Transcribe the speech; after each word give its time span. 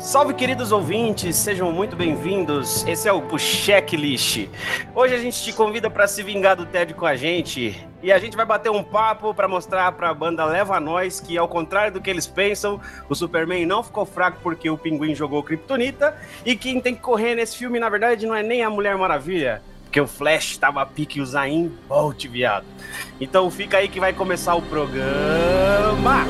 Salve, 0.00 0.32
queridos 0.32 0.72
ouvintes, 0.72 1.36
sejam 1.36 1.70
muito 1.70 1.94
bem-vindos. 1.94 2.86
Esse 2.86 3.06
é 3.06 3.12
o 3.12 3.38
Checklist. 3.38 4.48
Hoje 4.94 5.14
a 5.14 5.18
gente 5.18 5.42
te 5.42 5.52
convida 5.52 5.90
para 5.90 6.08
se 6.08 6.22
vingar 6.22 6.56
do 6.56 6.64
Ted 6.64 6.94
com 6.94 7.04
a 7.04 7.14
gente. 7.14 7.86
E 8.02 8.10
a 8.10 8.18
gente 8.18 8.34
vai 8.34 8.46
bater 8.46 8.70
um 8.70 8.82
papo 8.82 9.34
para 9.34 9.46
mostrar 9.46 9.92
para 9.92 10.08
a 10.08 10.14
banda 10.14 10.42
Leva 10.46 10.80
Nós 10.80 11.20
que, 11.20 11.36
ao 11.36 11.46
contrário 11.46 11.92
do 11.92 12.00
que 12.00 12.08
eles 12.08 12.26
pensam, 12.26 12.80
o 13.10 13.14
Superman 13.14 13.66
não 13.66 13.82
ficou 13.82 14.06
fraco 14.06 14.38
porque 14.42 14.70
o 14.70 14.78
Pinguim 14.78 15.14
jogou 15.14 15.42
Kryptonita. 15.42 16.16
E 16.46 16.56
quem 16.56 16.80
tem 16.80 16.94
que 16.94 17.02
correr 17.02 17.34
nesse 17.34 17.58
filme, 17.58 17.78
na 17.78 17.90
verdade, 17.90 18.24
não 18.24 18.34
é 18.34 18.42
nem 18.42 18.64
a 18.64 18.70
Mulher 18.70 18.96
Maravilha, 18.96 19.60
porque 19.84 20.00
o 20.00 20.06
Flash 20.06 20.56
tava 20.56 20.80
a 20.80 20.86
pique 20.86 21.20
usar 21.20 21.46
em 21.46 21.68
Bolt, 21.86 22.24
viado. 22.26 22.64
Então 23.20 23.50
fica 23.50 23.76
aí 23.76 23.86
que 23.86 24.00
vai 24.00 24.14
começar 24.14 24.54
o 24.54 24.62
programa. 24.62 26.24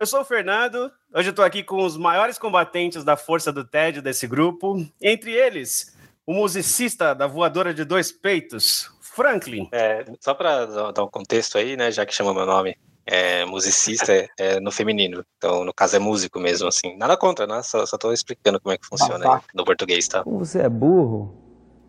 Eu 0.00 0.06
sou 0.06 0.20
o 0.20 0.24
Fernando. 0.24 0.92
Hoje 1.12 1.30
eu 1.30 1.34
tô 1.34 1.42
aqui 1.42 1.64
com 1.64 1.84
os 1.84 1.96
maiores 1.96 2.38
combatentes 2.38 3.02
da 3.02 3.16
força 3.16 3.50
do 3.52 3.64
tédio 3.64 4.00
desse 4.00 4.28
grupo. 4.28 4.86
Entre 5.02 5.32
eles, 5.32 5.96
o 6.24 6.32
musicista 6.32 7.16
da 7.16 7.26
voadora 7.26 7.74
de 7.74 7.84
dois 7.84 8.12
peitos, 8.12 8.88
Franklin. 9.00 9.68
É, 9.72 10.04
só 10.20 10.34
para 10.34 10.92
dar 10.92 11.02
um 11.02 11.10
contexto 11.10 11.58
aí, 11.58 11.76
né, 11.76 11.90
já 11.90 12.06
que 12.06 12.14
chama 12.14 12.32
meu 12.32 12.46
nome, 12.46 12.76
é, 13.04 13.44
musicista 13.44 14.12
é, 14.12 14.28
é, 14.38 14.60
no 14.60 14.70
feminino. 14.70 15.24
Então, 15.36 15.64
no 15.64 15.74
caso, 15.74 15.96
é 15.96 15.98
músico 15.98 16.38
mesmo, 16.38 16.68
assim. 16.68 16.96
Nada 16.96 17.16
contra, 17.16 17.44
né? 17.44 17.60
Só, 17.64 17.84
só 17.84 17.98
tô 17.98 18.12
explicando 18.12 18.60
como 18.60 18.72
é 18.72 18.78
que 18.78 18.86
funciona 18.86 19.26
ah, 19.26 19.40
tá. 19.40 19.44
no 19.52 19.64
português, 19.64 20.06
tá? 20.06 20.22
Você 20.24 20.60
é 20.60 20.68
burro? 20.68 21.34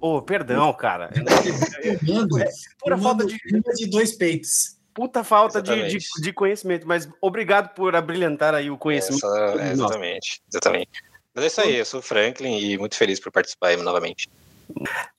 Ô, 0.01 0.15
oh, 0.15 0.21
perdão, 0.23 0.73
cara. 0.73 1.11
é, 1.83 2.49
pura 2.79 2.97
falta 2.97 3.23
de... 3.23 3.37
de 3.75 3.85
dois 3.87 4.17
peitos 4.17 4.78
puta 4.93 5.23
falta 5.23 5.61
de, 5.61 5.87
de, 5.87 5.97
de, 6.21 6.33
conhecimento, 6.33 6.87
mas 6.87 7.09
obrigado 7.21 7.73
por 7.73 7.95
abrilhantar 7.95 8.53
aí 8.53 8.69
o 8.69 8.77
conhecimento. 8.77 9.25
Essa, 9.25 9.71
exatamente, 9.71 10.41
exatamente. 10.49 10.91
Mas 11.33 11.43
é 11.43 11.47
isso 11.47 11.61
aí, 11.61 11.75
eu 11.75 11.85
sou 11.85 11.99
o 11.99 12.03
Franklin 12.03 12.57
e 12.57 12.77
muito 12.77 12.95
feliz 12.95 13.19
por 13.19 13.31
participar 13.31 13.69
aí 13.69 13.77
novamente. 13.77 14.29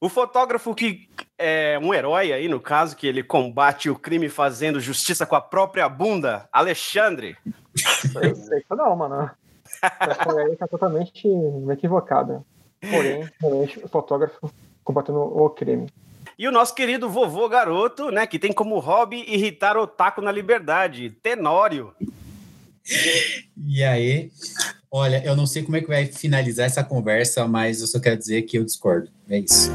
O 0.00 0.08
fotógrafo 0.08 0.74
que 0.74 1.08
é 1.36 1.78
um 1.82 1.92
herói 1.92 2.32
aí, 2.32 2.48
no 2.48 2.60
caso, 2.60 2.96
que 2.96 3.06
ele 3.06 3.22
combate 3.22 3.90
o 3.90 3.98
crime 3.98 4.28
fazendo 4.28 4.80
justiça 4.80 5.26
com 5.26 5.34
a 5.34 5.40
própria 5.40 5.88
bunda, 5.88 6.48
Alexandre. 6.52 7.36
Isso 7.74 8.76
não, 8.76 8.94
mano. 8.94 9.30
Essa 9.82 10.40
aí 10.40 10.56
tá 10.56 10.68
totalmente 10.68 11.26
equivocada. 11.72 12.44
Porém, 12.80 13.28
realmente, 13.40 13.78
o 13.84 13.88
fotógrafo 13.88 14.52
combatendo 14.84 15.20
o 15.20 15.50
crime. 15.50 15.88
E 16.40 16.48
o 16.48 16.50
nosso 16.50 16.74
querido 16.74 17.06
vovô 17.06 17.46
garoto, 17.50 18.10
né, 18.10 18.26
que 18.26 18.38
tem 18.38 18.50
como 18.50 18.78
hobby 18.78 19.26
irritar 19.28 19.76
o 19.76 19.86
taco 19.86 20.22
na 20.22 20.32
liberdade, 20.32 21.10
Tenório. 21.22 21.92
E 23.68 23.84
aí, 23.84 24.30
olha, 24.90 25.22
eu 25.22 25.36
não 25.36 25.44
sei 25.44 25.62
como 25.62 25.76
é 25.76 25.82
que 25.82 25.86
vai 25.86 26.06
finalizar 26.06 26.64
essa 26.64 26.82
conversa, 26.82 27.46
mas 27.46 27.82
eu 27.82 27.86
só 27.86 28.00
quero 28.00 28.16
dizer 28.16 28.40
que 28.40 28.56
eu 28.56 28.64
discordo. 28.64 29.10
É 29.28 29.40
isso. 29.40 29.70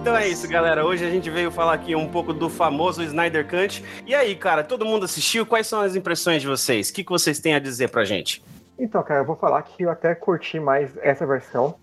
Então 0.00 0.16
é 0.16 0.28
isso, 0.28 0.46
galera. 0.46 0.86
Hoje 0.86 1.04
a 1.04 1.10
gente 1.10 1.28
veio 1.28 1.50
falar 1.50 1.72
aqui 1.72 1.96
um 1.96 2.06
pouco 2.06 2.32
do 2.32 2.48
famoso 2.48 3.02
Snyder 3.02 3.48
Cut. 3.48 3.82
E 4.06 4.14
aí, 4.14 4.36
cara, 4.36 4.62
todo 4.62 4.86
mundo 4.86 5.06
assistiu? 5.06 5.44
Quais 5.44 5.66
são 5.66 5.80
as 5.80 5.96
impressões 5.96 6.40
de 6.40 6.46
vocês? 6.46 6.88
O 6.88 6.92
que, 6.92 7.02
que 7.02 7.10
vocês 7.10 7.40
têm 7.40 7.54
a 7.54 7.58
dizer 7.58 7.88
pra 7.88 8.04
gente? 8.04 8.44
Então, 8.78 9.02
cara, 9.02 9.22
eu 9.22 9.26
vou 9.26 9.34
falar 9.34 9.60
que 9.62 9.82
eu 9.82 9.90
até 9.90 10.14
curti 10.14 10.60
mais 10.60 10.96
essa 10.98 11.26
versão. 11.26 11.74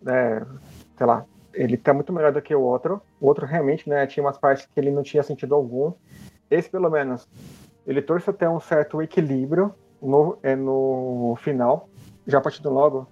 Né? 0.00 0.40
Sei 0.98 1.06
lá, 1.06 1.24
ele 1.54 1.76
tá 1.76 1.94
muito 1.94 2.12
melhor 2.12 2.32
do 2.32 2.42
que 2.42 2.54
o 2.54 2.60
outro. 2.60 3.00
O 3.20 3.26
outro 3.26 3.46
realmente, 3.46 3.88
né, 3.88 4.06
tinha 4.06 4.24
umas 4.24 4.36
partes 4.36 4.66
que 4.66 4.78
ele 4.78 4.90
não 4.90 5.02
tinha 5.02 5.22
sentido 5.22 5.54
algum. 5.54 5.92
Esse, 6.50 6.68
pelo 6.68 6.90
menos, 6.90 7.28
ele 7.86 8.02
trouxe 8.02 8.28
até 8.28 8.48
um 8.48 8.60
certo 8.60 9.00
equilíbrio 9.00 9.72
no, 10.02 10.36
é, 10.42 10.56
no 10.56 11.36
final. 11.40 11.88
Já 12.26 12.40
partindo 12.40 12.68
logo 12.68 13.06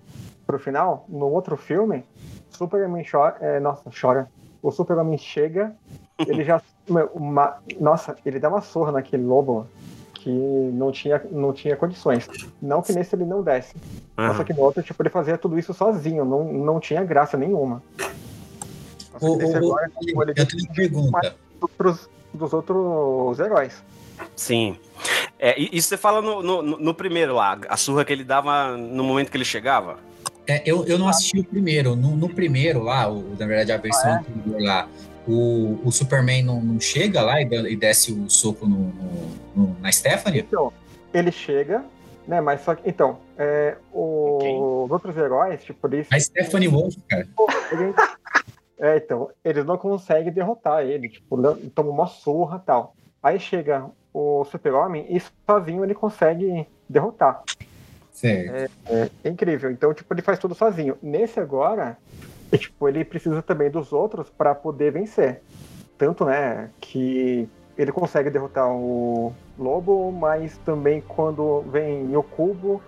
pro 0.46 0.58
final, 0.58 1.04
no 1.08 1.26
outro 1.30 1.56
filme, 1.56 2.04
Superman 2.50 3.04
chora, 3.10 3.36
é, 3.40 3.58
nossa, 3.60 3.90
chora. 3.98 4.28
O 4.62 4.70
Superman 4.70 5.16
chega, 5.16 5.74
ele 6.18 6.44
já, 6.44 6.60
uma, 7.14 7.58
nossa, 7.80 8.16
ele 8.24 8.38
dá 8.38 8.48
uma 8.48 8.60
surra 8.60 8.92
naquele 8.92 9.24
lobo 9.24 9.66
que 10.26 10.30
não 10.30 10.90
tinha, 10.90 11.22
não 11.30 11.52
tinha 11.52 11.76
condições. 11.76 12.28
Não 12.60 12.82
que 12.82 12.92
nesse 12.92 13.14
ele 13.14 13.24
não 13.24 13.44
desse. 13.44 13.76
Uhum. 14.18 14.34
Só 14.34 14.42
que 14.42 14.52
no 14.52 14.60
outro, 14.60 14.82
tipo, 14.82 15.00
ele 15.00 15.08
fazia 15.08 15.38
tudo 15.38 15.56
isso 15.56 15.72
sozinho, 15.72 16.24
não, 16.24 16.52
não 16.52 16.80
tinha 16.80 17.04
graça 17.04 17.36
nenhuma. 17.36 17.80
O, 19.20 19.36
o, 19.36 19.56
agora, 19.56 19.88
tipo, 20.00 20.22
ele 20.24 20.32
eu 20.36 20.46
tenho 20.46 20.64
uma 20.64 20.74
pergunta. 20.74 21.36
Pros, 21.78 22.10
dos 22.34 22.52
outros 22.52 23.38
heróis. 23.38 23.80
Sim. 24.34 24.76
É, 25.38 25.54
isso 25.60 25.88
você 25.88 25.96
fala 25.96 26.20
no, 26.20 26.42
no, 26.42 26.62
no, 26.62 26.92
primeiro 26.92 27.32
lá, 27.32 27.56
a 27.68 27.76
surra 27.76 28.04
que 28.04 28.12
ele 28.12 28.24
dava 28.24 28.76
no 28.76 29.04
momento 29.04 29.30
que 29.30 29.36
ele 29.36 29.44
chegava? 29.44 29.98
É, 30.44 30.60
eu, 30.66 30.84
eu 30.86 30.98
não 30.98 31.06
assisti 31.06 31.38
o 31.38 31.44
primeiro. 31.44 31.94
No, 31.94 32.16
no 32.16 32.28
primeiro 32.28 32.82
lá, 32.82 33.08
o, 33.08 33.36
na 33.38 33.46
verdade, 33.46 33.70
a 33.70 33.76
versão 33.76 34.10
ah, 34.10 34.24
é? 34.58 34.62
lá, 34.64 34.88
o, 35.26 35.80
o 35.84 35.90
Superman 35.90 36.42
não, 36.42 36.60
não 36.60 36.80
chega 36.80 37.22
lá 37.22 37.40
e, 37.40 37.44
e 37.44 37.76
desce 37.76 38.12
o 38.12 38.28
soco 38.30 38.66
no, 38.66 38.92
no, 39.54 39.76
na 39.80 39.90
Stephanie? 39.90 40.40
Então, 40.40 40.72
ele 41.12 41.32
chega, 41.32 41.84
né? 42.26 42.40
Mas 42.40 42.60
só 42.62 42.74
que. 42.74 42.88
Então, 42.88 43.18
é, 43.36 43.76
o, 43.92 44.36
okay. 44.36 44.54
os 44.54 44.90
outros 44.90 45.16
heróis, 45.16 45.62
tipo, 45.64 45.86
eles. 45.88 46.08
A 46.12 46.18
Stephanie 46.18 46.68
Wolf, 46.68 46.94
cara. 47.08 47.26
Ele, 47.72 47.94
é, 48.78 48.96
então, 48.96 49.30
eles 49.44 49.64
não 49.64 49.76
conseguem 49.76 50.32
derrotar 50.32 50.84
ele, 50.84 51.08
tipo, 51.08 51.36
toma 51.74 51.90
uma 51.90 52.06
surra 52.06 52.60
e 52.62 52.66
tal. 52.66 52.94
Aí 53.22 53.40
chega 53.40 53.86
o 54.14 54.44
Super-Homem 54.44 55.06
e 55.08 55.20
sozinho 55.44 55.84
ele 55.84 55.94
consegue 55.94 56.66
derrotar. 56.88 57.42
Certo. 58.12 58.54
É, 58.54 58.68
é, 58.86 59.10
é, 59.24 59.28
incrível. 59.28 59.70
Então, 59.70 59.92
tipo, 59.92 60.12
ele 60.14 60.22
faz 60.22 60.38
tudo 60.38 60.54
sozinho. 60.54 60.96
Nesse 61.02 61.38
agora, 61.38 61.98
e, 62.52 62.58
tipo, 62.58 62.88
ele 62.88 63.04
precisa 63.04 63.42
também 63.42 63.70
dos 63.70 63.92
outros 63.92 64.30
para 64.30 64.54
poder 64.54 64.92
vencer. 64.92 65.42
Tanto, 65.98 66.24
né, 66.24 66.70
que 66.80 67.48
ele 67.76 67.92
consegue 67.92 68.30
derrotar 68.30 68.70
o 68.70 69.32
Lobo, 69.58 70.10
mas 70.10 70.56
também 70.58 71.00
quando 71.00 71.62
vem 71.70 72.16
o 72.16 72.22
Cubo, 72.22 72.82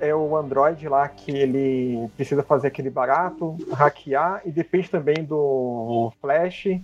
é 0.00 0.14
o 0.14 0.36
Android 0.36 0.88
lá 0.88 1.08
que 1.08 1.30
ele 1.30 2.08
precisa 2.16 2.42
fazer 2.42 2.68
aquele 2.68 2.90
barato, 2.90 3.56
hackear, 3.72 4.42
e 4.44 4.50
depende 4.50 4.90
também 4.90 5.24
do 5.24 6.12
Flash, 6.20 6.80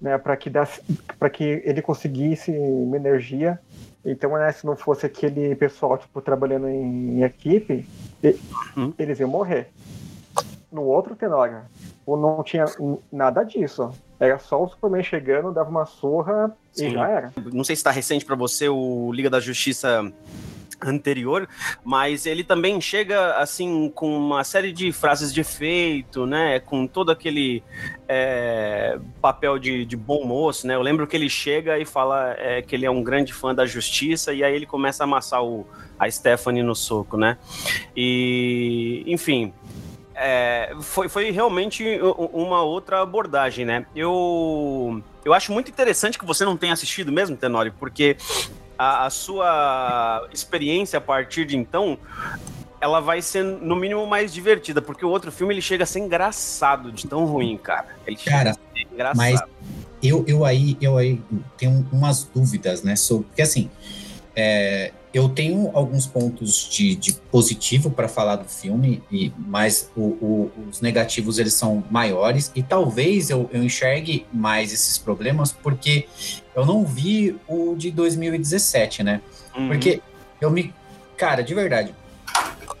né, 0.00 0.18
para 0.18 0.36
que, 0.36 0.50
que 1.32 1.62
ele 1.64 1.82
conseguisse 1.82 2.50
uma 2.50 2.96
energia. 2.96 3.58
Então, 4.04 4.32
né, 4.32 4.50
se 4.50 4.66
não 4.66 4.74
fosse 4.74 5.06
aquele 5.06 5.54
pessoal 5.54 5.96
tipo, 5.96 6.20
trabalhando 6.20 6.68
em 6.68 7.22
equipe, 7.22 7.86
hum. 8.76 8.92
eles 8.98 9.20
iam 9.20 9.28
morrer 9.28 9.68
no 10.72 10.82
outro 10.82 11.14
Tenório, 11.14 11.62
não 12.06 12.42
tinha 12.42 12.64
nada 13.12 13.44
disso. 13.44 13.90
Era 14.18 14.38
só 14.38 14.62
o 14.62 14.68
Superman 14.68 15.02
chegando, 15.02 15.52
dava 15.52 15.68
uma 15.68 15.84
surra 15.84 16.56
Sim. 16.72 16.88
e 16.88 16.92
já 16.92 17.08
era. 17.08 17.32
Não 17.52 17.64
sei 17.64 17.76
se 17.76 17.80
está 17.80 17.90
recente 17.90 18.24
para 18.24 18.36
você 18.36 18.68
o 18.68 19.12
Liga 19.12 19.28
da 19.28 19.40
Justiça 19.40 20.12
anterior, 20.84 21.48
mas 21.84 22.26
ele 22.26 22.42
também 22.42 22.80
chega 22.80 23.36
assim 23.36 23.90
com 23.94 24.16
uma 24.16 24.44
série 24.44 24.72
de 24.72 24.92
frases 24.92 25.32
de 25.32 25.40
efeito, 25.40 26.26
né? 26.26 26.60
Com 26.60 26.86
todo 26.86 27.10
aquele 27.10 27.62
é, 28.08 28.98
papel 29.20 29.58
de, 29.58 29.84
de, 29.84 29.96
bom 29.96 30.24
moço, 30.24 30.66
né? 30.66 30.74
Eu 30.74 30.82
lembro 30.82 31.06
que 31.06 31.16
ele 31.16 31.28
chega 31.28 31.78
e 31.78 31.84
fala 31.84 32.34
é, 32.38 32.62
que 32.62 32.74
ele 32.74 32.86
é 32.86 32.90
um 32.90 33.02
grande 33.02 33.32
fã 33.32 33.54
da 33.54 33.64
justiça 33.66 34.32
e 34.32 34.42
aí 34.42 34.54
ele 34.54 34.66
começa 34.66 35.02
a 35.02 35.06
amassar 35.06 35.44
o, 35.44 35.66
a 35.98 36.10
Stephanie 36.10 36.62
no 36.62 36.74
soco, 36.74 37.16
né? 37.16 37.38
E 37.96 39.04
enfim, 39.06 39.52
é, 40.22 40.72
foi, 40.80 41.08
foi 41.08 41.30
realmente 41.30 41.84
uma 42.32 42.62
outra 42.62 43.02
abordagem, 43.02 43.64
né? 43.64 43.84
Eu, 43.94 45.02
eu 45.24 45.34
acho 45.34 45.52
muito 45.52 45.70
interessante 45.70 46.18
que 46.18 46.24
você 46.24 46.44
não 46.44 46.56
tenha 46.56 46.72
assistido 46.72 47.10
mesmo, 47.10 47.36
Tenório, 47.36 47.74
porque 47.78 48.16
a, 48.78 49.06
a 49.06 49.10
sua 49.10 50.28
experiência 50.32 50.98
a 50.98 51.00
partir 51.00 51.44
de 51.44 51.56
então 51.56 51.98
ela 52.80 53.00
vai 53.00 53.20
ser 53.22 53.44
no 53.44 53.76
mínimo 53.76 54.06
mais 54.06 54.32
divertida, 54.32 54.80
porque 54.80 55.04
o 55.04 55.08
outro 55.08 55.30
filme 55.30 55.54
ele 55.54 55.62
chega 55.62 55.84
a 55.84 55.86
ser 55.86 56.00
engraçado 56.00 56.90
de 56.90 57.06
tão 57.06 57.24
ruim, 57.24 57.56
cara. 57.56 57.86
Ele 58.06 58.16
cara, 58.16 58.56
mas 59.14 59.40
eu, 60.02 60.24
eu 60.26 60.44
aí 60.44 60.76
eu 60.80 60.98
aí 60.98 61.20
tenho 61.56 61.86
umas 61.92 62.24
dúvidas, 62.24 62.82
né, 62.82 62.96
sobre 62.96 63.26
porque 63.26 63.42
assim, 63.42 63.70
é, 64.34 64.92
eu 65.12 65.28
tenho 65.28 65.70
alguns 65.74 66.06
pontos 66.06 66.68
de, 66.70 66.94
de 66.94 67.12
positivo 67.12 67.90
para 67.90 68.08
falar 68.08 68.36
do 68.36 68.48
filme, 68.48 69.02
e, 69.10 69.30
mas 69.36 69.90
o, 69.94 70.00
o, 70.00 70.52
os 70.70 70.80
negativos 70.80 71.38
eles 71.38 71.52
são 71.52 71.84
maiores 71.90 72.50
e 72.54 72.62
talvez 72.62 73.28
eu, 73.28 73.48
eu, 73.52 73.62
enxergue 73.62 74.26
mais 74.32 74.72
esses 74.72 74.96
problemas 74.96 75.52
porque 75.52 76.08
eu 76.56 76.64
não 76.64 76.84
vi 76.84 77.36
o 77.46 77.74
de 77.76 77.90
2017, 77.90 79.02
né? 79.02 79.20
Uhum. 79.54 79.68
Porque 79.68 80.00
eu 80.40 80.50
me, 80.50 80.72
cara, 81.16 81.42
de 81.42 81.54
verdade, 81.54 81.94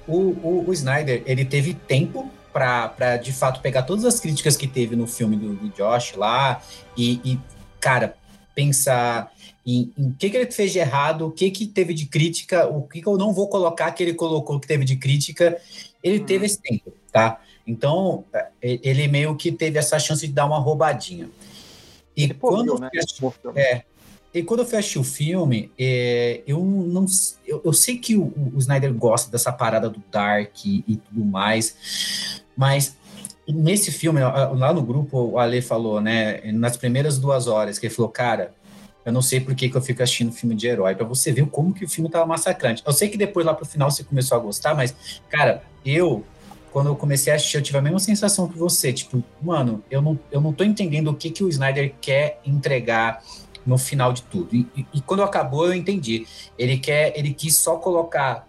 o, 0.08 0.64
o, 0.66 0.72
Snyder 0.72 1.22
ele 1.26 1.44
teve 1.44 1.74
tempo 1.74 2.30
para 2.50 3.18
de 3.18 3.32
fato 3.32 3.60
pegar 3.60 3.82
todas 3.82 4.04
as 4.04 4.18
críticas 4.18 4.56
que 4.56 4.66
teve 4.66 4.96
no 4.96 5.06
filme 5.06 5.36
do, 5.36 5.54
do 5.54 5.68
Josh 5.70 6.14
lá 6.16 6.62
e, 6.96 7.20
e, 7.24 7.38
cara, 7.78 8.14
pensar 8.54 9.30
em, 9.66 9.92
o 9.96 10.12
que, 10.14 10.30
que 10.30 10.36
ele 10.36 10.50
fez 10.50 10.72
de 10.72 10.78
errado, 10.78 11.26
o 11.26 11.30
que, 11.30 11.50
que 11.50 11.66
teve 11.66 11.94
de 11.94 12.06
crítica, 12.06 12.66
o 12.66 12.82
que, 12.82 13.00
que 13.00 13.06
eu 13.06 13.16
não 13.16 13.32
vou 13.32 13.48
colocar 13.48 13.90
que 13.92 14.02
ele 14.02 14.14
colocou 14.14 14.58
que 14.58 14.66
teve 14.66 14.84
de 14.84 14.96
crítica. 14.96 15.56
Ele 16.02 16.18
uhum. 16.18 16.26
teve 16.26 16.46
esse 16.46 16.60
tempo, 16.60 16.92
tá? 17.12 17.40
Então, 17.66 18.24
é, 18.60 18.80
ele 18.82 19.06
meio 19.06 19.36
que 19.36 19.52
teve 19.52 19.78
essa 19.78 19.98
chance 19.98 20.26
de 20.26 20.32
dar 20.32 20.46
uma 20.46 20.58
roubadinha. 20.58 21.28
E 22.16 22.24
ele 22.24 22.34
quando, 22.34 22.78
né? 22.78 22.90
é, 23.54 23.82
e 24.34 24.42
quando 24.42 24.60
eu 24.60 24.66
fui 24.66 25.00
o 25.00 25.04
filme, 25.04 25.70
é, 25.78 26.42
eu 26.46 26.62
não 26.64 27.06
eu, 27.46 27.62
eu 27.64 27.72
sei 27.72 27.98
que 27.98 28.16
o, 28.16 28.32
o, 28.54 28.58
Snyder 28.58 28.92
gosta 28.92 29.30
dessa 29.30 29.52
parada 29.52 29.88
do 29.88 30.02
Dark 30.10 30.64
e, 30.64 30.84
e 30.88 30.96
tudo 30.96 31.24
mais, 31.24 32.42
mas 32.56 32.96
nesse 33.46 33.90
filme, 33.90 34.20
lá 34.20 34.72
no 34.72 34.82
grupo, 34.82 35.18
o 35.18 35.38
Ale 35.38 35.60
falou, 35.60 36.00
né, 36.00 36.40
nas 36.52 36.76
primeiras 36.76 37.18
duas 37.18 37.46
horas, 37.46 37.78
que 37.78 37.86
ele 37.86 37.94
falou, 37.94 38.10
cara, 38.10 38.54
eu 39.04 39.12
não 39.12 39.22
sei 39.22 39.40
por 39.40 39.54
que, 39.54 39.68
que 39.68 39.76
eu 39.76 39.82
fico 39.82 40.02
assistindo 40.02 40.32
filme 40.32 40.54
de 40.54 40.66
herói, 40.66 40.94
para 40.94 41.06
você 41.06 41.32
ver 41.32 41.46
como 41.46 41.72
que 41.72 41.84
o 41.84 41.88
filme 41.88 42.08
tava 42.08 42.24
massacrante. 42.26 42.82
Eu 42.86 42.92
sei 42.92 43.08
que 43.08 43.16
depois 43.16 43.44
lá 43.44 43.54
pro 43.54 43.66
final 43.66 43.90
você 43.90 44.04
começou 44.04 44.36
a 44.36 44.40
gostar, 44.40 44.74
mas, 44.74 44.94
cara, 45.28 45.62
eu, 45.84 46.24
quando 46.72 46.86
eu 46.88 46.96
comecei 46.96 47.32
a 47.32 47.36
assistir, 47.36 47.56
eu 47.56 47.62
tive 47.62 47.78
a 47.78 47.82
mesma 47.82 47.98
sensação 47.98 48.48
que 48.48 48.56
você, 48.56 48.92
tipo, 48.92 49.22
mano, 49.40 49.82
eu 49.90 50.00
não, 50.00 50.18
eu 50.30 50.40
não 50.40 50.52
tô 50.52 50.64
entendendo 50.64 51.08
o 51.08 51.14
que, 51.14 51.30
que 51.30 51.42
o 51.42 51.48
Snyder 51.48 51.94
quer 52.00 52.40
entregar 52.44 53.22
no 53.66 53.76
final 53.78 54.12
de 54.12 54.22
tudo. 54.22 54.54
E, 54.54 54.66
e, 54.76 54.86
e 54.94 55.00
quando 55.00 55.22
acabou, 55.22 55.66
eu 55.66 55.74
entendi. 55.74 56.26
Ele 56.58 56.78
quer, 56.78 57.12
ele 57.16 57.32
quis 57.32 57.56
só 57.56 57.76
colocar 57.76 58.48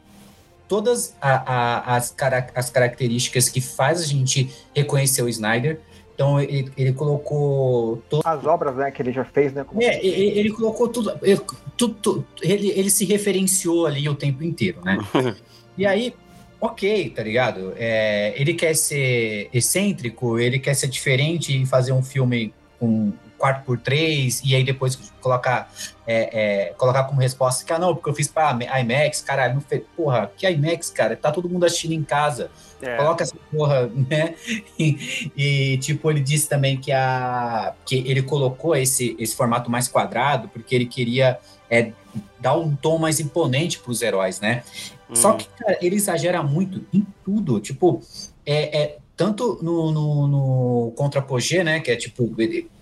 todas 0.68 1.16
a, 1.22 1.54
a, 1.54 1.96
as, 1.96 2.12
cara, 2.12 2.48
as 2.56 2.70
características 2.70 3.50
que 3.50 3.62
faz 3.62 4.02
a 4.02 4.06
gente 4.06 4.50
reconhecer 4.76 5.22
o 5.22 5.30
Snyder, 5.30 5.80
então 6.14 6.40
ele, 6.40 6.72
ele 6.78 6.94
colocou 6.94 8.02
todo... 8.10 8.22
as 8.26 8.46
obras 8.46 8.76
né, 8.76 8.92
que 8.92 9.02
ele 9.02 9.12
já 9.12 9.26
fez, 9.26 9.54
né? 9.54 9.66
É, 9.80 10.06
ele, 10.06 10.40
ele, 10.40 10.50
colocou 10.52 10.88
tudo, 10.88 11.12
ele, 11.22 11.42
tudo, 11.76 12.26
ele, 12.42 12.70
ele 12.70 12.90
se 12.90 13.04
referenciou 13.06 13.88
ali 13.88 14.08
o 14.08 14.16
tempo 14.16 14.44
inteiro, 14.44 14.80
né? 14.84 14.98
e 15.78 15.86
aí, 15.86 16.14
ok, 16.62 17.10
tá 17.10 17.24
ligado? 17.24 17.74
É, 17.78 18.34
ele 18.40 18.54
quer 18.54 18.76
ser 18.76 19.50
excêntrico, 19.52 20.40
ele 20.40 20.60
quer 20.60 20.76
ser 20.76 20.88
diferente 20.88 21.62
e 21.62 21.66
fazer 21.66 21.94
um 21.94 22.04
filme 22.04 22.54
com 22.80 23.12
4 23.44 23.66
por 23.66 23.78
3 23.78 24.42
e 24.46 24.56
aí 24.56 24.64
depois 24.64 24.96
colocar, 25.20 25.70
é, 26.08 26.68
é, 26.68 26.74
colocar 26.76 27.04
como 27.04 27.20
resposta 27.20 27.66
que, 27.66 27.74
ah, 27.74 27.78
não, 27.78 27.94
porque 27.94 28.10
eu 28.10 28.14
fiz 28.14 28.30
para 28.30 28.58
IMAX, 28.80 29.22
caralho, 29.22 29.56
não 29.56 29.62
fez, 29.62 29.84
porra, 29.98 30.32
que 30.38 30.50
IMAX, 30.50 30.90
cara, 30.90 31.18
tá 31.18 31.30
todo 31.30 31.50
mundo 31.50 31.66
assistindo 31.66 31.92
em 31.92 32.06
casa, 32.06 32.50
é. 32.82 32.96
coloca 32.96 33.22
essa 33.22 33.36
porra, 33.52 33.88
né, 34.10 34.36
e, 34.80 35.30
e, 35.36 35.78
tipo, 35.80 36.10
ele 36.10 36.22
disse 36.22 36.48
também 36.48 36.78
que, 36.78 36.94
a, 36.94 37.74
que 37.86 37.98
ele 38.08 38.22
colocou 38.22 38.78
esse, 38.78 39.14
esse 39.20 39.36
formato 39.36 39.70
mais 39.70 39.90
quadrado 39.90 40.48
porque 40.48 40.74
ele 40.74 40.86
queria 40.86 41.38
é, 41.70 41.92
dar 42.40 42.56
um 42.56 42.74
tom 42.74 42.98
mais 42.98 43.20
imponente 43.20 43.78
para 43.78 43.92
os 43.92 44.02
heróis, 44.02 44.40
né, 44.40 44.64
hum. 45.10 45.16
só 45.18 45.34
que, 45.34 45.50
cara, 45.50 45.78
ele 45.82 45.98
exagera 45.98 46.42
muito 46.42 46.86
em 46.94 47.06
tudo, 47.26 47.60
tipo, 47.60 48.02
é, 48.46 48.84
é 48.84 48.98
tanto 49.18 49.60
no, 49.62 49.92
no, 49.92 50.28
no 50.30 50.94
contra-apogê, 50.96 51.62
né, 51.62 51.82
que 51.82 51.92
é 51.92 51.98
tipo, 51.98 52.34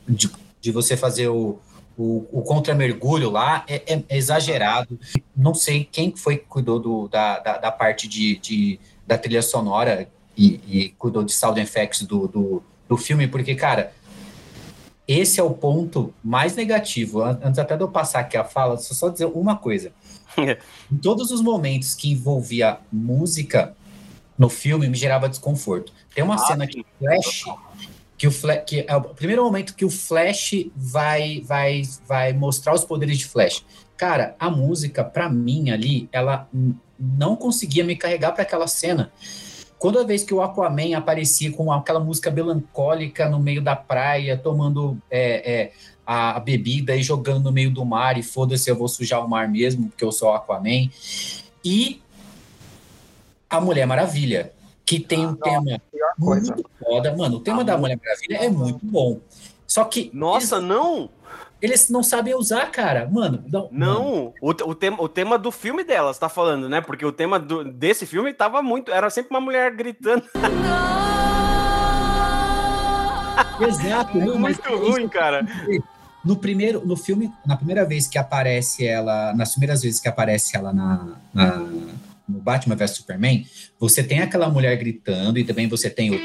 de, 0.08 0.30
de 0.62 0.72
você 0.72 0.96
fazer 0.96 1.28
o, 1.28 1.60
o, 1.98 2.28
o 2.32 2.42
contra-mergulho 2.44 3.30
lá 3.30 3.66
é, 3.68 3.94
é, 3.94 4.18
exagerado. 4.18 5.00
Não 5.36 5.54
sei 5.54 5.84
quem 5.84 6.16
foi 6.16 6.38
que 6.38 6.46
cuidou 6.46 6.80
do, 6.80 7.08
da, 7.08 7.40
da, 7.40 7.58
da, 7.58 7.72
parte 7.72 8.08
de, 8.08 8.38
de, 8.38 8.80
da 9.06 9.18
trilha 9.18 9.42
sonora 9.42 10.08
e, 10.38 10.62
e 10.68 10.90
cuidou 10.98 11.24
de 11.24 11.34
sound 11.34 11.60
effects 11.60 12.04
do, 12.04 12.28
do, 12.28 12.64
do 12.88 12.98
filme, 12.98 13.28
porque, 13.28 13.56
cara, 13.56 13.92
esse 15.08 15.40
é 15.40 15.44
o 15.44 15.52
ponto 15.52 16.14
mais 16.24 16.56
negativo. 16.56 17.22
Antes 17.22 17.60
até 17.60 17.76
de 17.76 17.84
eu 17.84 17.90
passar 17.90 18.20
aqui 18.20 18.38
a 18.38 18.44
fala, 18.44 18.78
só, 18.78 18.94
só 18.94 19.10
dizer 19.10 19.26
uma 19.26 19.58
coisa. 19.58 19.92
em 20.92 20.98
todos 20.98 21.32
os 21.32 21.42
momentos 21.42 21.96
que 21.96 22.12
envolvia 22.12 22.78
música 22.92 23.76
no 24.38 24.50
filme, 24.50 24.88
me 24.88 24.96
gerava 24.98 25.28
desconforto. 25.28 25.92
Tem 26.16 26.24
uma 26.24 26.36
ah, 26.36 26.40
cena 26.40 26.66
que 26.66 26.86
Flash 26.98 27.44
que 28.22 28.28
o 28.28 28.32
Flash, 28.32 28.62
que 28.68 28.86
é 28.88 28.96
o 28.96 29.02
primeiro 29.02 29.44
momento 29.44 29.74
que 29.74 29.84
o 29.84 29.90
Flash 29.90 30.68
vai 30.76 31.42
vai 31.44 31.82
vai 32.08 32.32
mostrar 32.34 32.72
os 32.76 32.86
poderes 32.86 33.18
de 33.18 33.26
Flash. 33.26 33.66
Cara, 33.98 34.36
a 34.38 34.48
música 34.48 35.04
para 35.04 35.28
mim 35.28 35.72
ali, 35.72 36.08
ela 36.12 36.48
não 37.00 37.36
conseguia 37.36 37.84
me 37.84 37.96
carregar 37.96 38.32
para 38.34 38.44
aquela 38.44 38.68
cena. 38.68 39.12
Quando 39.80 39.98
a 39.98 40.04
vez 40.04 40.24
que 40.24 40.36
o 40.36 40.40
Aquaman 40.40 40.96
aparecia 40.96 41.52
com 41.52 41.72
aquela 41.72 42.00
música 42.00 42.30
melancólica 42.30 43.28
no 43.28 43.40
meio 43.40 43.60
da 43.60 43.76
praia, 43.76 44.38
tomando 44.38 45.02
é, 45.10 45.54
é, 45.54 45.72
a, 46.06 46.38
a, 46.38 46.40
bebida 46.40 46.96
e 46.96 47.02
jogando 47.02 47.46
no 47.46 47.52
meio 47.52 47.72
do 47.72 47.84
mar, 47.84 48.20
e 48.20 48.22
foda-se, 48.22 48.70
eu 48.70 48.76
vou 48.76 48.88
sujar 48.88 49.26
o 49.26 49.28
mar 49.28 49.50
mesmo, 49.50 49.88
porque 49.88 50.04
eu 50.04 50.12
sou 50.12 50.30
o 50.30 50.34
Aquaman. 50.36 50.92
E 51.66 52.00
a 53.50 53.60
Mulher 53.60 53.88
Maravilha 53.88 54.54
que 54.92 55.00
tem 55.00 55.26
um 55.26 55.32
ah, 55.32 55.38
tema 55.42 55.82
muito 56.18 56.70
foda. 56.78 57.16
Mano, 57.16 57.38
o 57.38 57.40
tema 57.40 57.62
ah, 57.62 57.64
da 57.64 57.78
Mulher 57.78 57.98
Maravilha 58.04 58.46
é 58.46 58.50
muito 58.50 58.86
bom. 58.86 59.22
Só 59.66 59.86
que. 59.86 60.12
Nossa, 60.14 60.58
eles, 60.58 60.68
não! 60.68 61.10
Eles 61.62 61.90
não 61.90 62.04
sabem 62.04 62.36
usar, 62.36 62.70
cara. 62.72 63.08
Mano, 63.10 63.42
não. 63.48 63.70
Não, 63.72 64.34
O, 64.42 64.50
o, 64.50 64.76
tema, 64.76 65.02
o 65.02 65.08
tema 65.08 65.40
do 65.40 65.50
filme 65.50 65.86
delas 65.86 66.18
tá 66.18 66.28
falando, 66.28 66.68
né? 66.68 66.82
Porque 66.82 67.06
o 67.06 67.12
tema 67.14 67.40
do, 67.40 67.64
desse 67.64 68.06
filme 68.06 68.34
tava 68.34 68.62
muito. 68.62 68.92
Era 68.92 69.10
sempre 69.10 69.30
uma 69.30 69.40
mulher 69.40 69.74
gritando. 69.74 70.24
Exato, 73.66 74.18
não, 74.18 74.38
mas 74.38 74.58
muito 74.58 74.76
ruim, 74.76 75.08
cara. 75.08 75.46
No 76.26 76.36
primeiro, 76.36 76.86
no 76.86 76.98
filme, 76.98 77.32
na 77.46 77.56
primeira 77.56 77.86
vez 77.86 78.08
que 78.08 78.18
aparece 78.18 78.86
ela, 78.86 79.34
nas 79.34 79.52
primeiras 79.52 79.84
vezes 79.84 80.02
que 80.02 80.10
aparece 80.10 80.58
ela 80.58 80.74
na, 80.74 81.16
na 81.34 81.66
no 82.32 82.40
Batman 82.40 82.76
vs 82.76 82.92
Superman, 82.92 83.46
você 83.80 84.04
tem 84.04 84.22
aquela 84.22 84.50
mulher 84.50 84.76
gritando 84.78 85.38
e 85.38 85.44
também 85.44 85.68
você 85.68 85.90
tem 85.90 86.10
o 86.12 86.16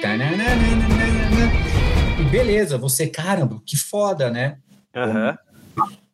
e 2.18 2.24
beleza, 2.30 2.78
você, 2.78 3.06
caramba, 3.06 3.60
que 3.64 3.76
foda, 3.76 4.30
né? 4.30 4.58
Uhum. 4.94 5.36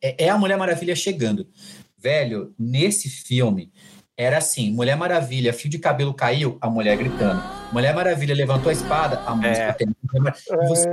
É, 0.01 0.25
é 0.25 0.29
a 0.29 0.37
Mulher 0.37 0.57
Maravilha 0.57 0.95
chegando. 0.95 1.47
Velho, 1.97 2.53
nesse 2.59 3.09
filme, 3.09 3.71
era 4.17 4.37
assim: 4.37 4.71
Mulher 4.71 4.97
Maravilha, 4.97 5.53
fio 5.53 5.69
de 5.69 5.79
cabelo 5.79 6.13
caiu, 6.13 6.57
a 6.59 6.69
mulher 6.69 6.97
gritando. 6.97 7.41
Mulher 7.71 7.95
Maravilha 7.95 8.35
levantou 8.35 8.69
a 8.69 8.73
espada, 8.73 9.19
a 9.25 9.33
música 9.33 9.63
é. 9.63 9.73
tem. 9.73 9.87
Você, 10.67 10.89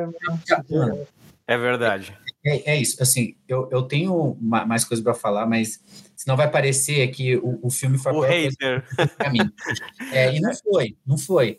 é 1.46 1.58
verdade. 1.58 2.16
É, 2.44 2.72
é, 2.72 2.76
isso. 2.76 3.02
Assim, 3.02 3.34
eu, 3.48 3.68
eu 3.72 3.82
tenho 3.82 4.36
mais 4.40 4.84
coisas 4.84 5.02
para 5.02 5.14
falar, 5.14 5.46
mas 5.46 5.80
senão 6.20 6.36
vai 6.36 6.50
parecer 6.50 7.08
que 7.08 7.36
o, 7.36 7.58
o 7.62 7.70
filme 7.70 7.96
foi 7.96 8.12
o 8.12 8.20
hater. 8.20 8.84
para 9.16 9.30
mim. 9.30 9.40
É, 10.12 10.34
e 10.34 10.40
não 10.40 10.52
foi, 10.54 10.96
não 11.06 11.16
foi. 11.16 11.58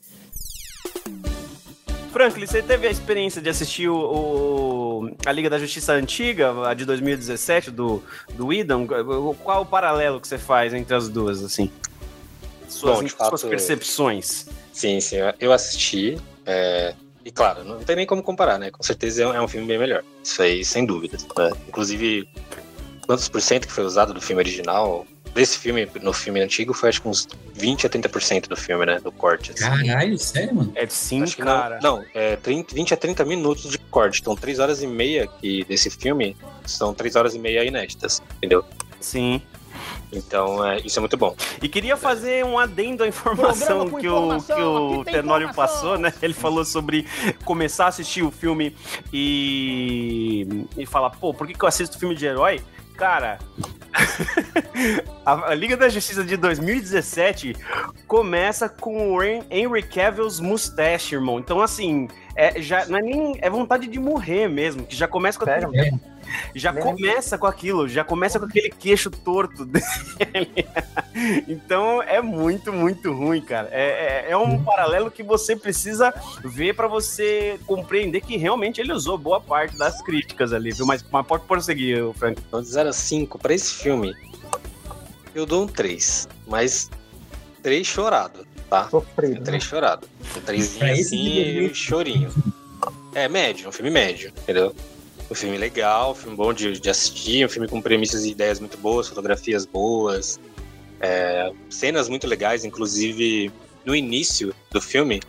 Franklin, 2.11 2.45
você 2.45 2.61
teve 2.61 2.85
a 2.85 2.91
experiência 2.91 3.41
de 3.41 3.49
assistir 3.49 3.87
o, 3.87 3.95
o, 3.95 5.15
a 5.25 5.31
Liga 5.31 5.49
da 5.49 5.57
Justiça 5.57 5.93
Antiga, 5.93 6.67
a 6.67 6.73
de 6.73 6.85
2017, 6.85 7.71
do, 7.71 8.03
do 8.33 8.47
Whedon? 8.47 8.85
Qual 9.41 9.61
o 9.61 9.65
paralelo 9.65 10.19
que 10.19 10.27
você 10.27 10.37
faz 10.37 10.73
entre 10.73 10.93
as 10.93 11.07
duas, 11.07 11.41
assim? 11.43 11.71
Suas, 12.67 13.01
Bom, 13.01 13.07
fato, 13.07 13.29
suas 13.29 13.43
percepções. 13.43 14.45
Sim, 14.73 14.99
sim. 14.99 15.17
Eu 15.39 15.53
assisti. 15.53 16.17
É, 16.45 16.93
e 17.23 17.31
claro, 17.31 17.63
não 17.63 17.79
tem 17.79 17.95
nem 17.95 18.05
como 18.05 18.21
comparar, 18.21 18.59
né? 18.59 18.69
Com 18.69 18.83
certeza 18.83 19.23
é 19.23 19.27
um, 19.27 19.43
é 19.45 19.47
filme 19.47 19.65
bem 19.65 19.79
melhor. 19.79 20.03
Isso 20.23 20.41
aí, 20.41 20.65
sem 20.65 20.85
dúvida. 20.85 21.17
Né? 21.37 21.51
Inclusive, 21.67 22.27
quantos 23.11 23.27
por 23.27 23.41
cento 23.41 23.67
que 23.67 23.73
foi 23.73 23.83
usado 23.83 24.13
do 24.13 24.21
filme 24.21 24.41
original? 24.41 25.05
Desse 25.33 25.57
filme, 25.57 25.85
no 26.01 26.13
filme 26.13 26.39
antigo, 26.39 26.73
foi 26.73 26.87
acho 26.87 27.01
que 27.01 27.09
uns 27.09 27.27
20 27.55 27.85
a 27.85 27.89
30% 27.89 28.47
do 28.47 28.55
filme, 28.55 28.85
né? 28.85 29.01
Do 29.01 29.11
corte. 29.11 29.51
Assim. 29.51 29.63
Caralho, 29.63 30.17
sério, 30.17 30.55
mano? 30.55 30.71
É 30.75 30.87
sim, 30.87 31.25
cara. 31.25 31.77
Não, 31.83 31.97
não, 31.97 32.05
é 32.13 32.37
30, 32.37 32.73
20 32.73 32.93
a 32.93 32.97
30 32.97 33.25
minutos 33.25 33.69
de 33.69 33.77
corte. 33.77 34.21
Então, 34.21 34.33
3 34.33 34.59
horas 34.59 34.81
e 34.81 34.87
meia 34.87 35.27
que 35.27 35.65
desse 35.65 35.89
filme 35.89 36.37
são 36.65 36.93
3 36.93 37.17
horas 37.17 37.35
e 37.35 37.39
meia 37.39 37.65
inéditas, 37.65 38.21
entendeu? 38.37 38.63
Sim. 39.01 39.41
Então, 40.13 40.65
é, 40.65 40.79
isso 40.79 40.97
é 40.97 41.01
muito 41.01 41.17
bom. 41.17 41.35
E 41.61 41.67
queria 41.67 41.97
fazer 41.97 42.45
um 42.45 42.57
adendo 42.57 43.03
à 43.03 43.07
informação 43.07 43.89
que 43.89 44.07
o, 44.07 44.41
que 44.41 44.53
o 44.53 45.03
Tenório 45.03 45.53
passou, 45.53 45.97
né? 45.97 46.13
Ele 46.21 46.33
falou 46.33 46.63
sobre 46.63 47.05
começar 47.43 47.85
a 47.85 47.87
assistir 47.87 48.21
o 48.21 48.31
filme 48.31 48.75
e, 49.11 50.65
e 50.77 50.85
falar, 50.85 51.09
pô, 51.11 51.33
por 51.33 51.47
que, 51.47 51.53
que 51.53 51.63
eu 51.63 51.67
assisto 51.67 51.97
filme 51.97 52.15
de 52.15 52.25
herói? 52.25 52.61
Cara, 53.01 53.39
a, 55.25 55.55
Liga 55.55 55.75
da 55.75 55.89
Justiça 55.89 56.23
de 56.23 56.37
2017 56.37 57.55
começa 58.05 58.69
com 58.69 59.15
o 59.15 59.23
Henry 59.23 59.81
Cavill's 59.81 60.39
mustache, 60.39 61.15
irmão. 61.15 61.39
Então, 61.39 61.61
assim, 61.61 62.07
é, 62.35 62.61
já, 62.61 62.85
não 62.85 62.99
é 62.99 63.01
nem 63.01 63.39
é 63.41 63.49
vontade 63.49 63.87
de 63.87 63.99
morrer 63.99 64.47
mesmo, 64.47 64.85
que 64.85 64.95
já 64.95 65.07
começa 65.07 65.39
com 65.39 65.45
Sério? 65.45 65.69
A... 65.69 66.10
já 66.55 66.73
começa 66.73 67.37
com 67.37 67.47
aquilo, 67.47 67.87
já 67.87 68.03
começa 68.03 68.39
com 68.39 68.45
aquele 68.45 68.69
queixo 68.69 69.09
torto 69.09 69.65
dele. 69.65 70.67
então 71.47 72.01
é 72.03 72.21
muito, 72.21 72.71
muito 72.71 73.11
ruim, 73.11 73.41
cara. 73.41 73.69
É, 73.71 74.25
é, 74.27 74.31
é 74.31 74.37
um 74.37 74.63
paralelo 74.63 75.11
que 75.11 75.23
você 75.23 75.55
precisa 75.55 76.13
ver 76.43 76.75
para 76.75 76.87
você 76.87 77.59
compreender 77.65 78.21
que 78.21 78.37
realmente 78.37 78.81
ele 78.81 78.93
usou 78.93 79.17
boa 79.17 79.39
parte 79.39 79.77
das 79.77 80.01
críticas 80.01 80.53
ali, 80.53 80.71
viu? 80.71 80.85
Mas, 80.85 81.03
mas 81.11 81.25
pode 81.25 81.45
prosseguir, 81.45 82.11
Frank. 82.13 82.41
Então, 82.47 82.61
de 82.61 82.67
0 82.67 82.89
a 82.89 82.93
5, 82.93 83.39
pra 83.39 83.53
esse 83.53 83.73
filme, 83.73 84.15
eu 85.33 85.45
dou 85.45 85.63
um 85.63 85.67
3. 85.67 86.27
Mas 86.47 86.89
3 87.63 87.85
chorado, 87.85 88.45
tá? 88.69 88.89
Sofrido. 88.89 89.43
3 89.43 89.45
né? 89.45 89.59
chorado. 89.59 90.07
Um 90.37 90.41
3 90.41 90.77
Pra 90.77 90.91
esse 90.93 91.01
assim 91.01 91.23
nível, 91.23 91.63
e 91.63 91.75
chorinho. 91.75 92.31
É, 93.13 93.27
médio, 93.27 93.69
um 93.69 93.71
filme 93.71 93.91
médio, 93.91 94.29
entendeu? 94.29 94.75
Um 95.31 95.33
filme 95.33 95.57
legal, 95.57 96.11
um 96.11 96.15
filme 96.15 96.35
bom 96.35 96.51
de, 96.51 96.77
de 96.77 96.89
assistir, 96.89 97.45
um 97.45 97.49
filme 97.49 97.65
com 97.65 97.81
premissas 97.81 98.25
e 98.25 98.31
ideias 98.31 98.59
muito 98.59 98.77
boas, 98.77 99.07
fotografias 99.07 99.65
boas, 99.65 100.37
é, 100.99 101.49
cenas 101.69 102.09
muito 102.09 102.27
legais, 102.27 102.65
inclusive 102.65 103.49
no 103.85 103.95
início 103.95 104.53
do 104.69 104.81
filme. 104.81 105.21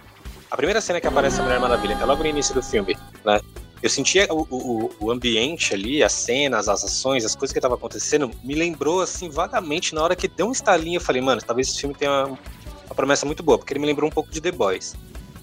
A 0.50 0.56
primeira 0.56 0.80
cena 0.80 1.00
que 1.00 1.06
aparece 1.06 1.38
a 1.38 1.44
Mulher 1.44 1.60
Maravilha, 1.60 1.94
que 1.94 2.02
é 2.02 2.04
logo 2.04 2.20
no 2.20 2.28
início 2.28 2.52
do 2.52 2.60
filme, 2.60 2.98
né? 3.24 3.40
Eu 3.80 3.88
sentia 3.88 4.26
o, 4.28 4.46
o, 4.50 4.90
o 4.98 5.10
ambiente 5.12 5.72
ali, 5.72 6.02
as 6.02 6.12
cenas, 6.12 6.68
as 6.68 6.82
ações, 6.82 7.24
as 7.24 7.36
coisas 7.36 7.52
que 7.52 7.58
estavam 7.60 7.76
acontecendo, 7.76 8.28
me 8.42 8.56
lembrou 8.56 9.02
assim 9.02 9.30
vagamente 9.30 9.94
na 9.94 10.02
hora 10.02 10.16
que 10.16 10.26
deu 10.26 10.48
um 10.48 10.52
estalinho. 10.52 10.96
Eu 10.96 11.00
falei, 11.00 11.22
mano, 11.22 11.40
talvez 11.40 11.68
esse 11.68 11.80
filme 11.80 11.94
tenha 11.94 12.10
uma, 12.10 12.38
uma 12.86 12.94
promessa 12.96 13.24
muito 13.24 13.42
boa, 13.42 13.56
porque 13.56 13.72
ele 13.72 13.80
me 13.80 13.86
lembrou 13.86 14.08
um 14.08 14.12
pouco 14.12 14.30
de 14.32 14.40
The 14.40 14.50
Boys, 14.50 14.94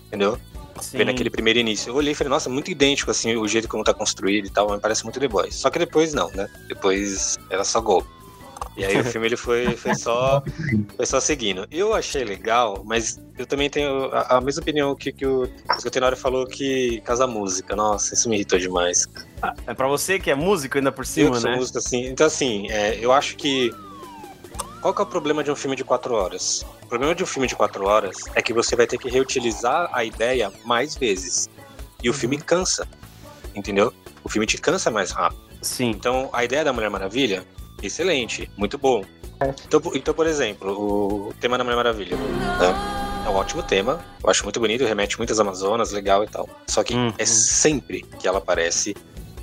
entendeu? 0.07 0.37
Sim. 0.81 0.97
Vendo 0.97 1.11
aquele 1.11 1.29
primeiro 1.29 1.59
início. 1.59 1.89
Eu 1.89 1.95
olhei 1.95 2.13
e 2.13 2.15
falei, 2.15 2.29
nossa, 2.29 2.49
muito 2.49 2.71
idêntico, 2.71 3.11
assim, 3.11 3.35
o 3.35 3.47
jeito 3.47 3.67
como 3.67 3.83
tá 3.83 3.93
construído 3.93 4.45
e 4.45 4.49
tal, 4.49 4.71
me 4.71 4.79
parece 4.79 5.03
muito 5.03 5.19
The 5.19 5.27
Boys. 5.27 5.55
Só 5.55 5.69
que 5.69 5.79
depois 5.79 6.13
não, 6.13 6.29
né? 6.31 6.49
Depois 6.67 7.37
era 7.49 7.63
só 7.63 7.81
gol. 7.81 8.05
E 8.79 8.85
aí 8.85 8.97
o 8.97 9.03
filme 9.03 9.27
ele 9.27 9.35
foi, 9.35 9.75
foi, 9.75 9.93
só, 9.93 10.41
foi 10.95 11.05
só 11.05 11.19
seguindo. 11.19 11.67
Eu 11.69 11.93
achei 11.93 12.23
legal, 12.23 12.81
mas 12.85 13.19
eu 13.37 13.45
também 13.45 13.69
tenho 13.69 14.05
a, 14.13 14.37
a 14.37 14.41
mesma 14.41 14.61
opinião 14.61 14.95
que, 14.95 15.11
que 15.11 15.25
o, 15.25 15.47
que 15.81 15.87
o 15.87 15.91
Tenório 15.91 16.17
falou 16.17 16.47
que 16.47 17.01
casa 17.01 17.27
música. 17.27 17.75
Nossa, 17.75 18.13
isso 18.13 18.29
me 18.29 18.35
irritou 18.35 18.57
demais. 18.57 19.05
É 19.67 19.73
pra 19.73 19.87
você 19.87 20.17
que 20.17 20.31
é 20.31 20.35
músico 20.35 20.77
ainda 20.77 20.91
por 20.91 21.01
eu 21.01 21.05
cima, 21.05 21.31
que 21.31 21.41
sou 21.41 21.51
né? 21.51 21.57
músico, 21.57 21.77
assim. 21.77 22.07
Então, 22.07 22.25
assim, 22.25 22.69
é, 22.69 22.97
eu 23.01 23.11
acho 23.11 23.35
que. 23.35 23.69
Qual 24.81 24.93
que 24.93 25.01
é 25.01 25.03
o 25.03 25.07
problema 25.07 25.43
de 25.43 25.51
um 25.51 25.55
filme 25.55 25.75
de 25.75 25.83
quatro 25.83 26.13
horas? 26.15 26.65
O 26.83 26.87
problema 26.87 27.13
de 27.13 27.23
um 27.23 27.25
filme 27.25 27.47
de 27.47 27.55
quatro 27.55 27.85
horas 27.85 28.15
é 28.33 28.41
que 28.41 28.53
você 28.53 28.75
vai 28.75 28.87
ter 28.87 28.97
que 28.97 29.09
reutilizar 29.09 29.89
a 29.91 30.03
ideia 30.05 30.51
mais 30.63 30.95
vezes. 30.95 31.49
E 32.01 32.09
o 32.09 32.13
filme 32.13 32.37
cansa. 32.37 32.87
Entendeu? 33.53 33.93
O 34.23 34.29
filme 34.29 34.45
te 34.45 34.57
cansa 34.57 34.89
mais 34.89 35.11
rápido. 35.11 35.41
Sim. 35.61 35.89
Então, 35.89 36.29
a 36.31 36.45
ideia 36.45 36.63
da 36.63 36.71
Mulher 36.71 36.89
Maravilha, 36.89 37.45
excelente, 37.83 38.49
muito 38.55 38.77
bom. 38.77 39.03
Então, 39.65 39.81
por- 39.81 39.95
então, 39.97 40.13
por 40.13 40.25
exemplo, 40.27 40.71
o 41.29 41.33
tema 41.41 41.57
da 41.57 41.63
Mulher 41.63 41.75
Maravilha. 41.75 42.15
né? 42.15 42.95
É 43.25 43.29
um 43.29 43.35
ótimo 43.35 43.61
tema, 43.61 44.03
eu 44.23 44.29
acho 44.29 44.43
muito 44.43 44.59
bonito, 44.61 44.85
remete 44.85 45.17
muitas 45.17 45.39
Amazonas, 45.41 45.91
legal 45.91 46.23
e 46.23 46.27
tal. 46.27 46.49
Só 46.67 46.83
que 46.83 46.93
Uhum. 46.93 47.13
é 47.17 47.25
sempre 47.25 48.01
que 48.17 48.25
ela 48.27 48.37
aparece, 48.37 48.95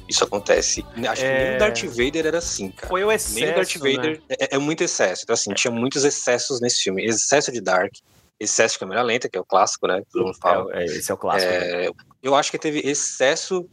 isso 0.08 0.25
acontece. 0.25 0.84
Acho 1.08 1.22
que 1.22 1.28
nem 1.28 1.36
É. 1.46 1.56
o 1.56 1.58
Darth 1.58 1.82
Vader 1.84 2.26
era 2.26 2.38
assim, 2.38 2.70
cara. 2.70 2.88
Foi 2.88 3.04
o 3.04 3.10
excesso, 3.12 3.34
Nem 3.34 3.50
o 3.50 3.54
Darth 3.54 3.76
né? 3.76 3.92
Vader 3.96 4.22
é, 4.28 4.54
é 4.56 4.58
muito 4.58 4.82
excesso. 4.84 5.22
Então, 5.25 5.34
assim, 5.34 5.52
tinha 5.54 5.70
muitos 5.70 6.04
excessos 6.04 6.60
nesse 6.60 6.82
filme. 6.82 7.04
Excesso 7.04 7.50
de 7.52 7.60
Dark, 7.60 7.92
excesso 8.38 8.75
de 8.75 8.78
câmera 8.80 9.02
lenta, 9.02 9.28
que 9.28 9.36
é 9.36 9.40
o 9.40 9.44
clássico, 9.44 9.86
né? 9.86 10.02
Todo 10.12 10.26
mundo 10.26 10.38
fala. 10.40 10.75
É, 10.76 10.82
é, 10.82 10.84
esse 10.86 11.10
é 11.10 11.14
o 11.14 11.16
clássico. 11.16 11.50
né? 11.50 11.86
É, 11.86 11.90
eu 12.22 12.34
acho 12.34 12.50
que 12.50 12.58
teve 12.58 12.80
excesso, 12.80 13.68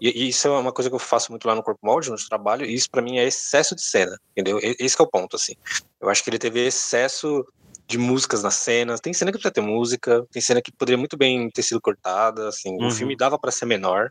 e, 0.00 0.24
e 0.24 0.28
isso 0.28 0.48
é 0.48 0.50
uma 0.50 0.72
coisa 0.72 0.88
que 0.90 0.94
eu 0.94 0.98
faço 1.00 1.30
muito 1.32 1.46
lá 1.46 1.54
no 1.54 1.62
Corpo 1.62 1.80
Molde, 1.82 2.10
no 2.10 2.16
trabalho, 2.28 2.64
e 2.66 2.74
isso 2.74 2.90
pra 2.90 3.00
mim 3.02 3.18
é 3.18 3.24
excesso 3.26 3.74
de 3.74 3.82
cena, 3.82 4.18
entendeu? 4.36 4.58
Esse 4.62 5.00
é 5.00 5.02
o 5.02 5.06
ponto, 5.06 5.36
assim. 5.36 5.54
Eu 6.00 6.08
acho 6.08 6.22
que 6.22 6.30
ele 6.30 6.38
teve 6.38 6.60
excesso 6.66 7.44
de 7.86 7.98
músicas 7.98 8.42
nas 8.42 8.54
cenas, 8.54 9.00
tem 9.00 9.12
cena 9.12 9.30
que 9.30 9.38
precisa 9.38 9.52
ter 9.52 9.60
música, 9.60 10.24
tem 10.32 10.40
cena 10.40 10.62
que 10.62 10.72
poderia 10.72 10.96
muito 10.96 11.16
bem 11.16 11.50
ter 11.50 11.62
sido 11.62 11.80
cortada, 11.80 12.48
assim, 12.48 12.70
Uhum. 12.80 12.86
o 12.88 12.90
filme 12.90 13.16
dava 13.16 13.38
pra 13.38 13.50
ser 13.50 13.66
menor, 13.66 14.10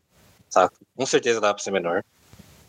sabe? 0.52 0.72
Com 0.96 1.06
certeza 1.06 1.42
dava 1.42 1.56
pra 1.56 1.64
ser 1.64 1.72
menor. 1.72 2.04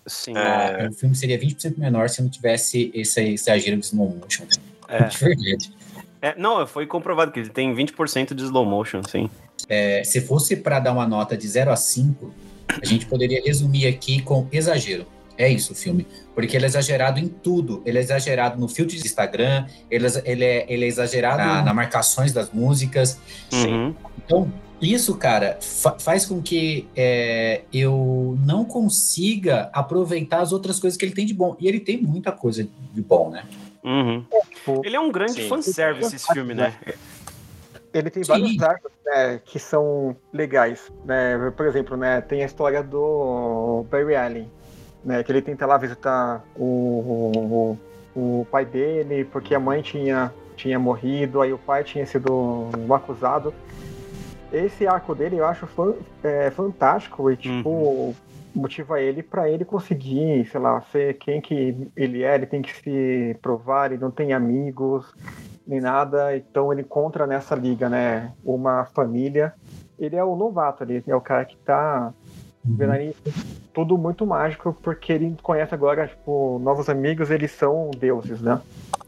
Sim. 0.07 0.33
é, 0.37 0.89
O 0.89 0.93
filme 0.93 1.15
seria 1.15 1.39
20% 1.39 1.77
menor 1.79 2.09
se 2.09 2.23
não 2.23 2.29
tivesse 2.31 2.91
esse 2.95 3.21
exagero 3.21 3.77
de 3.77 3.85
slow 3.87 4.09
motion. 4.09 4.45
É. 4.89 5.05
De 5.05 5.17
verdade. 5.19 5.73
É, 6.21 6.35
não, 6.39 6.65
foi 6.67 6.87
comprovado 6.87 7.33
que 7.33 7.41
ele 7.41 7.49
tem 7.51 7.75
20% 7.75 8.33
de 8.35 8.43
slow 8.45 8.65
motion, 8.65 9.03
sim. 9.03 9.29
É, 9.69 10.05
se 10.05 10.21
fosse 10.21 10.55
para 10.57 10.79
dar 10.79 10.93
uma 10.93 11.07
nota 11.07 11.37
de 11.37 11.49
0 11.49 11.73
a 11.73 11.77
5, 11.77 12.33
a 12.81 12.85
gente 12.85 13.07
poderia 13.07 13.43
resumir 13.45 13.89
aqui 13.89 14.23
com 14.23 14.47
exagero. 14.53 15.05
É 15.37 15.49
isso 15.49 15.73
o 15.73 15.75
filme. 15.77 16.07
Porque 16.35 16.57
ele 16.57 16.65
é 16.65 16.69
exagerado 16.69 17.19
em 17.19 17.27
tudo. 17.27 17.83
Ele 17.85 17.99
é 17.99 18.01
exagerado 18.01 18.61
no 18.61 18.69
filtro 18.69 18.97
de 18.97 19.05
Instagram, 19.05 19.67
ele, 19.91 20.07
é- 20.07 20.23
ele 20.25 20.45
é, 20.45 20.67
ele 20.73 20.85
é 20.85 20.89
exagerado 20.89 21.39
na, 21.39 21.63
na 21.63 21.75
marcações 21.75 22.33
das 22.33 22.51
músicas. 22.53 23.19
Uhum. 23.53 23.93
Então, 24.25 24.53
isso, 24.83 25.17
cara, 25.17 25.59
fa- 25.61 25.97
faz 25.99 26.27
com 26.27 26.43
que 26.43 26.89
é, 26.97 27.63
eu 27.73 28.37
não 28.45 28.65
consiga 28.65 29.71
aproveitar 29.73 30.41
as 30.41 30.53
outras 30.53 30.81
coisas 30.81 30.99
que 30.99 31.05
ele 31.05 31.15
tem 31.15 31.25
de 31.25 31.33
bom. 31.33 31.57
E 31.61 31.69
ele 31.69 31.79
tem 31.79 32.03
muita 32.03 32.33
coisa 32.33 32.67
de 32.93 33.01
bom, 33.01 33.31
né? 33.31 33.45
Uhum. 33.85 34.25
Tipo, 34.55 34.83
Ele 34.85 34.97
é 34.97 35.01
um 35.01 35.11
grande 35.11 35.43
Sim. 35.43 35.49
fanservice, 35.49 36.15
esse 36.17 36.33
filme, 36.33 36.55
né? 36.55 36.75
ele 37.95 38.11
tem 38.11 38.25
Sim. 38.25 38.29
vários 38.29 38.63
arcos 38.63 38.91
né, 39.05 39.41
que 39.45 39.59
são 39.59 40.17
legais. 40.33 40.91
Né? 41.05 41.53
Por 41.57 41.67
exemplo, 41.67 41.97
né, 41.97 42.21
tem 42.21 42.43
a 42.43 42.47
história 42.47 42.83
do 42.83 43.85
Barry 43.91 44.17
Allen, 44.17 44.51
né, 45.05 45.23
que 45.23 45.31
ele 45.31 45.43
tenta 45.43 45.67
lá 45.67 45.77
visitar 45.77 46.45
o, 46.57 47.77
o, 48.15 48.41
o 48.41 48.47
pai 48.51 48.65
dele, 48.65 49.25
porque 49.25 49.55
a 49.55 49.61
mãe 49.61 49.83
tinha, 49.83 50.33
tinha 50.57 50.79
morrido, 50.79 51.41
aí 51.41 51.53
o 51.53 51.59
pai 51.59 51.85
tinha 51.85 52.07
sido 52.07 52.69
acusado. 52.95 53.53
Esse 54.53 54.87
arco 54.87 55.15
dele 55.15 55.37
eu 55.37 55.47
acho 55.47 55.67
fan- 55.67 55.95
é, 56.23 56.51
fantástico 56.51 57.31
e, 57.31 57.37
tipo, 57.37 58.15
motiva 58.55 59.01
ele 59.01 59.23
pra 59.23 59.49
ele 59.49 59.65
conseguir, 59.65 60.47
sei 60.47 60.61
lá, 60.61 60.81
ser 60.93 61.15
quem 61.15 61.41
que 61.41 61.89
ele 61.97 62.23
é, 62.23 62.35
ele 62.35 62.47
tem 62.47 62.61
que 62.61 62.75
se 62.77 63.37
provar, 63.41 63.91
ele 63.91 64.01
não 64.01 64.11
tem 64.11 64.33
amigos, 64.35 65.11
nem 65.67 65.81
nada, 65.81 66.37
então 66.37 66.71
ele 66.73 66.83
encontra 66.83 67.27
nessa 67.27 67.55
liga, 67.55 67.89
né, 67.89 68.33
uma 68.45 68.85
família. 68.87 69.55
Ele 69.99 70.17
é 70.17 70.25
o 70.25 70.37
novato 70.37 70.83
ali, 70.83 71.03
é 71.07 71.17
o 71.17 71.21
cara 71.21 71.45
que 71.45 71.57
tá 71.57 72.13
vendo 72.65 72.93
aí 72.93 73.15
tudo 73.73 73.97
muito 73.97 74.27
mágico, 74.27 74.77
porque 74.83 75.13
ele 75.13 75.35
conhece 75.43 75.75
agora, 75.75 76.07
tipo, 76.07 76.59
novos 76.63 76.89
amigos, 76.91 77.31
eles 77.31 77.53
são 77.53 77.91
deuses, 77.99 78.41
né? 78.43 78.61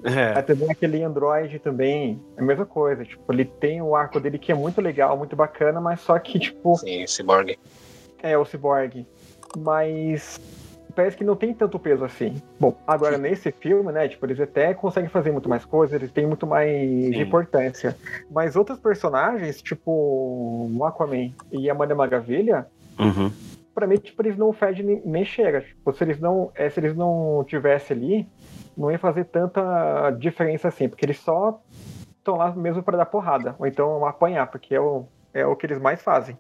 É. 0.05 0.41
Também 0.43 0.71
aquele 0.71 1.03
Android 1.03 1.59
também, 1.59 2.21
é 2.37 2.41
a 2.41 2.45
mesma 2.45 2.67
coisa, 2.67 3.05
tipo, 3.05 3.33
ele 3.33 3.45
tem 3.47 3.81
o 3.81 3.97
arco 3.97 4.21
dele 4.21 4.39
que 4.39 4.53
é 4.53 4.55
muito 4.55 4.81
legal, 4.81 5.17
muito 5.17 5.35
bacana, 5.35 5.81
mas 5.81 6.01
só 6.01 6.19
que, 6.19 6.39
tipo, 6.39 6.77
Sim, 6.77 7.07
Cyborg. 7.07 7.59
é 8.23 8.37
o 8.37 8.45
Cyborg. 8.45 9.07
Mas 9.57 10.39
parece 10.95 11.17
que 11.17 11.25
não 11.25 11.35
tem 11.35 11.53
tanto 11.55 11.79
peso 11.79 12.05
assim. 12.05 12.41
Bom, 12.61 12.77
agora 12.87 13.17
nesse 13.19 13.51
filme, 13.51 13.91
né, 13.93 14.07
tipo, 14.09 14.25
eles 14.27 14.39
até 14.39 14.75
conseguem 14.75 15.09
fazer 15.09 15.33
muito 15.33 15.49
mais 15.49 15.65
coisas, 15.65 15.95
eles 15.95 16.13
têm 16.13 16.27
muito 16.27 16.47
mais 16.47 16.71
Sim. 16.71 17.21
importância. 17.21 17.97
Mas 18.31 18.55
outros 18.57 18.79
personagens, 18.79 19.61
tipo 19.63 19.91
o 19.91 20.85
Aquaman 20.85 21.31
e 21.51 21.69
a 21.71 21.75
Mulher 21.75 21.95
Maravilha, 21.95 22.67
Uhum. 22.99 23.33
pra 23.75 23.87
mim, 23.89 23.97
tipo, 23.97 24.23
eles 24.23 24.37
não 24.37 24.53
fedem 24.53 24.85
nem, 24.85 25.03
nem 25.05 25.25
chega. 25.25 25.63
Tipo, 25.63 25.93
se 25.93 26.05
eles 26.05 26.21
não, 26.21 26.51
é, 26.55 26.69
se 26.71 26.79
eles 26.79 26.95
não 26.95 27.45
tivessem 27.49 27.97
ali, 27.97 28.29
não 28.77 28.91
ia 28.91 28.99
fazer 28.99 29.25
tanta 29.25 30.11
diferença 30.11 30.69
assim, 30.69 30.89
porque 30.89 31.05
eles 31.05 31.19
só 31.19 31.61
estão 32.19 32.37
lá 32.37 32.53
mesmo 32.53 32.83
para 32.83 32.97
dar 32.97 33.07
porrada, 33.07 33.55
ou 33.59 33.67
então 33.67 34.05
apanhar, 34.07 34.47
porque 34.51 34.75
é 34.75 34.81
o, 34.81 35.07
é 35.33 35.47
o 35.47 35.55
que 35.55 35.67
eles 35.67 35.79
mais 35.79 36.03
fazem. 36.03 36.39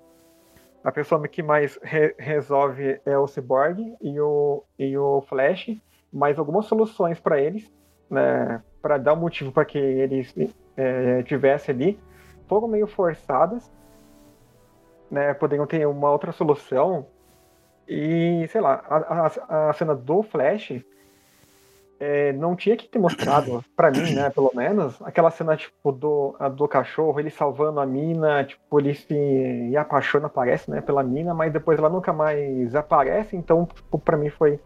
A 0.82 0.92
pessoa 0.92 1.26
que 1.26 1.42
mais 1.42 1.78
re- 1.82 2.14
resolve 2.18 3.00
é 3.06 3.16
o 3.16 3.26
Cyborg 3.26 3.96
e 4.00 4.20
o, 4.20 4.62
e 4.78 4.96
o 4.96 5.22
Flash, 5.22 5.76
mas 6.12 6.38
algumas 6.38 6.66
soluções 6.66 7.18
para 7.18 7.40
eles, 7.40 7.72
né, 8.10 8.62
para 8.82 8.98
dar 8.98 9.14
um 9.14 9.20
motivo 9.20 9.50
para 9.50 9.64
que 9.64 9.78
eles 9.78 10.34
é, 10.76 11.22
ali, 11.70 11.98
foram 12.46 12.68
meio 12.68 12.86
forçadas, 12.86 13.72
né, 15.10 15.32
poderiam 15.34 15.66
ter 15.66 15.86
uma 15.86 16.10
outra 16.10 16.32
solução. 16.32 17.06
E, 17.86 18.46
sei 18.48 18.60
lá, 18.60 18.82
a, 18.88 19.26
a, 19.26 19.70
a 19.70 19.72
cena 19.72 19.94
do 19.94 20.22
Flash 20.22 20.82
é, 22.06 22.32
não 22.34 22.54
tinha 22.54 22.76
que 22.76 22.86
ter 22.86 22.98
mostrado, 22.98 23.64
pra 23.74 23.90
mim, 23.90 24.12
né, 24.12 24.28
pelo 24.28 24.50
menos, 24.54 25.00
aquela 25.02 25.30
cena, 25.30 25.56
tipo, 25.56 25.90
do, 25.90 26.36
do 26.54 26.68
cachorro, 26.68 27.18
ele 27.18 27.30
salvando 27.30 27.80
a 27.80 27.86
mina, 27.86 28.44
tipo, 28.44 28.78
ele 28.78 28.94
se 28.94 29.74
apaixona, 29.76 30.26
aparece, 30.26 30.70
né, 30.70 30.82
pela 30.82 31.02
mina, 31.02 31.32
mas 31.32 31.50
depois 31.50 31.78
ela 31.78 31.88
nunca 31.88 32.12
mais 32.12 32.74
aparece, 32.74 33.34
então, 33.36 33.64
tipo, 33.66 33.98
pra 33.98 34.18
mim 34.18 34.28
foi 34.28 34.60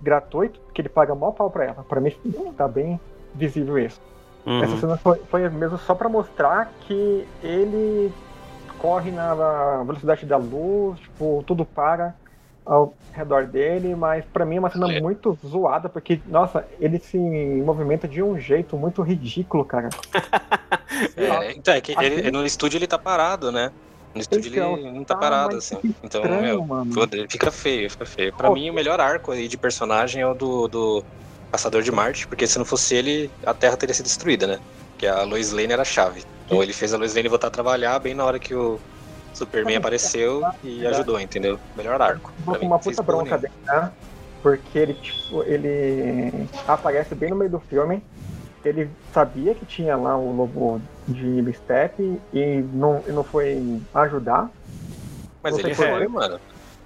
gratuito, 0.00 0.60
porque 0.60 0.82
ele 0.82 0.88
paga 0.88 1.14
mó 1.14 1.32
pau 1.32 1.50
pra 1.50 1.64
ela. 1.64 1.84
Pra 1.88 2.00
mim 2.00 2.14
tá 2.56 2.68
bem 2.68 3.00
visível 3.34 3.78
isso. 3.78 4.00
Essa 4.46 4.74
Uhum. 4.74 4.78
cena 4.80 4.96
foi, 4.98 5.18
foi 5.30 5.48
mesmo 5.48 5.78
só 5.78 5.94
pra 5.94 6.08
mostrar 6.08 6.70
que 6.82 7.26
ele 7.42 8.12
corre 8.78 9.10
na 9.10 9.82
velocidade 9.82 10.26
da 10.26 10.36
luz, 10.36 11.00
tipo, 11.00 11.42
tudo 11.46 11.64
para. 11.64 12.14
Ao 12.66 12.94
redor 13.12 13.46
dele, 13.46 13.94
mas 13.94 14.24
para 14.32 14.44
mim 14.44 14.56
é 14.56 14.58
uma 14.58 14.70
cena 14.70 14.92
É. 14.92 15.00
muito 15.00 15.38
zoada, 15.46 15.88
porque, 15.88 16.20
nossa, 16.26 16.66
ele 16.80 16.98
se 16.98 17.16
movimenta 17.18 18.08
de 18.08 18.22
um 18.22 18.38
jeito 18.38 18.76
muito 18.76 19.02
ridículo, 19.02 19.64
cara. 19.64 19.88
É, 21.16 21.52
então, 21.52 21.74
é 21.74 21.80
que 21.80 21.92
ele- 21.92 22.06
Aquele- 22.18 22.30
no 22.30 22.46
estúdio 22.46 22.78
ele 22.78 22.86
tá 22.86 22.96
parado, 22.98 23.50
né? 23.50 23.72
No 24.14 24.20
estúdio 24.20 24.48
Então, 24.52 24.76
ele 24.76 24.92
não 24.92 25.02
tá 25.04 25.14
tá, 25.14 25.20
parado, 25.20 25.56
assim. 25.56 25.76
que 25.76 25.94
Então, 26.04 26.22
estranho, 26.22 26.64
meu, 26.64 27.28
fica 27.28 27.50
feio, 27.50 27.90
fica 27.90 28.06
feio. 28.06 28.32
Pra 28.32 28.48
Pô. 28.48 28.54
mim, 28.54 28.70
o 28.70 28.72
melhor 28.74 29.00
arco 29.00 29.32
aí 29.32 29.48
de 29.48 29.56
personagem 29.56 30.22
é 30.22 30.26
o 30.26 30.34
do, 30.34 30.68
do 30.68 31.04
Caçador 31.50 31.82
de 31.82 31.90
Marte, 31.90 32.28
porque 32.28 32.46
se 32.46 32.56
não 32.58 32.64
fosse 32.64 32.94
ele, 32.94 33.28
a 33.44 33.52
Terra 33.52 33.76
teria 33.76 33.92
sido 33.94 34.04
destruída, 34.06 34.46
né? 34.46 34.60
Porque 34.92 35.06
a 35.06 35.22
Lois 35.24 35.50
Lane 35.50 35.72
era 35.72 35.82
a 35.82 35.84
chave. 35.84 36.22
Então 36.46 36.62
ele 36.62 36.72
fez 36.72 36.94
a 36.94 36.96
Lois 36.96 37.12
Lane 37.14 37.28
voltar 37.28 37.48
a 37.48 37.50
trabalhar 37.50 37.98
bem 37.98 38.14
na 38.14 38.24
hora 38.24 38.38
que 38.38 38.54
o 38.54 38.78
Superman 39.34 39.76
Ah, 39.76 39.78
apareceu 39.78 40.42
e 40.62 40.86
ajudou, 40.86 41.20
entendeu? 41.20 41.58
Melhor 41.76 42.00
arco. 42.00 42.32
Mim. 42.46 42.58
uma 42.66 42.78
Vocês 42.78 42.96
puta 42.96 43.02
bronca 43.02 43.36
dele, 43.38 43.52
né? 43.66 43.90
Porque 44.42 44.78
ele, 44.78 44.94
tipo, 44.94 45.42
ele 45.44 46.48
aparece 46.68 47.14
bem 47.14 47.30
no 47.30 47.36
meio 47.36 47.50
do 47.50 47.60
filme. 47.60 48.02
Ele 48.64 48.88
sabia 49.12 49.54
que 49.54 49.66
tinha 49.66 49.94
lá 49.96 50.16
o 50.16 50.34
lobo 50.34 50.80
de 51.06 51.52
Step 51.52 52.00
e 52.32 52.64
não, 52.72 53.02
e 53.06 53.12
não 53.12 53.22
foi 53.22 53.80
ajudar. 53.94 54.48
Mas 55.42 55.58
ele 55.58 55.74
foi- 55.74 55.88
foi, 55.88 56.08
mano. 56.08 56.40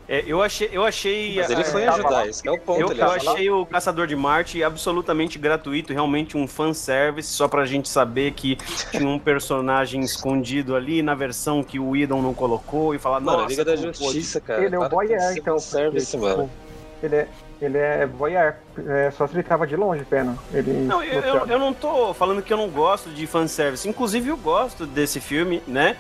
É, 0.09 0.25
eu 0.27 0.41
achei, 0.43 0.71
eu 0.73 0.85
achei. 0.87 1.37
Mas 1.37 1.51
ele 1.51 1.61
é, 1.61 1.65
foi 1.65 1.87
ajudar, 1.87 2.27
esse 2.27 2.43
que 2.43 2.49
é 2.49 2.53
o 2.53 2.59
ponto. 2.59 2.81
Eu, 2.81 2.91
ele 2.91 3.03
eu 3.03 3.11
achei 3.11 3.51
o 3.51 3.67
Caçador 3.67 4.07
de 4.07 4.17
Marte 4.17 4.63
absolutamente 4.63 5.39
gratuito, 5.39 5.93
realmente 5.93 6.35
um 6.35 6.49
fanservice, 6.49 7.29
só 7.29 7.47
pra 7.47 7.67
gente 7.67 7.91
saber 7.91 8.33
que 8.33 8.57
tinha 8.91 9.07
um 9.07 9.19
personagem 9.19 10.01
escondido 10.01 10.75
ali 10.75 11.03
na 11.03 11.15
versão 11.15 11.63
que 11.63 11.79
o 11.79 11.95
Idon 11.95 12.23
não 12.23 12.33
colocou 12.33 12.95
e 12.95 12.99
falar, 12.99 13.21
Mano, 13.21 13.43
nossa, 13.43 13.51
Liga 13.51 13.65
da 13.67 13.77
como 13.77 13.87
pôde?" 13.87 13.99
Justiça, 13.99 14.41
cara. 14.41 14.65
ele 14.65 14.75
é 14.75 14.79
o 14.79 14.89
voyeur, 14.89 15.21
ser 15.21 15.39
então. 15.41 15.55
fanservice, 15.55 16.17
porque, 16.17 16.27
mano. 16.27 16.45
tipo, 16.45 17.07
ele 17.07 17.17
é, 17.17 17.29
ele 17.61 17.77
é 17.79 18.07
voyeur. 18.07 18.55
É, 18.87 19.11
só 19.11 19.27
se 19.27 19.35
ele 19.35 19.43
tava 19.43 19.67
de 19.67 19.75
longe, 19.77 20.05
pena. 20.05 20.37
Ele 20.53 20.73
Não, 20.73 21.03
eu, 21.03 21.21
eu, 21.21 21.47
eu 21.47 21.59
não 21.59 21.73
tô 21.75 22.15
falando 22.15 22.41
que 22.43 22.53
eu 22.53 22.57
não 22.57 22.69
gosto 22.69 23.11
de 23.11 23.27
fanservice. 23.27 23.89
Inclusive, 23.89 24.29
eu 24.29 24.37
gosto 24.37 24.87
desse 24.87 25.19
filme, 25.21 25.61
né? 25.67 25.97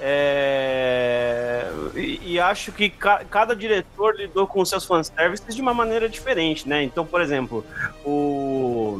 É, 0.00 1.64
E, 1.94 2.34
e 2.34 2.40
acho 2.40 2.70
que 2.72 2.90
ca- 2.90 3.22
cada 3.30 3.54
diretor 3.56 4.14
lidou 4.16 4.46
com 4.46 4.64
seus 4.64 4.84
fanservices 4.84 5.54
de 5.54 5.62
uma 5.62 5.72
maneira 5.74 6.08
diferente, 6.08 6.68
né? 6.68 6.82
Então, 6.82 7.04
por 7.06 7.20
exemplo, 7.20 7.64
o, 8.04 8.98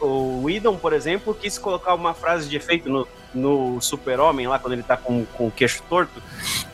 o 0.00 0.42
Whedon, 0.44 0.76
por 0.76 0.92
exemplo, 0.92 1.34
quis 1.34 1.56
colocar 1.58 1.94
uma 1.94 2.12
frase 2.14 2.48
de 2.48 2.56
efeito 2.56 2.88
no, 2.88 3.06
no 3.36 3.80
Super-Homem, 3.80 4.46
lá 4.48 4.58
quando 4.58 4.72
ele 4.72 4.82
tá 4.82 4.96
com, 4.96 5.24
com 5.26 5.46
o 5.48 5.50
queixo 5.50 5.82
torto, 5.88 6.22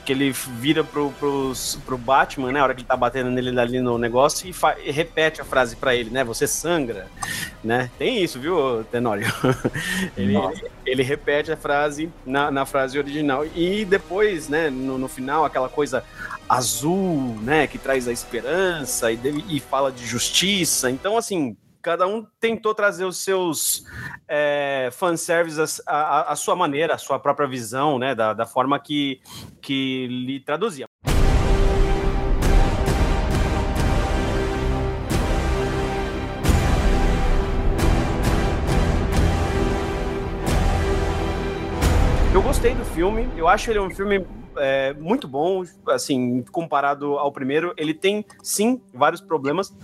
que 0.05 0.13
ele 0.13 0.31
vira 0.33 0.83
pro, 0.83 1.11
pros- 1.13 1.79
pro 1.85 1.97
Batman, 1.99 2.53
né? 2.53 2.61
A 2.61 2.65
hora 2.65 2.75
que 2.75 2.81
ele 2.81 2.89
tá 2.89 2.97
batendo 2.97 3.31
nele 3.31 3.59
ali 3.59 3.81
no 3.81 3.99
negócio 3.99 4.49
e, 4.49 4.53
fa- 4.53 4.77
e 4.83 4.91
repete 4.91 5.41
a 5.41 5.45
frase 5.45 5.77
pra 5.77 5.95
ele, 5.95 6.11
né? 6.11 6.25
Você 6.25 6.47
sangra, 6.47 7.07
né? 7.63 7.91
Tem 7.99 8.23
isso, 8.23 8.41
viu, 8.41 8.85
Tenório? 8.91 9.27
ele, 10.17 10.33
Nossa. 10.33 10.63
ele 10.87 11.03
repete 11.03 11.53
a 11.53 11.57
frase 11.57 12.11
na, 12.27 12.51
na 12.51 12.65
frase 12.67 12.99
original 12.99 13.45
e 13.55 13.85
depois, 13.85 14.49
né, 14.49 14.71
no, 14.71 14.99
no 14.99 15.09
final, 15.09 15.45
aquela 15.45 15.69
coisa 15.69 16.05
azul, 16.49 17.39
né, 17.43 17.67
que 17.67 17.79
traz 17.79 18.07
a 18.07 18.13
esperança 18.13 19.11
e, 19.11 19.19
e 19.49 19.61
fala 19.61 19.91
de 19.91 20.07
justiça. 20.07 20.91
Então, 20.91 21.17
assim, 21.17 21.57
cada 21.83 22.07
um 22.07 22.25
tentou 22.39 22.73
trazer 22.75 23.05
os 23.05 23.17
seus 23.17 23.85
é, 24.29 24.89
fanservices 24.93 25.83
à, 25.85 26.35
sua 26.37 26.55
maneira, 26.55 26.95
à 26.95 26.99
sua 26.99 27.19
própria 27.19 27.49
visão, 27.49 27.99
né, 27.99 28.15
da, 28.15 28.33
da 28.33 28.47
forma 28.47 28.79
que, 28.79 29.21
que 29.61 30.07
lhe 30.07 30.39
traduzia. 30.39 30.87
Eu 42.33 42.41
gostei 42.41 42.75
do 42.75 42.85
filme, 42.85 43.29
eu 43.37 43.47
acho 43.47 43.71
ele 43.71 43.81
um 43.81 43.91
filme 43.91 44.25
é, 44.57 44.95
muito 44.95 45.27
bom, 45.29 45.65
assim, 45.89 46.43
comparado 46.51 47.19
ao 47.19 47.31
primeiro. 47.31 47.75
Ele 47.77 47.93
tem, 47.93 48.25
sim, 48.43 48.81
vários 48.95 49.21
problemas, 49.21 49.75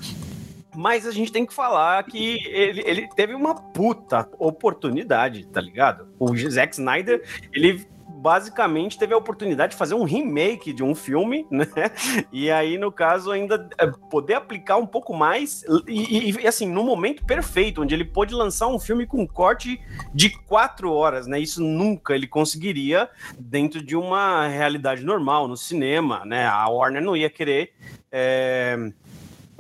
mas 0.75 1.07
a 1.07 1.11
gente 1.11 1.33
tem 1.33 1.47
que 1.47 1.55
falar 1.55 2.03
que 2.05 2.39
ele, 2.47 2.83
ele 2.85 3.09
teve 3.15 3.35
uma 3.35 3.55
puta 3.55 4.29
oportunidade, 4.39 5.47
tá 5.47 5.61
ligado? 5.61 6.09
O 6.19 6.37
Zack 6.37 6.75
Snyder, 6.75 7.23
ele 7.53 7.87
basicamente 8.19 8.99
teve 8.99 9.15
a 9.15 9.17
oportunidade 9.17 9.73
de 9.73 9.79
fazer 9.79 9.95
um 9.95 10.03
remake 10.03 10.73
de 10.73 10.83
um 10.83 10.95
filme, 10.95 11.47
né? 11.51 11.67
E 12.33 12.51
aí, 12.51 12.77
no 12.77 12.91
caso, 12.91 13.31
ainda 13.31 13.69
é, 13.79 13.87
poder 14.11 14.35
aplicar 14.35 14.77
um 14.77 14.87
pouco 14.87 15.15
mais 15.15 15.65
e, 15.87 16.31
e, 16.31 16.47
assim, 16.47 16.69
no 16.69 16.83
momento 16.85 17.25
perfeito, 17.25 17.83
onde 17.83 17.95
ele 17.95 18.05
pôde 18.05 18.35
lançar 18.35 18.67
um 18.67 18.79
filme 18.79 19.07
com 19.07 19.27
corte 19.27 19.81
de 20.13 20.31
quatro 20.31 20.93
horas, 20.93 21.27
né? 21.27 21.39
Isso 21.39 21.63
nunca 21.63 22.15
ele 22.15 22.27
conseguiria 22.27 23.09
dentro 23.39 23.83
de 23.83 23.97
uma 23.97 24.47
realidade 24.49 25.05
normal, 25.05 25.47
no 25.47 25.57
cinema, 25.57 26.25
né? 26.25 26.47
A 26.47 26.69
Warner 26.69 27.03
não 27.03 27.17
ia 27.17 27.31
querer. 27.31 27.73
É 28.11 28.77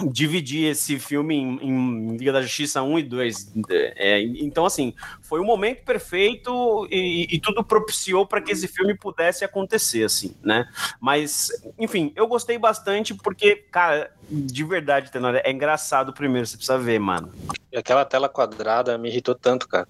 dividir 0.07 0.71
esse 0.71 0.99
filme 0.99 1.35
em, 1.35 1.59
em, 1.61 2.17
Liga 2.17 2.33
da 2.33 2.41
Justiça 2.41 2.83
1 2.83 2.99
e 3.01 3.03
2. 3.03 3.53
É, 3.97 4.21
então, 4.21 4.65
assim, 4.65 4.95
foi 5.21 5.41
o 5.41 5.45
momento 5.45 5.83
perfeito 5.85 6.87
e, 6.91 7.27
e 7.31 7.41
tudo 7.41 7.65
propiciou 7.65 8.27
para 8.27 8.41
que 8.41 8.53
esse 8.53 8.69
filme 8.69 8.95
pudesse 8.97 9.45
acontecer, 9.45 10.05
assim, 10.05 10.35
né? 10.43 10.69
Mas, 11.01 11.51
enfim, 11.79 12.13
eu 12.15 12.29
gostei 12.29 12.59
bastante 12.59 13.13
porque, 13.13 13.57
cara, 13.57 14.13
de 14.31 14.65
verdade, 14.65 15.11
Tenório, 15.11 15.41
é 15.43 15.51
engraçado 15.51 16.13
primeiro, 16.13 16.47
você 16.47 16.57
precisa 16.57 16.79
ver, 16.79 17.01
mano. 17.01 17.33
E 17.73 17.77
aquela 17.77 18.05
tela 18.05 18.29
quadrada 18.29 18.97
me 18.97 19.09
irritou 19.09 19.35
tanto, 19.35 19.67
cara. 19.67 19.89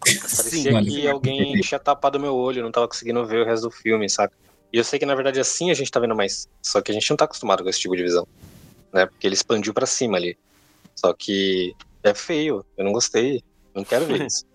Parecia 0.00 0.82
Sim, 0.82 0.84
que 0.84 1.08
alguém 1.08 1.60
tinha 1.60 1.78
tapado 1.78 2.20
meu 2.20 2.34
olho, 2.34 2.62
não 2.62 2.70
tava 2.70 2.86
conseguindo 2.86 3.24
ver 3.24 3.40
o 3.40 3.44
resto 3.46 3.68
do 3.68 3.70
filme, 3.70 4.08
saca? 4.08 4.34
E 4.70 4.76
eu 4.76 4.84
sei 4.84 4.98
que, 4.98 5.06
na 5.06 5.14
verdade, 5.14 5.40
assim 5.40 5.70
a 5.70 5.74
gente 5.74 5.90
tá 5.90 5.98
vendo 5.98 6.14
mais. 6.14 6.46
Só 6.60 6.82
que 6.82 6.90
a 6.90 6.94
gente 6.94 7.08
não 7.08 7.16
tá 7.16 7.24
acostumado 7.24 7.62
com 7.62 7.70
esse 7.70 7.80
tipo 7.80 7.96
de 7.96 8.02
visão 8.02 8.26
né? 8.94 9.06
Porque 9.06 9.26
ele 9.26 9.34
expandiu 9.34 9.74
para 9.74 9.84
cima 9.84 10.16
ali. 10.16 10.38
Só 10.94 11.12
que 11.12 11.74
é 12.02 12.14
feio, 12.14 12.64
eu 12.78 12.84
não 12.84 12.92
gostei, 12.92 13.42
não 13.74 13.84
quero 13.84 14.06
ver 14.06 14.22
isso. 14.26 14.46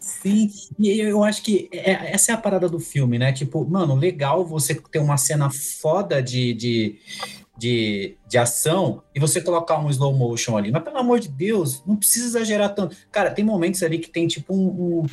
Sim, 0.00 0.50
e 0.78 1.00
eu 1.00 1.22
acho 1.22 1.42
que 1.42 1.68
é, 1.70 2.12
essa 2.12 2.32
é 2.32 2.34
a 2.34 2.38
parada 2.38 2.68
do 2.68 2.80
filme, 2.80 3.18
né? 3.18 3.30
Tipo, 3.30 3.64
mano, 3.68 3.94
legal 3.94 4.44
você 4.44 4.74
ter 4.74 4.98
uma 4.98 5.18
cena 5.18 5.50
foda 5.50 6.22
de, 6.22 6.54
de, 6.54 6.98
de, 7.58 8.16
de 8.26 8.38
ação 8.38 9.02
e 9.14 9.20
você 9.20 9.40
colocar 9.40 9.78
um 9.78 9.90
slow 9.90 10.14
motion 10.14 10.56
ali. 10.56 10.72
Mas 10.72 10.82
pelo 10.82 10.96
amor 10.96 11.20
de 11.20 11.28
Deus, 11.28 11.84
não 11.86 11.94
precisa 11.94 12.26
exagerar 12.26 12.74
tanto. 12.74 12.96
Cara, 13.12 13.30
tem 13.30 13.44
momentos 13.44 13.82
ali 13.82 13.98
que 13.98 14.08
tem 14.08 14.26
tipo 14.26 14.54
um, 14.54 14.66
um, 14.68 15.06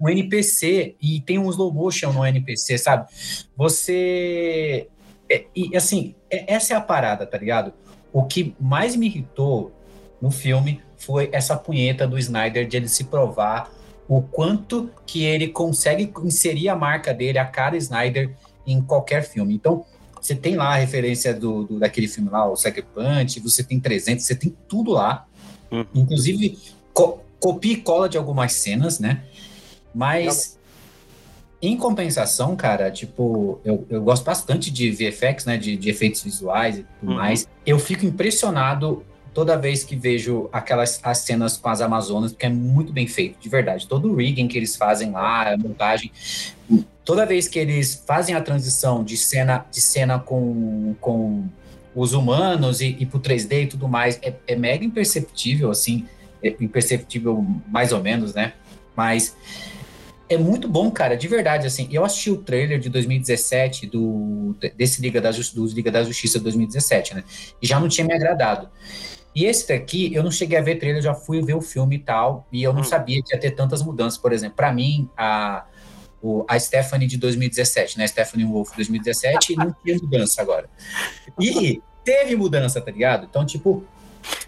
um 0.00 0.08
NPC 0.08 0.96
e 1.00 1.20
tem 1.20 1.38
um 1.38 1.48
slow 1.48 1.72
motion 1.72 2.12
no 2.12 2.26
NPC, 2.26 2.76
sabe? 2.76 3.08
Você. 3.56 4.88
É, 5.30 5.44
e 5.54 5.76
assim, 5.76 6.16
é, 6.28 6.54
essa 6.54 6.74
é 6.74 6.76
a 6.76 6.80
parada, 6.80 7.24
tá 7.24 7.38
ligado? 7.38 7.72
O 8.12 8.24
que 8.24 8.54
mais 8.60 8.96
me 8.96 9.06
irritou 9.06 9.72
no 10.20 10.30
filme 10.30 10.82
foi 10.96 11.28
essa 11.32 11.56
punheta 11.56 12.06
do 12.06 12.18
Snyder 12.18 12.66
de 12.66 12.76
ele 12.76 12.88
se 12.88 13.04
provar 13.04 13.72
o 14.08 14.20
quanto 14.20 14.90
que 15.06 15.22
ele 15.22 15.48
consegue 15.48 16.12
inserir 16.24 16.68
a 16.68 16.74
marca 16.74 17.14
dele, 17.14 17.38
a 17.38 17.44
cara 17.44 17.76
Snyder, 17.76 18.34
em 18.66 18.82
qualquer 18.82 19.22
filme. 19.22 19.54
Então, 19.54 19.84
você 20.20 20.34
tem 20.34 20.56
lá 20.56 20.74
a 20.74 20.76
referência 20.76 21.32
do, 21.32 21.64
do 21.64 21.78
daquele 21.78 22.08
filme 22.08 22.28
lá, 22.28 22.46
o 22.50 22.56
Sucker 22.56 22.84
Punch, 22.84 23.40
você 23.40 23.62
tem 23.62 23.80
300, 23.80 24.24
você 24.24 24.34
tem 24.34 24.54
tudo 24.68 24.90
lá. 24.90 25.26
Uhum. 25.70 25.86
Inclusive, 25.94 26.58
co 26.92 27.20
copia 27.38 27.72
e 27.72 27.76
cola 27.76 28.06
de 28.06 28.18
algumas 28.18 28.52
cenas, 28.52 28.98
né? 28.98 29.22
Mas, 29.94 30.58
em 31.62 31.76
compensação, 31.76 32.56
cara, 32.56 32.90
tipo, 32.90 33.60
eu, 33.64 33.86
eu 33.90 34.02
gosto 34.02 34.24
bastante 34.24 34.70
de 34.70 34.90
VFX, 34.90 35.44
né? 35.44 35.56
De, 35.58 35.76
de 35.76 35.90
efeitos 35.90 36.22
visuais 36.22 36.78
e 36.78 36.86
tudo 36.98 37.10
Uhum. 37.10 37.16
mais. 37.18 37.46
Eu 37.66 37.78
fico 37.78 38.06
impressionado 38.06 39.04
toda 39.34 39.56
vez 39.56 39.84
que 39.84 39.94
vejo 39.94 40.48
aquelas 40.52 40.98
as 41.02 41.18
cenas 41.18 41.56
com 41.56 41.68
as 41.68 41.80
Amazonas, 41.80 42.32
porque 42.32 42.46
é 42.46 42.48
muito 42.50 42.92
bem 42.92 43.06
feito, 43.06 43.38
de 43.38 43.48
verdade. 43.48 43.86
Todo 43.86 44.10
o 44.10 44.16
rigging 44.16 44.48
que 44.48 44.56
eles 44.58 44.74
fazem 44.74 45.10
lá, 45.12 45.52
a 45.52 45.56
montagem, 45.56 46.10
toda 47.04 47.24
vez 47.26 47.46
que 47.46 47.58
eles 47.58 48.02
fazem 48.06 48.34
a 48.34 48.40
transição 48.40 49.04
de 49.04 49.16
cena 49.16 49.64
de 49.70 49.80
cena 49.80 50.18
com, 50.18 50.96
com 51.00 51.44
os 51.94 52.12
humanos 52.12 52.80
e, 52.80 52.96
e 52.98 53.06
pro 53.06 53.20
3D 53.20 53.64
e 53.64 53.66
tudo 53.66 53.86
mais, 53.86 54.18
é, 54.22 54.32
é 54.48 54.56
mega 54.56 54.84
imperceptível, 54.84 55.70
assim, 55.70 56.06
é 56.42 56.48
imperceptível 56.60 57.44
mais 57.68 57.92
ou 57.92 58.02
menos, 58.02 58.34
né? 58.34 58.54
Mas 58.96 59.36
é 60.30 60.38
muito 60.38 60.68
bom, 60.68 60.88
cara, 60.92 61.16
de 61.16 61.26
verdade, 61.26 61.66
assim. 61.66 61.88
Eu 61.90 62.04
assisti 62.04 62.30
o 62.30 62.36
trailer 62.36 62.78
de 62.78 62.88
2017 62.88 63.88
do 63.88 64.56
desse 64.76 65.02
Liga 65.02 65.20
da, 65.20 65.32
dos 65.32 65.72
Liga 65.72 65.90
da 65.90 66.04
Justiça 66.04 66.38
2017, 66.38 67.16
né? 67.16 67.24
E 67.60 67.66
já 67.66 67.80
não 67.80 67.88
tinha 67.88 68.06
me 68.06 68.14
agradado. 68.14 68.70
E 69.34 69.44
esse 69.44 69.66
daqui, 69.66 70.14
eu 70.14 70.22
não 70.22 70.30
cheguei 70.30 70.56
a 70.56 70.62
ver 70.62 70.76
trailer, 70.76 71.02
já 71.02 71.14
fui 71.14 71.42
ver 71.42 71.54
o 71.54 71.60
filme 71.60 71.96
e 71.96 71.98
tal, 71.98 72.46
e 72.52 72.62
eu 72.62 72.72
não 72.72 72.80
Hum. 72.80 72.84
sabia 72.84 73.20
que 73.20 73.34
ia 73.34 73.40
ter 73.40 73.50
tantas 73.50 73.82
mudanças. 73.82 74.18
Por 74.18 74.32
exemplo, 74.32 74.54
para 74.54 74.72
mim, 74.72 75.10
a, 75.16 75.66
o, 76.22 76.44
a 76.48 76.56
Stephanie 76.58 77.08
de 77.08 77.16
2017, 77.16 77.98
né? 77.98 78.06
Stephanie 78.06 78.46
Wolf 78.46 78.70
2017, 78.76 79.56
não 79.56 79.74
tinha 79.84 79.96
mudança 79.96 80.40
agora. 80.40 80.70
E 81.40 81.82
teve 82.04 82.36
mudança, 82.36 82.80
tá 82.80 82.92
ligado? 82.92 83.26
Então, 83.28 83.44
tipo, 83.44 83.84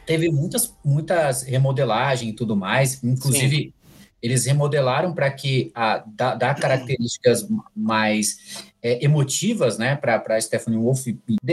teve 0.06 0.30
muitas, 0.30 0.72
muitas 0.84 1.42
remodelagens 1.42 2.32
e 2.32 2.36
tudo 2.36 2.54
mais, 2.54 3.02
inclusive. 3.02 3.56
Sim. 3.56 3.81
Eles 4.22 4.46
remodelaram 4.46 5.12
para 5.12 5.30
que 5.30 5.72
a, 5.74 6.04
dá, 6.06 6.34
dá 6.34 6.54
características 6.54 7.48
mais 7.74 8.70
é, 8.82 9.04
emotivas, 9.04 9.78
né, 9.78 9.96
para 9.96 10.40
Stephanie 10.40 10.78
Wolf. 10.78 11.06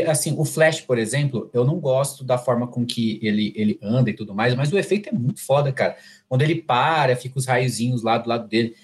Assim, 0.08 0.36
o 0.38 0.44
Flash, 0.44 0.82
por 0.82 0.98
exemplo, 0.98 1.50
eu 1.54 1.64
não 1.64 1.80
gosto 1.80 2.24
da 2.24 2.38
forma 2.38 2.68
com 2.68 2.86
que 2.86 3.20
ele, 3.22 3.54
ele 3.56 3.80
anda 3.82 4.10
e 4.10 4.14
tudo 4.14 4.34
mais, 4.34 4.56
mas 4.56 4.72
o 4.72 4.78
efeito 4.78 5.10
é 5.10 5.12
muito 5.12 5.40
foda, 5.40 5.72
cara. 5.72 5.96
Quando 6.28 6.42
ele 6.42 6.56
para, 6.56 7.16
fica 7.16 7.38
os 7.38 7.46
raiozinhos 7.46 8.04
lá 8.04 8.18
do 8.18 8.30
lado 8.30 8.48
dele. 8.48 8.76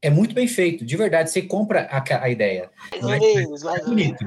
É 0.00 0.10
muito 0.10 0.34
bem 0.34 0.46
feito, 0.46 0.84
de 0.84 0.96
verdade. 0.98 1.30
Você 1.30 1.40
compra 1.40 1.88
a, 1.90 2.24
a 2.24 2.28
ideia. 2.28 2.70
É 3.80 3.84
bonito. 3.86 4.26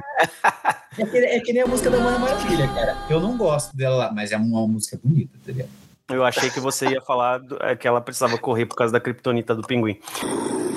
É 0.97 1.05
que, 1.05 1.17
é 1.17 1.39
que 1.39 1.53
nem 1.53 1.61
a 1.61 1.67
música 1.67 1.91
da 1.91 1.99
Mulher 1.99 2.19
Maravilha, 2.19 2.67
cara. 2.69 2.97
Eu 3.07 3.19
não 3.19 3.37
gosto 3.37 3.77
dela 3.77 3.95
lá, 3.95 4.11
mas 4.11 4.31
é 4.31 4.37
uma, 4.37 4.61
uma 4.61 4.67
música 4.67 4.99
bonita, 5.03 5.37
tá 5.45 5.51
ligado? 5.51 5.69
Eu 6.09 6.23
achei 6.23 6.49
que 6.49 6.61
você 6.61 6.87
ia 6.87 7.01
falar 7.01 7.39
do, 7.39 7.61
é, 7.61 7.75
que 7.75 7.85
ela 7.85 7.99
precisava 7.99 8.37
correr 8.37 8.65
por 8.65 8.77
causa 8.77 8.93
da 8.93 8.99
criptonita 8.99 9.53
do 9.53 9.61
pinguim. 9.61 9.99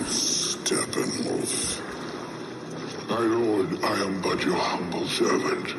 Steppenwolf. 0.08 1.80
My 3.08 3.18
lord, 3.18 3.78
I 3.80 4.02
am 4.02 4.20
but 4.22 4.44
your 4.44 4.58
humble 4.58 5.06
servant. 5.06 5.76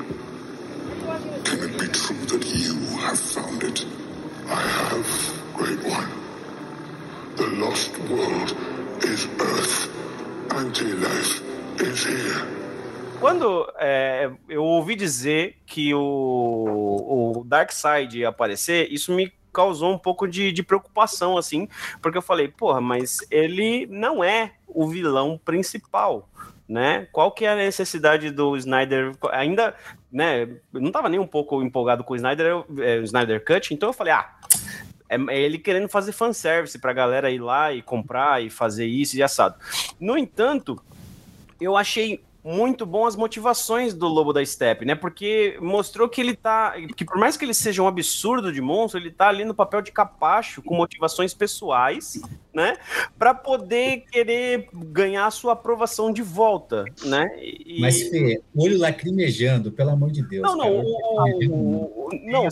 Can 1.44 1.64
it 1.64 1.78
be 1.78 1.88
true 1.90 2.16
that 2.28 2.46
you 2.56 2.76
have 3.00 3.20
found 3.20 3.64
it? 3.64 3.86
I 4.48 4.62
have, 4.62 5.06
great 5.54 5.84
one. 5.84 6.08
The 7.36 7.48
lost 7.60 7.92
world 8.10 8.56
is 9.04 9.28
Earth. 9.38 9.90
Anti-life 10.56 11.42
is 11.82 12.06
here. 12.06 12.62
Quando 13.20 13.72
é, 13.78 14.32
eu 14.50 14.64
ouvi 14.64 14.96
dizer 14.96 15.58
que 15.66 15.94
o, 15.94 16.00
o 17.40 17.44
Darkseid 17.46 18.18
ia 18.18 18.30
aparecer, 18.30 18.92
isso 18.92 19.12
me 19.12 19.32
causou 19.52 19.94
um 19.94 19.98
pouco 19.98 20.28
de, 20.28 20.52
de 20.52 20.64
preocupação, 20.64 21.38
assim, 21.38 21.68
porque 22.02 22.18
eu 22.18 22.22
falei, 22.22 22.48
porra, 22.48 22.82
mas 22.82 23.20
ele 23.30 23.88
não 23.88 24.24
é 24.24 24.54
o 24.68 24.88
vilão 24.88 25.40
principal, 25.44 26.30
né? 26.68 27.08
Qual 27.12 27.32
que 27.32 27.46
é 27.46 27.50
a 27.50 27.56
necessidade 27.56 28.32
do 28.32 28.56
Snyder? 28.56 29.14
Ainda, 29.32 29.76
né? 30.12 30.44
Eu 30.74 30.82
não 30.82 30.92
tava 30.92 31.10
nem 31.10 31.20
um 31.20 31.28
pouco 31.28 31.62
empolgado 31.62 32.04
com 32.04 32.14
o 32.14 32.16
Snyder, 32.16 32.64
é, 32.80 33.00
o 33.00 33.04
Snyder 33.04 33.44
Cut, 33.44 33.74
então 33.74 33.90
eu 33.90 33.94
falei, 33.94 34.14
ah, 34.14 34.34
é, 35.10 35.18
é 35.30 35.42
ele 35.42 35.58
querendo 35.58 35.90
fazer 35.90 36.14
fanservice 36.14 36.80
pra 36.80 36.94
galera 36.94 37.30
ir 37.30 37.40
lá 37.40 37.74
e 37.74 37.82
comprar 37.82 38.42
e 38.42 38.50
fazer 38.50 38.86
isso 38.86 39.18
e 39.18 39.24
assado. 39.24 39.56
No 40.00 40.18
entanto, 40.18 40.82
eu 41.60 41.76
achei 41.76 42.24
muito 42.44 42.86
bom 42.86 43.06
as 43.06 43.16
motivações 43.16 43.94
do 43.94 44.08
Lobo 44.08 44.34
da 44.34 44.44
Steppe, 44.44 44.86
né? 44.86 44.96
Porque 44.96 45.58
mostrou 45.62 46.10
que 46.10 46.20
ele 46.20 46.36
tá. 46.36 46.74
Que 46.96 47.06
por 47.06 47.18
mais 47.18 47.38
que 47.38 47.46
ele 47.46 47.54
seja 47.54 47.84
um 47.84 47.88
absurdo 47.88 48.52
de 48.52 48.62
monstro, 48.62 49.00
ele 49.00 49.12
tá 49.12 49.28
ali 49.28 49.46
no 49.46 49.54
papel 49.54 49.82
de 49.82 49.92
capacho, 49.92 50.62
com 50.62 50.76
motivações 50.76 51.34
pessoais, 51.34 52.22
né? 52.54 52.78
Para 53.18 53.34
poder 53.34 54.06
querer 54.12 54.70
ganhar 54.74 55.28
a 55.28 55.32
sua 55.32 55.54
aprovação 55.54 56.12
de 56.12 56.24
volta, 56.24 56.86
né? 57.06 57.30
E... 57.40 57.80
Mas, 57.80 58.02
Fê, 58.10 58.42
olho 58.56 58.80
lacrimejando, 58.80 59.72
pelo 59.72 59.92
amor 59.92 60.12
de 60.12 60.24
Deus. 60.24 60.42
Não, 60.42 60.58
não, 60.58 60.80
o, 60.80 62.08
o, 62.08 62.10
não, 62.24 62.48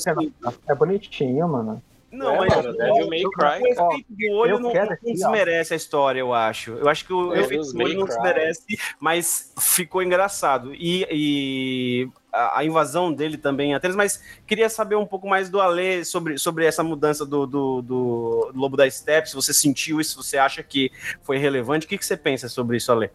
é 0.67 0.75
bonitinho, 0.75 1.47
mano. 1.47 1.81
Não, 2.11 2.43
é, 2.43 2.47
mas 2.49 2.75
Devil 2.75 3.07
May 3.07 3.23
Cry. 3.23 3.61
O 3.61 3.67
efeito 3.67 4.05
do 4.09 4.33
olho 4.33 4.59
não, 4.59 4.73
não 4.73 4.97
desmerece 5.03 5.73
a 5.73 5.77
história, 5.77 6.19
eu 6.19 6.33
acho. 6.33 6.71
Eu 6.71 6.89
acho 6.89 7.05
que 7.05 7.13
o 7.13 7.35
é, 7.35 7.41
efeito 7.41 7.71
do 7.71 7.83
olho 7.83 7.99
não 7.99 8.05
desmerece, 8.05 8.65
mas 8.99 9.53
ficou 9.59 10.01
engraçado. 10.01 10.73
E, 10.73 11.05
e 11.11 12.09
a, 12.33 12.59
a, 12.59 12.65
invasão 12.65 13.13
dele 13.13 13.37
também 13.37 13.75
até 13.75 13.89
mas 13.89 14.21
queria 14.47 14.69
saber 14.69 14.95
um 14.95 15.05
pouco 15.05 15.27
mais 15.27 15.49
do 15.49 15.61
Ale 15.61 16.03
sobre, 16.03 16.37
sobre 16.37 16.65
essa 16.65 16.83
mudança 16.83 17.25
do, 17.25 17.45
do, 17.45 17.81
do 17.81 18.51
Lobo 18.55 18.75
da 18.75 18.89
Steppe, 18.89 19.29
se 19.29 19.35
você 19.35 19.53
sentiu 19.53 20.01
isso, 20.01 20.11
se 20.11 20.29
você 20.29 20.37
acha 20.37 20.63
que 20.63 20.91
foi 21.21 21.37
relevante. 21.37 21.85
O 21.85 21.89
que, 21.89 21.97
que 21.97 22.05
você 22.05 22.17
pensa 22.17 22.49
sobre 22.49 22.77
isso, 22.77 22.91
Ale? 22.91 23.11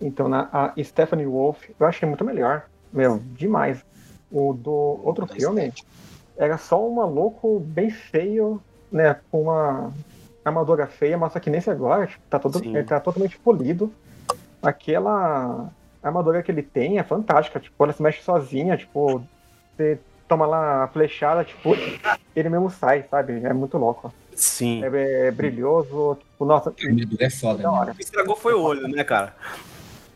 Então, 0.00 0.28
na, 0.28 0.48
a 0.52 0.74
Stephanie 0.82 1.26
Wolf, 1.26 1.68
eu 1.78 1.86
achei 1.86 2.08
muito 2.08 2.24
melhor. 2.24 2.66
Meu, 2.92 3.22
demais. 3.36 3.84
O 4.32 4.52
do 4.52 5.00
outro 5.04 5.26
filme 5.26 5.72
era 6.40 6.56
só 6.56 6.88
um 6.88 6.94
maluco 6.94 7.60
bem 7.60 7.90
feio, 7.90 8.62
né? 8.90 9.14
Com 9.30 9.42
uma 9.42 9.92
armadura 10.42 10.86
feia, 10.86 11.18
mas 11.18 11.34
só 11.34 11.38
que 11.38 11.50
nesse 11.50 11.68
agora, 11.68 12.06
tipo, 12.06 12.22
tá, 12.30 12.38
todo, 12.38 12.64
ele 12.64 12.82
tá 12.82 12.98
totalmente 12.98 13.38
polido. 13.38 13.92
Aquela 14.62 15.70
armadura 16.02 16.42
que 16.42 16.50
ele 16.50 16.62
tem 16.62 16.98
é 16.98 17.02
fantástica, 17.02 17.60
tipo, 17.60 17.84
ela 17.84 17.92
se 17.92 18.02
mexe 18.02 18.22
sozinha, 18.22 18.74
tipo, 18.74 19.22
você 19.76 20.00
toma 20.26 20.46
lá 20.46 20.84
a 20.84 20.88
flechada, 20.88 21.44
tipo, 21.44 21.74
ele 22.34 22.48
mesmo 22.48 22.70
sai, 22.70 23.04
sabe? 23.10 23.44
É 23.44 23.52
muito 23.52 23.76
louco. 23.76 24.10
Sim. 24.34 24.82
É, 24.82 25.26
é 25.26 25.30
brilhoso, 25.30 26.16
tipo, 26.18 26.46
nossa. 26.46 26.72
É 27.18 27.28
foda, 27.28 27.62
né? 27.62 27.68
O 27.68 27.94
que 27.94 28.02
estragou 28.02 28.34
foi 28.34 28.54
o 28.54 28.62
olho, 28.62 28.88
né, 28.88 29.04
cara? 29.04 29.34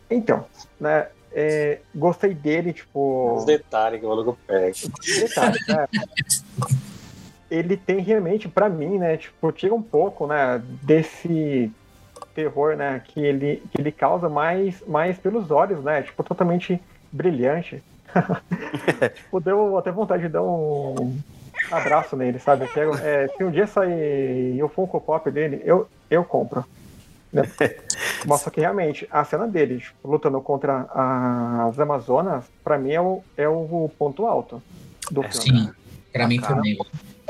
Então, 0.09 0.47
né? 0.81 1.09
É, 1.37 1.81
gostei 1.93 2.33
dele, 2.33 2.73
tipo. 2.73 3.35
Os 3.39 3.45
detalhes 3.45 3.99
que 3.99 4.07
o 4.07 4.09
maluco 4.09 4.39
pega. 4.47 4.73
Detalhes, 5.21 5.67
né? 5.67 5.89
Ele 7.51 7.77
tem 7.77 7.99
realmente, 7.99 8.49
para 8.49 8.69
mim, 8.69 8.99
né, 8.99 9.17
tipo, 9.17 9.51
tira 9.53 9.75
um 9.75 9.83
pouco, 9.83 10.27
né, 10.27 10.63
desse 10.83 11.71
terror, 12.35 12.77
né, 12.77 13.03
que 13.05 13.21
ele, 13.21 13.63
que 13.71 13.81
ele 13.81 13.93
causa 13.93 14.29
mais, 14.29 14.83
mais 14.87 15.19
pelos 15.19 15.51
olhos, 15.51 15.83
né, 15.85 16.03
tipo, 16.03 16.23
totalmente 16.23 16.81
brilhante. 17.13 17.83
tipo, 19.15 19.41
deu 19.41 19.77
até 19.77 19.91
vontade 19.91 20.23
de 20.23 20.29
dar 20.29 20.43
um 20.43 21.17
abraço 21.71 22.17
nele, 22.17 22.39
sabe? 22.39 22.69
É, 23.03 23.29
se 23.37 23.45
um 23.45 23.51
dia 23.51 23.67
sair 23.67 24.63
o 24.63 24.69
Funko 24.69 25.01
Pop 25.01 25.31
dele, 25.31 25.61
eu, 25.65 25.89
eu 26.11 26.25
compro. 26.25 26.65
Né? 27.33 27.43
Mostra 28.27 28.51
que 28.51 28.61
realmente 28.61 29.07
a 29.11 29.25
cena 29.25 29.47
dele 29.47 29.79
tipo, 29.79 30.09
lutando 30.09 30.41
contra 30.41 30.87
as 30.93 31.79
Amazonas, 31.79 32.45
para 32.63 32.79
mim 32.79 32.93
é 32.93 33.01
o, 33.01 33.23
é 33.37 33.49
o 33.49 33.91
ponto 33.99 34.27
alto 34.27 34.63
do 35.11 35.25
é, 35.25 35.29
filme. 35.31 35.61
Sim, 35.61 35.73
pra 36.13 36.29
mim 36.29 36.41
também. 36.41 36.79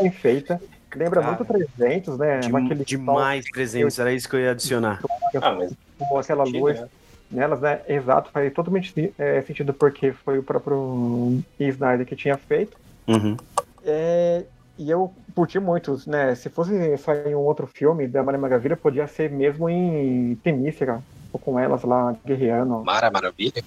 Bem 0.00 0.10
feita. 0.10 0.60
Lembra 0.94 1.20
Cara, 1.20 1.36
muito 1.36 1.44
300, 1.44 2.18
né? 2.18 2.40
De, 2.40 2.84
demais 2.84 3.44
300, 3.46 3.98
era 3.98 4.12
isso 4.12 4.28
que 4.28 4.36
eu 4.36 4.40
ia 4.40 4.52
adicionar. 4.52 5.00
Ah, 5.42 5.52
mas... 5.52 5.72
Com 5.98 6.18
aquela 6.18 6.44
luz 6.44 6.80
né? 6.80 6.88
nelas, 7.30 7.60
né? 7.60 7.80
Exato, 7.88 8.30
faz 8.30 8.52
totalmente 8.52 9.12
é, 9.18 9.42
sentido 9.42 9.74
porque 9.74 10.12
foi 10.12 10.38
o 10.38 10.42
próprio 10.42 11.42
Snyder 11.58 12.06
que 12.06 12.14
tinha 12.14 12.36
feito. 12.36 12.76
Uhum. 13.08 13.36
É, 13.84 14.44
e 14.78 14.90
eu 14.90 15.12
curti 15.34 15.58
muito, 15.58 16.00
né? 16.06 16.34
Se 16.34 16.48
fosse 16.50 16.96
sair 16.98 17.34
um 17.34 17.40
outro 17.40 17.66
filme 17.66 18.08
da 18.08 18.22
Mara 18.22 18.38
Maravilha, 18.38 18.76
podia 18.76 19.06
ser 19.06 19.30
mesmo 19.30 19.68
em 19.68 20.34
Temícera, 20.42 21.00
ou 21.32 21.38
com 21.38 21.58
elas 21.58 21.82
lá 21.82 22.14
guerreando. 22.24 22.82
Mara 22.84 23.10
Maravilha? 23.10 23.62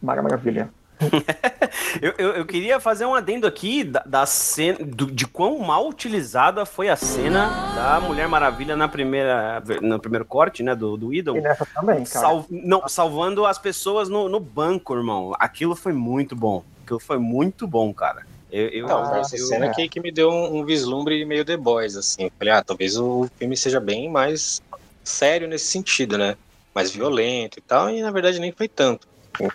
Mara 0.00 0.22
Maravilha. 0.22 0.68
eu, 2.00 2.14
eu, 2.16 2.28
eu, 2.34 2.46
queria 2.46 2.78
fazer 2.78 3.04
um 3.04 3.14
adendo 3.14 3.48
aqui 3.48 3.82
da, 3.82 4.00
da 4.06 4.26
cena 4.26 4.78
do, 4.80 5.10
de 5.10 5.26
quão 5.26 5.58
mal 5.58 5.88
utilizada 5.88 6.64
foi 6.64 6.88
a 6.88 6.94
cena 6.94 7.48
da 7.74 8.00
Mulher 8.00 8.28
Maravilha 8.28 8.76
na 8.76 8.86
primeira 8.86 9.60
no 9.82 9.98
primeiro 9.98 10.24
corte, 10.24 10.62
né, 10.62 10.74
do, 10.76 10.96
do 10.96 11.12
Idol. 11.12 11.36
E 11.36 11.40
nessa 11.40 11.66
também, 11.66 12.04
cara. 12.04 12.26
Sal, 12.26 12.46
não, 12.48 12.88
salvando 12.88 13.44
as 13.44 13.58
pessoas 13.58 14.08
no, 14.08 14.28
no 14.28 14.38
banco, 14.38 14.94
irmão. 14.94 15.34
Aquilo 15.40 15.74
foi 15.74 15.92
muito 15.92 16.36
bom. 16.36 16.62
Aquilo 16.84 17.00
foi 17.00 17.18
muito 17.18 17.66
bom, 17.66 17.92
cara. 17.92 18.24
Eu, 18.54 18.68
eu, 18.68 18.86
não, 18.86 19.12
ah, 19.12 19.18
essa 19.18 19.36
eu, 19.36 19.46
cena 19.46 19.66
é. 19.66 19.70
que, 19.70 19.88
que 19.88 19.98
me 19.98 20.12
deu 20.12 20.30
um, 20.30 20.58
um, 20.58 20.64
vislumbre 20.64 21.24
meio 21.24 21.44
The 21.44 21.56
Boys, 21.56 21.96
assim. 21.96 22.30
falei, 22.38 22.54
ah, 22.54 22.62
talvez 22.62 22.96
o 22.96 23.28
filme 23.36 23.56
seja 23.56 23.80
bem 23.80 24.08
mais 24.08 24.62
sério 25.02 25.48
nesse 25.48 25.64
sentido, 25.66 26.16
né? 26.16 26.36
Mais 26.72 26.92
violento 26.92 27.58
e 27.58 27.60
tal, 27.60 27.90
e 27.90 28.00
na 28.00 28.12
verdade 28.12 28.38
nem 28.38 28.52
foi 28.52 28.68
tanto. 28.68 29.08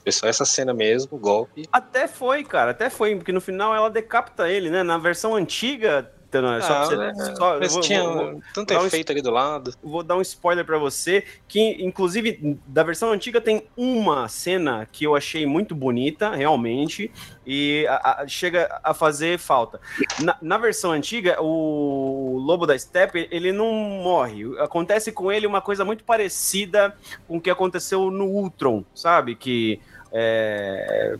Foi 0.04 0.12
só 0.12 0.28
essa 0.28 0.44
cena 0.44 0.74
mesmo, 0.74 1.16
o 1.16 1.18
golpe. 1.18 1.64
Até 1.72 2.10
foi, 2.10 2.44
cara, 2.44 2.72
até 2.72 2.90
foi, 2.90 3.16
porque 3.16 3.32
no 3.32 3.40
final 3.40 3.74
ela 3.74 3.90
decapita 3.90 4.50
ele, 4.50 4.70
né? 4.70 4.84
Na 4.84 4.98
versão 4.98 5.34
antiga 5.34 6.12
então, 6.30 6.44
não, 6.44 6.54
é 6.54 6.62
só 6.62 6.74
ah, 6.74 6.86
você, 6.86 6.96
é, 6.96 7.36
só, 7.36 7.60
vou, 7.60 7.82
tinha 7.82 8.04
vou, 8.04 8.39
tanto 8.54 8.72
vou 8.72 8.86
efeito 8.86 9.10
um, 9.10 9.13
ali 9.13 9.22
do 9.22 9.32
lado. 9.32 9.74
Vou 9.82 10.04
dar 10.04 10.15
um 10.15 10.22
spoiler 10.22 10.63
para 10.63 10.78
você, 10.78 11.24
que 11.48 11.84
inclusive 11.84 12.60
da 12.68 12.84
versão 12.84 13.12
antiga 13.12 13.42
tem 13.42 13.63
uma 13.76 14.28
cena 14.28 14.88
que 14.92 15.04
eu 15.06 15.15
achei 15.15 15.48
muito 15.48 15.74
bonita, 15.74 16.30
realmente, 16.36 17.12
e 17.48 17.84
a, 17.89 18.22
a, 18.22 18.28
chega 18.28 18.80
a 18.84 18.94
fazer 18.94 19.39
falta. 19.39 19.82
Na, 20.20 20.38
na, 20.39 20.58
versão 20.60 20.92
antiga, 20.92 21.42
o 21.42 22.38
Lobo 22.38 22.68
da 22.68 22.78
Steppe, 22.78 23.28
ele 23.32 23.52
não 23.52 23.74
morre. 23.74 24.44
Acontece 24.60 25.12
com 25.12 25.32
ele 25.32 25.48
uma 25.48 25.62
coisa 25.62 25.84
muito 25.84 26.04
parecida 26.04 26.96
com 27.28 27.38
o 27.38 27.42
que 27.42 27.50
aconteceu 27.50 28.12
no 28.12 28.26
Ultron, 28.26 28.86
sabe? 28.94 29.34
Que 29.34 29.82
é, 30.12 31.18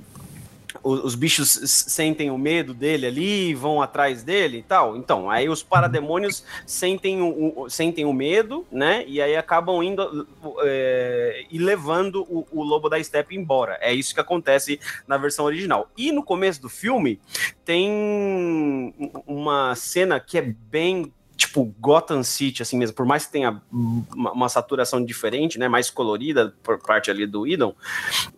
os, 0.84 1.16
bichos 1.16 1.50
sentem 1.50 2.30
o 2.30 2.38
medo 2.38 2.74
dele 2.74 3.08
ali, 3.08 3.54
vão 3.56 3.82
atrás 3.82 4.24
dele 4.24 4.60
e 4.60 4.64
tal. 4.64 4.96
Então, 4.96 5.30
aí 5.30 5.50
os 5.50 5.64
parademônios 5.64 6.44
sentem 6.66 7.22
o, 7.22 7.64
o 7.64 7.70
sentem 7.70 8.06
o 8.06 8.14
medo, 8.14 8.66
né? 8.72 9.04
E 9.08 9.22
aí 9.22 9.36
acabam 9.36 9.82
indo 9.84 10.28
é, 10.62 11.46
e 11.50 11.58
levando 11.58 12.22
o, 12.30 12.48
o, 12.52 12.64
lobo 12.64 12.88
da 12.88 13.04
steppe 13.04 13.36
embora. 13.36 13.78
É 13.82 13.94
isso 13.94 14.14
que 14.14 14.20
acontece 14.20 14.80
na 15.08 15.18
versão 15.18 15.46
original. 15.46 15.90
E 15.98 16.12
no 16.12 16.24
começo 16.24 16.62
do 16.62 16.70
filme 16.70 17.20
tem 17.66 18.94
uma 19.26 19.76
cena 19.76 20.20
que 20.20 20.38
é 20.38 20.42
bem 20.42 21.12
tipo 21.40 21.74
Gotham 21.80 22.22
City, 22.22 22.62
assim 22.62 22.78
mesmo, 22.78 22.96
por 22.96 23.06
mais 23.06 23.26
que 23.26 23.32
tenha 23.32 23.62
uma, 23.72 24.32
uma, 24.34 24.50
saturação 24.50 25.04
diferente, 25.04 25.58
né, 25.58 25.70
mais 25.70 25.90
colorida 25.90 26.54
por 26.62 26.78
parte 26.80 27.10
ali 27.10 27.26
do 27.26 27.48
Idon, 27.48 27.74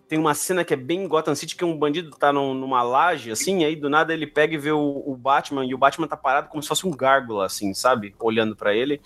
tem 0.07 0.19
uma 0.19 0.35
cena 0.35 0.63
que 0.63 0.73
é 0.73 0.77
bem 0.77 1.07
Gotham 1.07 1.33
City, 1.33 1.55
que 1.55 1.65
um 1.65 1.75
bandido 1.75 2.11
tá 2.11 2.31
num, 2.31 2.53
numa 2.53 2.83
laje, 2.83 3.31
assim, 3.31 3.65
aí 3.65 3.75
do 3.75 3.89
nada 3.89 4.13
ele 4.13 4.27
pega 4.27 4.53
e 4.53 4.57
vê 4.57 4.71
o, 4.71 5.03
o, 5.05 5.17
Batman, 5.17 5.65
e 5.65 5.73
o 5.73 5.79
Batman 5.79 6.07
tá 6.07 6.15
parado 6.15 6.47
como 6.47 6.61
se 6.61 6.69
fosse 6.69 6.85
um 6.85 6.91
gárgula, 6.91 7.47
assim, 7.47 7.73
sabe? 7.73 8.13
Olhando 8.19 8.55
para 8.55 8.73
ele. 8.73 9.01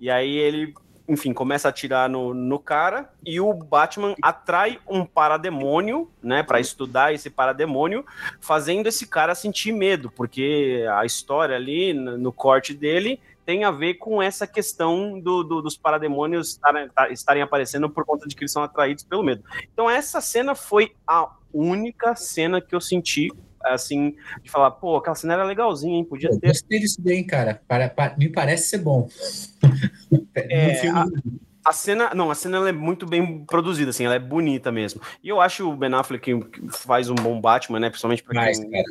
E 0.00 0.10
aí 0.10 0.36
ele 0.36 0.74
enfim, 1.08 1.32
começa 1.32 1.68
a 1.68 1.70
atirar 1.70 2.08
no, 2.08 2.34
no 2.34 2.58
cara 2.58 3.10
e 3.24 3.40
o 3.40 3.52
Batman 3.54 4.14
atrai 4.20 4.78
um 4.86 5.06
parademônio, 5.06 6.10
né, 6.22 6.42
para 6.42 6.60
estudar 6.60 7.14
esse 7.14 7.30
parademônio, 7.30 8.04
fazendo 8.40 8.86
esse 8.86 9.06
cara 9.06 9.34
sentir 9.34 9.72
medo, 9.72 10.10
porque 10.10 10.84
a 10.92 11.06
história 11.06 11.56
ali 11.56 11.94
no, 11.94 12.18
no 12.18 12.32
corte 12.32 12.74
dele 12.74 13.18
tem 13.46 13.64
a 13.64 13.70
ver 13.70 13.94
com 13.94 14.20
essa 14.20 14.46
questão 14.46 15.18
do, 15.18 15.42
do, 15.42 15.62
dos 15.62 15.74
parademônios 15.74 16.50
estarem, 16.50 16.88
tá, 16.90 17.08
estarem 17.08 17.42
aparecendo 17.42 17.88
por 17.88 18.04
conta 18.04 18.28
de 18.28 18.36
que 18.36 18.42
eles 18.42 18.52
são 18.52 18.62
atraídos 18.62 19.04
pelo 19.04 19.22
medo. 19.22 19.42
Então 19.72 19.88
essa 19.88 20.20
cena 20.20 20.54
foi 20.54 20.94
a 21.06 21.30
única 21.50 22.14
cena 22.14 22.60
que 22.60 22.74
eu 22.74 22.80
senti 22.80 23.32
assim, 23.64 24.14
de 24.42 24.50
falar, 24.50 24.70
pô, 24.72 24.96
aquela 24.96 25.14
cena 25.14 25.34
era 25.34 25.44
legalzinha, 25.44 25.96
hein? 25.96 26.04
Podia 26.04 26.30
ter. 26.38 26.48
Gostei 26.48 26.80
disso 26.80 27.00
bem, 27.00 27.24
cara. 27.24 27.60
Para, 27.66 27.88
para, 27.88 28.16
me 28.16 28.28
parece 28.28 28.68
ser 28.70 28.78
bom. 28.78 29.08
é, 30.34 30.74
filme... 30.74 30.98
a, 31.64 31.70
a, 31.70 31.72
cena, 31.72 32.14
não, 32.14 32.30
a 32.30 32.34
cena 32.34 32.68
é 32.68 32.72
muito 32.72 33.06
bem 33.06 33.44
produzida, 33.44 33.90
assim, 33.90 34.04
ela 34.04 34.14
é 34.14 34.18
bonita 34.18 34.70
mesmo. 34.70 35.00
E 35.22 35.28
eu 35.28 35.40
acho 35.40 35.68
o 35.68 35.76
Ben 35.76 35.92
Affleck 35.94 36.40
faz 36.70 37.08
um 37.10 37.14
bom 37.14 37.40
Batman, 37.40 37.80
né? 37.80 37.90
Principalmente 37.90 38.22
pra 38.22 38.34
Mais, 38.34 38.58
quem 38.58 38.70
cara. 38.70 38.84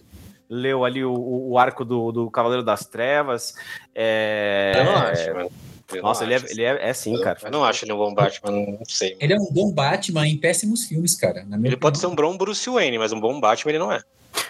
leu 0.49 0.85
ali 0.85 1.03
o, 1.03 1.13
o 1.13 1.57
arco 1.57 1.83
do, 1.83 2.11
do 2.11 2.31
Cavaleiro 2.31 2.63
das 2.63 2.85
Trevas. 2.85 3.53
É, 3.93 4.73
eu 4.75 4.85
não 4.85 4.95
acho, 4.95 5.33
mano. 5.33 5.51
Eu 5.93 6.03
Nossa, 6.03 6.25
ele, 6.25 6.33
é, 6.33 6.41
ele 6.49 6.63
é, 6.63 6.89
é 6.89 6.93
sim, 6.93 7.17
cara. 7.21 7.37
Eu 7.43 7.51
não 7.51 7.63
acho 7.63 7.85
ele 7.85 7.93
um 7.93 7.97
bom 7.97 8.13
Batman, 8.13 8.51
não 8.51 8.79
sei. 8.85 9.15
Ele 9.19 9.33
é 9.33 9.37
um 9.37 9.49
bom 9.51 9.71
Batman 9.71 10.27
em 10.27 10.37
péssimos 10.37 10.85
filmes, 10.85 11.15
cara. 11.15 11.39
ele 11.39 11.55
opinião. 11.55 11.79
pode 11.79 11.97
ser 11.97 12.07
um 12.07 12.15
bom 12.15 12.37
Bruce 12.37 12.69
Wayne, 12.69 12.97
mas 12.97 13.13
um 13.13 13.19
bom 13.19 13.39
Batman 13.39 13.71
ele 13.71 13.79
não 13.79 13.91
é. 13.91 14.01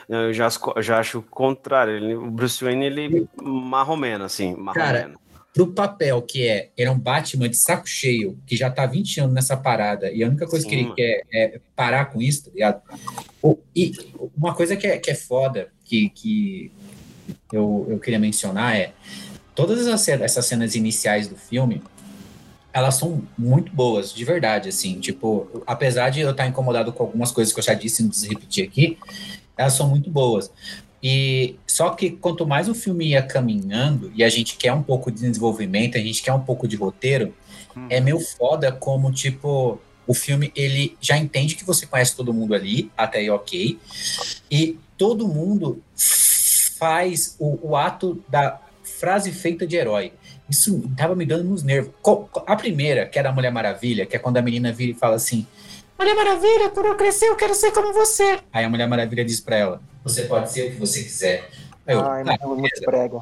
Eu 0.07 0.33
já, 0.33 0.47
já 0.79 0.99
acho 0.99 1.19
o 1.19 1.23
contrário. 1.23 1.95
Ele, 1.95 2.15
o 2.15 2.31
Bruce 2.31 2.63
Wayne, 2.63 2.85
ele 2.85 3.27
marromeno, 3.41 4.23
assim, 4.23 4.55
marromeno. 4.55 4.73
Cara, 4.73 5.13
pro 5.57 5.67
papel 5.67 6.21
que 6.21 6.47
é, 6.47 6.69
ele 6.77 6.87
é 6.87 6.91
um 6.91 6.99
Batman 6.99 7.49
de 7.49 7.57
saco 7.57 7.87
cheio, 7.87 8.37
que 8.45 8.55
já 8.55 8.69
tá 8.69 8.85
20 8.85 9.21
anos 9.21 9.33
nessa 9.33 9.57
parada, 9.57 10.11
e 10.11 10.23
a 10.23 10.27
única 10.27 10.45
coisa 10.45 10.63
Sim, 10.63 10.69
que 10.69 10.75
ele 10.75 10.83
mano. 10.83 10.95
quer 10.95 11.23
é 11.33 11.59
parar 11.75 12.05
com 12.05 12.21
isso, 12.21 12.45
tá 12.45 12.51
ligado? 12.53 12.81
E 13.75 13.91
uma 14.37 14.53
coisa 14.53 14.75
que 14.75 14.85
é, 14.85 14.99
que 14.99 15.09
é 15.09 15.15
foda, 15.15 15.69
que, 15.83 16.09
que 16.09 16.71
eu, 17.51 17.87
eu 17.89 17.99
queria 17.99 18.19
mencionar 18.19 18.75
é, 18.75 18.93
todas 19.55 19.87
essas, 19.87 20.07
essas 20.21 20.45
cenas 20.45 20.75
iniciais 20.75 21.27
do 21.27 21.35
filme, 21.35 21.81
elas 22.71 22.93
são 22.93 23.23
muito 23.35 23.73
boas, 23.73 24.13
de 24.13 24.23
verdade, 24.23 24.69
assim, 24.69 24.99
tipo, 24.99 25.63
apesar 25.65 26.11
de 26.11 26.21
eu 26.21 26.29
estar 26.29 26.45
incomodado 26.45 26.93
com 26.93 27.01
algumas 27.01 27.31
coisas 27.31 27.51
que 27.51 27.59
eu 27.59 27.63
já 27.63 27.73
disse, 27.73 28.03
não 28.03 28.09
preciso 28.09 28.29
repetir 28.29 28.63
aqui, 28.63 28.99
elas 29.57 29.73
são 29.73 29.87
muito 29.87 30.09
boas. 30.09 30.51
E 31.01 31.55
só 31.65 31.91
que 31.91 32.11
quanto 32.11 32.45
mais 32.45 32.67
o 32.67 32.73
filme 32.73 33.09
ia 33.09 33.21
caminhando 33.21 34.11
e 34.15 34.23
a 34.23 34.29
gente 34.29 34.57
quer 34.57 34.73
um 34.73 34.81
pouco 34.81 35.11
de 35.11 35.21
desenvolvimento, 35.21 35.97
a 35.97 36.01
gente 36.01 36.21
quer 36.21 36.33
um 36.33 36.41
pouco 36.41 36.67
de 36.67 36.75
roteiro, 36.75 37.33
hum. 37.75 37.87
é 37.89 37.99
meio 37.99 38.19
foda 38.19 38.71
como 38.71 39.11
tipo 39.11 39.79
o 40.07 40.13
filme 40.13 40.51
ele 40.55 40.97
já 41.01 41.17
entende 41.17 41.55
que 41.55 41.65
você 41.65 41.85
conhece 41.85 42.15
todo 42.15 42.33
mundo 42.33 42.55
ali, 42.55 42.89
até 42.97 43.19
aí 43.19 43.29
ok, 43.29 43.77
e 44.49 44.79
todo 44.97 45.27
mundo 45.27 45.83
faz 46.79 47.35
o, 47.37 47.71
o 47.71 47.75
ato 47.75 48.23
da 48.29 48.59
frase 48.83 49.31
feita 49.31 49.67
de 49.67 49.75
herói. 49.75 50.13
Isso 50.49 50.81
tava 50.95 51.13
me 51.13 51.25
dando 51.25 51.43
nos 51.43 51.61
nervos. 51.61 51.91
A 52.45 52.55
primeira, 52.55 53.05
que 53.05 53.19
é 53.19 53.23
da 53.23 53.33
Mulher 53.33 53.51
Maravilha, 53.51 54.05
que 54.05 54.15
é 54.15 54.19
quando 54.19 54.37
a 54.37 54.41
menina 54.41 54.71
vira 54.71 54.91
e 54.91 54.95
fala 54.95 55.15
assim: 55.15 55.45
Mulher 55.97 56.15
Maravilha, 56.15 56.69
quando 56.69 56.85
eu 56.85 56.95
crescer, 56.95 57.25
eu 57.25 57.35
quero 57.35 57.55
ser 57.55 57.71
como 57.71 57.91
você. 57.91 58.39
Aí 58.53 58.63
a 58.63 58.69
Mulher 58.69 58.87
Maravilha 58.87 59.25
diz 59.25 59.39
pra 59.39 59.55
ela: 59.55 59.81
Você 60.03 60.23
pode 60.23 60.51
ser 60.51 60.67
o 60.67 60.71
que 60.71 60.77
você 60.77 61.03
quiser. 61.03 61.49
Eu, 61.87 62.05
Ai, 62.05 62.23
cara, 62.23 62.37
não, 62.41 62.55
muito 62.55 62.81
prega. 62.81 63.21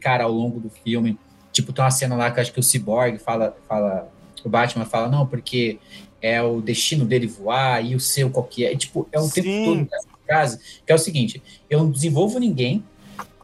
Cara, 0.00 0.24
ao 0.24 0.32
longo 0.32 0.58
do 0.58 0.70
filme, 0.70 1.18
tipo, 1.52 1.72
tem 1.72 1.84
uma 1.84 1.90
cena 1.90 2.16
lá 2.16 2.30
que 2.30 2.40
acho 2.40 2.52
que 2.52 2.60
o 2.60 2.62
Cyborg 2.62 3.18
fala, 3.18 3.56
fala, 3.68 4.08
o 4.44 4.48
Batman 4.48 4.84
fala, 4.84 5.08
não, 5.08 5.26
porque 5.26 5.78
é 6.22 6.40
o 6.40 6.62
destino 6.62 7.04
dele 7.04 7.26
voar 7.26 7.84
e 7.84 7.94
o 7.94 8.00
seu 8.00 8.30
qual 8.30 8.46
que 8.46 8.64
é. 8.64 8.72
E, 8.72 8.76
tipo, 8.76 9.06
é 9.12 9.20
um 9.20 9.28
Sim. 9.28 9.42
tempo 9.42 9.64
todo 9.64 9.88
nessa 9.90 10.08
frase, 10.26 10.58
que 10.86 10.92
é 10.92 10.94
o 10.94 10.98
seguinte: 10.98 11.42
eu 11.68 11.80
não 11.80 11.90
desenvolvo 11.90 12.38
ninguém, 12.38 12.82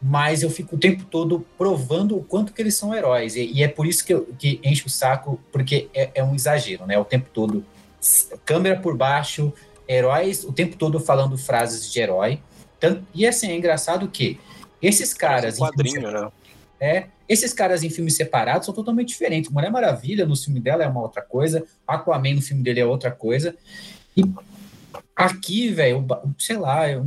mas 0.01 0.41
eu 0.41 0.49
fico 0.49 0.75
o 0.75 0.79
tempo 0.79 1.03
todo 1.03 1.45
provando 1.55 2.17
o 2.17 2.23
quanto 2.23 2.51
que 2.51 2.59
eles 2.59 2.73
são 2.73 2.95
heróis. 2.95 3.35
E, 3.35 3.51
e 3.53 3.61
é 3.61 3.67
por 3.67 3.85
isso 3.85 4.03
que, 4.03 4.11
eu, 4.11 4.27
que 4.39 4.59
enche 4.63 4.87
o 4.87 4.89
saco, 4.89 5.39
porque 5.51 5.87
é, 5.93 6.09
é 6.15 6.23
um 6.23 6.33
exagero, 6.33 6.87
né? 6.87 6.97
O 6.97 7.05
tempo 7.05 7.29
todo 7.31 7.63
câmera 8.45 8.79
por 8.79 8.95
baixo, 8.97 9.53
heróis 9.87 10.43
o 10.43 10.51
tempo 10.51 10.75
todo 10.75 10.99
falando 10.99 11.37
frases 11.37 11.91
de 11.91 11.99
herói. 11.99 12.41
Tanto, 12.79 13.05
e 13.13 13.27
assim, 13.27 13.51
é 13.51 13.55
engraçado 13.55 14.07
que 14.07 14.39
esses 14.81 15.13
caras. 15.13 15.59
Um 15.59 15.65
quadrinho, 15.65 16.11
né? 16.11 16.31
É, 16.79 17.05
esses 17.29 17.53
caras 17.53 17.83
em 17.83 17.89
filmes 17.89 18.15
separados 18.15 18.65
são 18.65 18.73
totalmente 18.73 19.09
diferentes. 19.09 19.51
Mulher 19.51 19.71
Maravilha 19.71 20.25
no 20.25 20.35
filme 20.35 20.59
dela 20.59 20.83
é 20.83 20.87
uma 20.87 21.01
outra 21.01 21.21
coisa, 21.21 21.63
Aquaman 21.87 22.33
no 22.33 22.41
filme 22.41 22.63
dele 22.63 22.79
é 22.79 22.85
outra 22.85 23.11
coisa. 23.11 23.55
E 24.17 24.23
aqui, 25.15 25.69
velho, 25.69 26.05
sei 26.39 26.57
lá, 26.57 26.89
eu, 26.89 27.05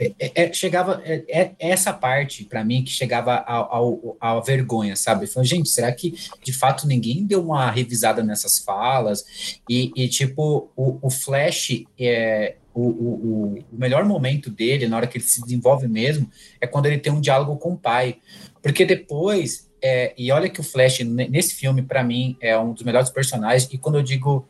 é, 0.00 0.12
é, 0.18 0.44
é, 0.44 0.52
chegava 0.54 1.02
é, 1.04 1.52
essa 1.58 1.92
parte 1.92 2.44
para 2.44 2.64
mim 2.64 2.82
que 2.82 2.90
chegava 2.90 3.44
à 4.18 4.40
vergonha, 4.40 4.96
sabe? 4.96 5.26
Falei, 5.26 5.46
gente, 5.46 5.68
será 5.68 5.92
que 5.92 6.14
de 6.42 6.52
fato 6.54 6.86
ninguém 6.86 7.26
deu 7.26 7.44
uma 7.44 7.70
revisada 7.70 8.22
nessas 8.22 8.58
falas? 8.58 9.60
E, 9.68 9.92
e 9.94 10.08
tipo, 10.08 10.70
o, 10.74 10.98
o 11.02 11.10
Flash 11.10 11.84
é 11.98 12.56
o, 12.72 12.80
o, 12.80 13.64
o, 13.70 13.76
melhor 13.76 14.06
momento 14.06 14.48
dele, 14.48 14.88
na 14.88 14.96
hora 14.96 15.06
que 15.06 15.18
ele 15.18 15.24
se 15.24 15.42
desenvolve 15.42 15.86
mesmo, 15.86 16.30
é 16.60 16.66
quando 16.66 16.86
ele 16.86 16.98
tem 16.98 17.12
um 17.12 17.20
diálogo 17.20 17.58
com 17.58 17.72
o 17.72 17.78
pai. 17.78 18.16
Porque 18.62 18.86
depois, 18.86 19.68
é, 19.82 20.14
e 20.16 20.32
olha 20.32 20.48
que 20.48 20.60
o 20.60 20.64
Flash, 20.64 21.00
nesse 21.00 21.56
filme, 21.56 21.82
para 21.82 22.02
mim, 22.02 22.38
é 22.40 22.58
um 22.58 22.72
dos 22.72 22.84
melhores 22.84 23.10
personagens, 23.10 23.68
e 23.70 23.76
quando 23.76 23.96
eu 23.96 24.02
digo 24.02 24.48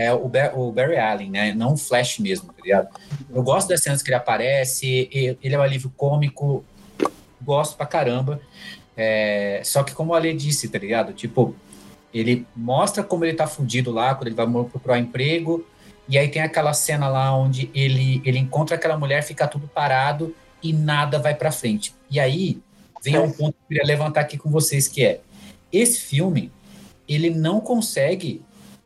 é 0.00 0.12
o, 0.12 0.30
o, 0.54 0.72
Barry 0.72 0.96
Allen, 0.96 1.30
né? 1.30 1.54
Não 1.54 1.74
o 1.74 1.76
Flash 1.76 2.18
mesmo, 2.18 2.52
tá 2.52 2.62
ligado? 2.62 2.88
Eu 3.32 3.42
gosto 3.42 3.68
das 3.68 3.82
cenas 3.82 4.02
que 4.02 4.08
ele 4.08 4.16
aparece, 4.16 5.08
ele 5.12 5.54
é 5.54 5.58
um 5.58 5.62
alívio 5.62 5.92
cômico, 5.96 6.64
gosto 7.40 7.76
pra 7.76 7.86
caramba. 7.86 8.40
É, 8.96 9.60
só 9.64 9.82
que 9.82 9.94
como 9.94 10.14
a 10.14 10.18
Ale 10.18 10.34
disse, 10.34 10.68
tá 10.68 10.78
ligado? 10.78 11.12
Tipo, 11.12 11.54
ele 12.12 12.46
mostra 12.54 13.02
como 13.02 13.24
ele 13.24 13.34
tá 13.34 13.46
fudido 13.46 13.90
lá, 13.90 14.14
quando 14.14 14.28
ele 14.28 14.36
vai 14.36 14.46
procurar 14.46 14.98
emprego, 14.98 15.66
e 16.08 16.18
aí 16.18 16.28
tem 16.28 16.42
aquela 16.42 16.72
cena 16.72 17.08
lá 17.08 17.34
onde 17.36 17.70
ele, 17.74 18.20
ele 18.24 18.38
encontra 18.38 18.76
aquela 18.76 18.98
mulher, 18.98 19.22
fica 19.22 19.46
tudo 19.46 19.68
parado 19.68 20.34
e 20.62 20.72
nada 20.72 21.18
vai 21.18 21.34
pra 21.34 21.52
frente. 21.52 21.94
E 22.10 22.18
aí 22.18 22.60
vem 23.02 23.18
um 23.18 23.30
ponto 23.30 23.52
que 23.52 23.74
eu 23.74 23.78
queria 23.78 23.84
levantar 23.84 24.22
aqui 24.22 24.36
com 24.36 24.50
vocês, 24.50 24.88
que 24.88 25.04
é, 25.04 25.20
esse 25.72 26.00
filme, 26.00 26.50
ele 27.08 27.30
não 27.30 27.60
consegue 27.60 28.42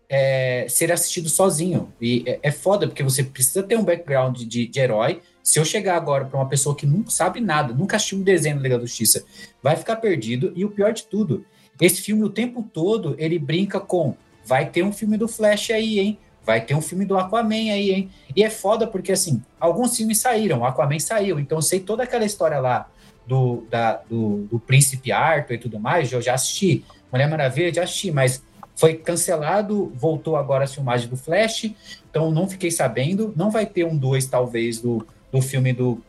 é, 0.08 0.66
ser 0.68 0.92
assistido 0.92 1.28
sozinho. 1.28 1.92
E 2.00 2.22
é, 2.26 2.38
é, 2.42 2.50
foda, 2.50 2.86
porque 2.86 3.02
você 3.02 3.22
precisa 3.22 3.62
ter 3.62 3.76
um 3.76 3.84
background 3.84 4.42
de, 4.42 4.66
de 4.66 4.80
herói. 4.80 5.20
Se 5.42 5.58
eu 5.58 5.64
chegar 5.64 5.96
agora 5.96 6.24
para 6.24 6.38
uma 6.38 6.48
pessoa 6.48 6.74
que 6.74 6.86
não 6.86 7.08
sabe 7.08 7.40
nada, 7.40 7.74
nunca 7.74 7.96
assistiu 7.96 8.18
um 8.18 8.22
desenho 8.22 8.56
da 8.56 8.62
Liga 8.62 8.78
da 8.78 8.84
Justiça, 8.84 9.24
vai 9.62 9.76
ficar 9.76 9.96
perdido. 9.96 10.52
E 10.56 10.64
o 10.64 10.70
pior 10.70 10.92
de 10.92 11.04
tudo, 11.04 11.44
esse 11.80 12.00
filme 12.00 12.22
o 12.22 12.30
tempo 12.30 12.62
todo 12.72 13.14
ele 13.18 13.38
brinca 13.38 13.80
com 13.80 14.16
vai 14.44 14.68
ter 14.68 14.82
um 14.82 14.92
filme 14.92 15.16
do 15.16 15.26
Flash 15.26 15.70
aí, 15.70 15.98
hein? 15.98 16.18
Vai 16.44 16.60
ter 16.60 16.74
um 16.74 16.82
filme 16.82 17.06
do 17.06 17.16
Aquaman 17.16 17.72
aí, 17.72 17.90
hein? 17.90 18.10
E 18.36 18.42
é 18.44 18.50
foda 18.50 18.86
porque, 18.86 19.12
assim, 19.12 19.42
alguns 19.58 19.96
filmes 19.96 20.18
saíram, 20.18 20.64
Aquaman 20.64 20.98
saiu, 20.98 21.38
então 21.40 21.58
eu 21.58 21.62
sei 21.62 21.80
toda 21.80 22.02
aquela 22.02 22.24
história 22.26 22.58
lá 22.60 22.86
do, 23.26 23.66
da, 23.70 24.02
do, 24.08 24.46
do 24.50 24.58
Príncipe 24.60 25.10
Arthur 25.10 25.54
e 25.54 25.58
tudo 25.58 25.80
mais, 25.80 26.12
eu 26.12 26.20
já 26.20 26.34
assisti. 26.34 26.84
Mulher 27.10 27.28
Maravilha, 27.28 27.72
já 27.72 27.84
assisti, 27.84 28.10
mas 28.10 28.42
foi 28.74 28.94
cancelado, 28.94 29.92
voltou 29.94 30.36
agora 30.36 30.64
a 30.64 30.68
filmagem 30.68 31.08
do 31.08 31.16
Flash, 31.16 31.70
então 32.10 32.30
não 32.30 32.48
fiquei 32.48 32.70
sabendo. 32.70 33.32
Não 33.36 33.50
vai 33.50 33.66
ter 33.66 33.84
um 33.84 33.96
2, 33.96 34.26
talvez, 34.26 34.80
do, 34.80 35.06
do 35.32 35.40
filme 35.40 35.72
do, 35.72 36.02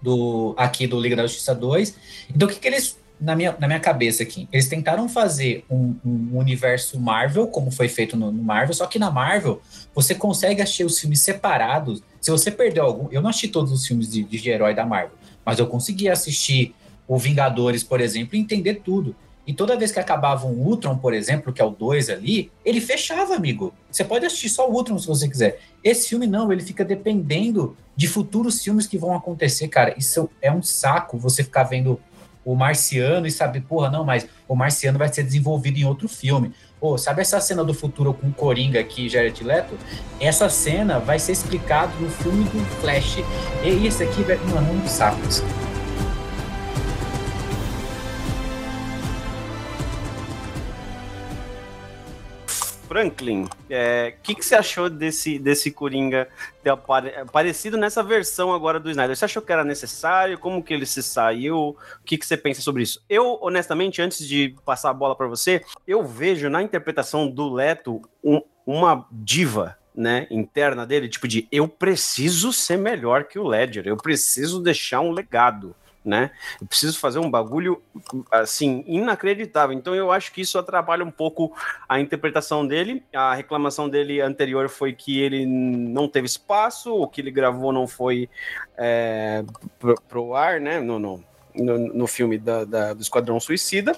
do 0.00 0.54
aqui 0.56 0.86
do 0.86 1.00
Liga 1.00 1.16
da 1.16 1.26
Justiça 1.26 1.54
2. 1.54 1.96
Então, 2.34 2.48
o 2.48 2.50
que, 2.50 2.60
que 2.60 2.68
eles, 2.68 2.96
na 3.20 3.34
minha, 3.34 3.56
na 3.58 3.66
minha 3.66 3.80
cabeça 3.80 4.22
aqui, 4.22 4.48
eles 4.52 4.68
tentaram 4.68 5.08
fazer 5.08 5.64
um, 5.68 5.96
um 6.04 6.38
universo 6.38 7.00
Marvel, 7.00 7.48
como 7.48 7.70
foi 7.72 7.88
feito 7.88 8.16
no, 8.16 8.30
no, 8.30 8.42
Marvel, 8.42 8.74
só 8.74 8.86
que 8.86 8.98
na 8.98 9.10
Marvel 9.10 9.60
você 9.92 10.14
consegue 10.14 10.62
assistir 10.62 10.84
os 10.84 10.98
filmes 10.98 11.20
separados 11.20 12.02
Se 12.20 12.30
você 12.30 12.50
perdeu 12.50 12.84
algum. 12.84 13.08
Eu 13.10 13.20
não 13.20 13.30
assisti 13.30 13.48
todos 13.48 13.72
os 13.72 13.84
filmes 13.84 14.08
de, 14.08 14.22
de 14.22 14.50
herói 14.50 14.72
da 14.72 14.86
Marvel, 14.86 15.16
mas 15.44 15.58
eu 15.58 15.66
consegui 15.66 16.08
assistir 16.08 16.74
o 17.08 17.18
Vingadores, 17.18 17.82
por 17.82 18.00
exemplo, 18.00 18.36
e 18.36 18.38
entender 18.38 18.76
tudo. 18.84 19.16
E 19.46 19.52
toda 19.52 19.76
vez 19.76 19.90
que 19.90 19.98
acabava 19.98 20.46
um 20.46 20.52
Ultron, 20.52 20.96
por 20.96 21.12
exemplo, 21.12 21.52
que 21.52 21.60
é 21.60 21.64
o 21.64 21.70
2 21.70 22.10
ali, 22.10 22.50
ele 22.64 22.80
fechava, 22.80 23.34
amigo. 23.34 23.74
Você 23.90 24.04
pode 24.04 24.24
assistir 24.24 24.48
só 24.48 24.68
o 24.68 24.72
Ultron 24.72 24.98
se 24.98 25.06
você 25.06 25.28
quiser. 25.28 25.60
Esse 25.82 26.08
filme 26.08 26.26
não, 26.26 26.52
ele 26.52 26.62
fica 26.62 26.84
dependendo 26.84 27.76
de 27.96 28.06
futuros 28.06 28.62
filmes 28.62 28.86
que 28.86 28.96
vão 28.96 29.14
acontecer, 29.14 29.66
cara. 29.68 29.94
Isso 29.98 30.30
é 30.40 30.52
um 30.52 30.62
saco 30.62 31.18
você 31.18 31.42
ficar 31.42 31.64
vendo 31.64 32.00
o 32.44 32.54
Marciano 32.54 33.26
e 33.26 33.30
saber, 33.30 33.62
porra, 33.62 33.90
não, 33.90 34.04
mas 34.04 34.26
o 34.48 34.54
Marciano 34.54 34.98
vai 34.98 35.12
ser 35.12 35.22
desenvolvido 35.22 35.78
em 35.78 35.84
outro 35.84 36.08
filme. 36.08 36.52
Pô, 36.80 36.98
sabe 36.98 37.20
essa 37.20 37.40
cena 37.40 37.64
do 37.64 37.72
futuro 37.72 38.12
com 38.12 38.28
o 38.28 38.32
Coringa 38.32 38.80
aqui, 38.80 39.08
Jared 39.08 39.42
Leto? 39.44 39.78
Essa 40.20 40.48
cena 40.48 40.98
vai 40.98 41.18
ser 41.18 41.32
explicada 41.32 41.92
no 42.00 42.10
filme 42.10 42.44
do 42.44 42.64
Flash. 42.80 43.18
E 43.62 43.86
isso 43.86 44.02
aqui, 44.02 44.22
velho, 44.22 44.44
mano, 44.48 44.68
é 44.68 44.72
um 44.72 44.88
saco. 44.88 45.20
Isso. 45.28 45.44
Franklin, 52.92 53.44
o 53.44 53.48
é, 53.70 54.14
que, 54.22 54.34
que 54.34 54.44
você 54.44 54.54
achou 54.54 54.90
desse, 54.90 55.38
desse 55.38 55.70
Coringa 55.70 56.28
ter 56.62 56.68
aparecido 56.68 57.78
nessa 57.78 58.02
versão 58.02 58.52
agora 58.52 58.78
do 58.78 58.90
Snyder? 58.90 59.16
Você 59.16 59.24
achou 59.24 59.40
que 59.40 59.50
era 59.50 59.64
necessário? 59.64 60.38
Como 60.38 60.62
que 60.62 60.74
ele 60.74 60.84
se 60.84 61.02
saiu? 61.02 61.70
O 61.70 61.76
que, 62.04 62.18
que 62.18 62.26
você 62.26 62.36
pensa 62.36 62.60
sobre 62.60 62.82
isso? 62.82 63.02
Eu, 63.08 63.38
honestamente, 63.40 64.02
antes 64.02 64.28
de 64.28 64.54
passar 64.62 64.90
a 64.90 64.94
bola 64.94 65.16
para 65.16 65.26
você, 65.26 65.62
eu 65.88 66.04
vejo 66.04 66.50
na 66.50 66.62
interpretação 66.62 67.30
do 67.30 67.50
Leto 67.50 68.02
um, 68.22 68.42
uma 68.66 69.06
diva, 69.10 69.78
né, 69.94 70.26
interna 70.30 70.86
dele, 70.86 71.08
tipo 71.08 71.26
de 71.26 71.48
eu 71.50 71.66
preciso 71.66 72.52
ser 72.52 72.76
melhor 72.76 73.24
que 73.24 73.38
o 73.38 73.46
Ledger, 73.46 73.86
eu 73.86 73.96
preciso 73.96 74.60
deixar 74.60 75.00
um 75.00 75.12
legado 75.12 75.74
né? 76.04 76.30
Eu 76.60 76.66
preciso 76.66 76.98
fazer 76.98 77.18
um 77.18 77.30
bagulho 77.30 77.82
assim 78.30 78.84
inacreditável. 78.86 79.76
Então 79.76 79.94
eu 79.94 80.10
acho 80.10 80.32
que 80.32 80.40
isso 80.40 80.58
atrapalha 80.58 81.04
um 81.04 81.10
pouco 81.10 81.56
a 81.88 82.00
interpretação 82.00 82.66
dele. 82.66 83.02
A 83.14 83.34
reclamação 83.34 83.88
dele 83.88 84.20
anterior 84.20 84.68
foi 84.68 84.92
que 84.92 85.20
ele 85.20 85.46
não 85.46 86.08
teve 86.08 86.26
espaço, 86.26 86.94
o 86.94 87.06
que 87.06 87.20
ele 87.20 87.30
gravou 87.30 87.72
não 87.72 87.86
foi 87.86 88.28
é, 88.76 89.44
pro, 89.78 89.94
pro 90.08 90.34
ar, 90.34 90.60
né? 90.60 90.80
No, 90.80 90.98
no, 90.98 91.24
no, 91.54 91.78
no 91.78 92.06
filme 92.06 92.38
da, 92.38 92.64
da, 92.64 92.94
do 92.94 93.02
Esquadrão 93.02 93.38
Suicida. 93.38 93.96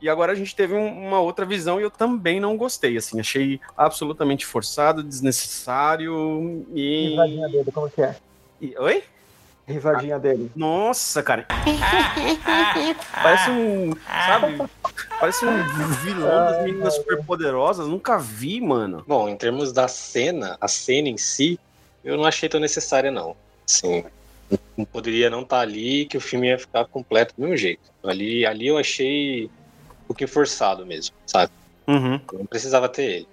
E 0.00 0.08
agora 0.08 0.32
a 0.32 0.34
gente 0.34 0.54
teve 0.54 0.74
um, 0.74 1.06
uma 1.06 1.20
outra 1.20 1.46
visão 1.46 1.80
e 1.80 1.84
eu 1.84 1.90
também 1.90 2.40
não 2.40 2.56
gostei. 2.56 2.96
Assim, 2.96 3.20
achei 3.20 3.60
absolutamente 3.76 4.44
forçado, 4.44 5.02
desnecessário 5.02 6.66
e. 6.74 7.14
E 7.14 7.72
como 7.72 7.88
que 7.90 8.02
é? 8.02 8.16
E, 8.60 8.74
oi? 8.78 9.02
Risadinha 9.66 10.18
dele. 10.18 10.50
Nossa, 10.54 11.22
cara. 11.22 11.46
Parece 13.22 13.50
um. 13.50 13.92
Sabe? 14.06 14.70
Parece 15.18 15.44
um 15.44 15.62
vilão 16.04 16.28
das 16.28 16.64
meninas 16.64 16.94
superpoderosas. 16.94 17.88
Nunca 17.88 18.18
vi, 18.18 18.60
mano. 18.60 19.04
Bom, 19.06 19.28
em 19.28 19.36
termos 19.36 19.72
da 19.72 19.88
cena, 19.88 20.56
a 20.60 20.68
cena 20.68 21.08
em 21.08 21.16
si, 21.16 21.58
eu 22.04 22.16
não 22.16 22.24
achei 22.24 22.48
tão 22.48 22.60
necessária, 22.60 23.10
não. 23.10 23.36
Sim. 23.66 24.04
Não 24.76 24.84
poderia 24.84 25.28
não 25.28 25.42
estar 25.42 25.56
tá 25.56 25.62
ali 25.62 26.06
que 26.06 26.16
o 26.16 26.20
filme 26.20 26.48
ia 26.48 26.58
ficar 26.58 26.84
completo 26.84 27.34
do 27.36 27.42
mesmo 27.42 27.56
jeito. 27.56 27.82
Ali, 28.04 28.46
ali 28.46 28.68
eu 28.68 28.78
achei 28.78 29.46
um 29.46 30.06
pouquinho 30.06 30.28
forçado 30.28 30.86
mesmo, 30.86 31.16
sabe? 31.26 31.50
Uhum. 31.88 32.20
não 32.32 32.46
precisava 32.46 32.88
ter 32.88 33.02
ele. 33.02 33.28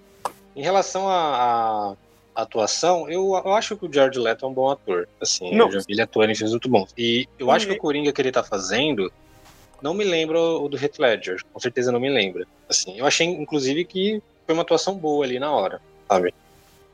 Em 0.56 0.62
relação 0.62 1.08
a, 1.08 1.92
a 1.92 1.96
atuação, 2.36 3.10
eu, 3.10 3.42
eu 3.46 3.54
acho 3.54 3.78
que 3.78 3.86
o 3.86 3.94
George 3.94 4.20
Leto 4.20 4.46
é 4.46 4.48
um 4.48 4.54
bom 4.54 4.70
ator. 4.70 5.08
Assim, 5.22 5.56
não. 5.56 5.68
eu 5.68 5.74
já 5.74 5.80
vi 5.80 5.94
ele 5.94 6.02
atuando 6.02 6.32
em 6.32 6.36
filmes 6.36 6.52
muito 6.52 6.70
bons. 6.70 6.94
E 6.98 7.28
eu 7.38 7.52
acho 7.52 7.68
que 7.68 7.74
o 7.74 7.78
Coringa 7.78 8.12
que 8.12 8.22
ele 8.22 8.32
tá 8.32 8.44
fazendo 8.44 9.12
não 9.82 9.94
me 9.94 10.04
lembra 10.04 10.40
o 10.40 10.70
do 10.70 10.78
Heath 10.78 10.98
Ledger. 10.98 11.42
Com 11.52 11.60
certeza 11.60 11.92
não 11.92 12.00
me 12.00 12.10
lembra. 12.10 12.48
Assim, 12.70 12.98
eu 12.98 13.06
achei, 13.06 13.28
inclusive, 13.28 13.84
que 13.86 14.22
foi 14.46 14.54
uma 14.54 14.64
atuação 14.64 14.96
boa 14.96 15.26
ali 15.26 15.40
na 15.40 15.52
hora, 15.52 15.82
sabe? 16.08 16.34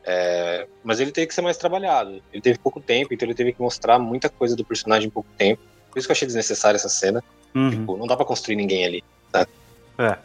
É, 0.03 0.67
mas 0.83 0.99
ele 0.99 1.11
teve 1.11 1.27
que 1.27 1.35
ser 1.35 1.41
mais 1.41 1.57
trabalhado. 1.57 2.21
Ele 2.33 2.41
teve 2.41 2.57
pouco 2.57 2.79
tempo, 2.79 3.13
então 3.13 3.27
ele 3.27 3.35
teve 3.35 3.53
que 3.53 3.61
mostrar 3.61 3.99
muita 3.99 4.27
coisa 4.27 4.55
do 4.55 4.65
personagem 4.65 5.07
em 5.07 5.11
pouco 5.11 5.29
tempo. 5.37 5.61
Por 5.91 5.99
isso 5.99 6.07
que 6.07 6.11
eu 6.11 6.15
achei 6.15 6.25
desnecessária 6.25 6.77
essa 6.77 6.89
cena. 6.89 7.23
Uhum. 7.53 7.69
Tipo, 7.69 7.97
não 7.97 8.07
dá 8.07 8.15
pra 8.15 8.25
construir 8.25 8.55
ninguém 8.55 8.85
ali. 8.85 9.03
Sabe? 9.31 9.51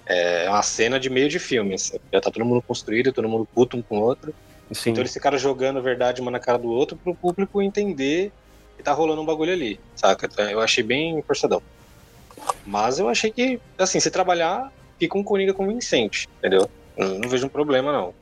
É. 0.06 0.44
é 0.46 0.48
uma 0.48 0.62
cena 0.62 0.98
de 0.98 1.10
meio 1.10 1.28
de 1.28 1.38
filme. 1.38 1.74
Assim. 1.74 1.98
Já 2.12 2.20
tá 2.20 2.30
todo 2.30 2.44
mundo 2.44 2.62
construído, 2.62 3.12
todo 3.12 3.28
mundo 3.28 3.46
puto 3.54 3.76
um 3.76 3.82
com 3.82 3.98
o 3.98 4.02
outro. 4.02 4.34
Sim. 4.72 4.90
Então 4.90 5.02
eles 5.02 5.12
ficaram 5.12 5.38
jogando 5.38 5.82
verdade 5.82 6.20
uma 6.20 6.30
na 6.30 6.40
cara 6.40 6.58
do 6.58 6.68
outro 6.68 6.96
pro 6.96 7.14
público 7.14 7.60
entender 7.60 8.32
que 8.76 8.82
tá 8.82 8.92
rolando 8.92 9.20
um 9.20 9.26
bagulho 9.26 9.52
ali, 9.52 9.78
saca? 9.94 10.26
Então, 10.26 10.48
eu 10.50 10.60
achei 10.60 10.82
bem 10.82 11.22
forçadão. 11.22 11.62
Mas 12.66 12.98
eu 12.98 13.08
achei 13.08 13.30
que, 13.30 13.60
assim, 13.78 14.00
se 14.00 14.10
trabalhar, 14.10 14.72
fica 14.98 15.16
um 15.16 15.22
Coringa 15.22 15.54
convincente, 15.54 16.28
entendeu? 16.38 16.68
Eu 16.96 17.18
não 17.18 17.28
vejo 17.28 17.46
um 17.46 17.50
problema, 17.50 17.92
não 17.92 18.14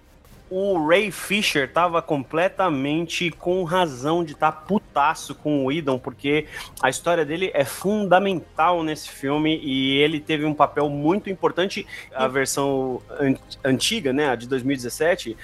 o 0.54 0.86
Ray 0.86 1.10
Fisher 1.10 1.72
tava 1.72 2.02
completamente 2.02 3.30
com 3.30 3.64
razão 3.64 4.22
de 4.22 4.32
estar 4.32 4.52
tá 4.52 4.60
putaço 4.60 5.34
com 5.34 5.64
o 5.64 5.72
Idon, 5.72 5.98
porque 5.98 6.46
a 6.82 6.90
história 6.90 7.24
dele 7.24 7.50
é 7.54 7.64
fundamental 7.64 8.82
nesse 8.82 9.08
filme 9.08 9.58
e 9.64 9.96
ele 9.96 10.20
teve 10.20 10.44
um 10.44 10.52
papel 10.52 10.90
muito 10.90 11.30
importante. 11.30 11.86
A 12.14 12.28
versão 12.28 13.00
an 13.18 13.34
antiga, 13.64 14.12
né, 14.12 14.28
a 14.28 14.34
de 14.34 14.46
2017, 14.46 15.34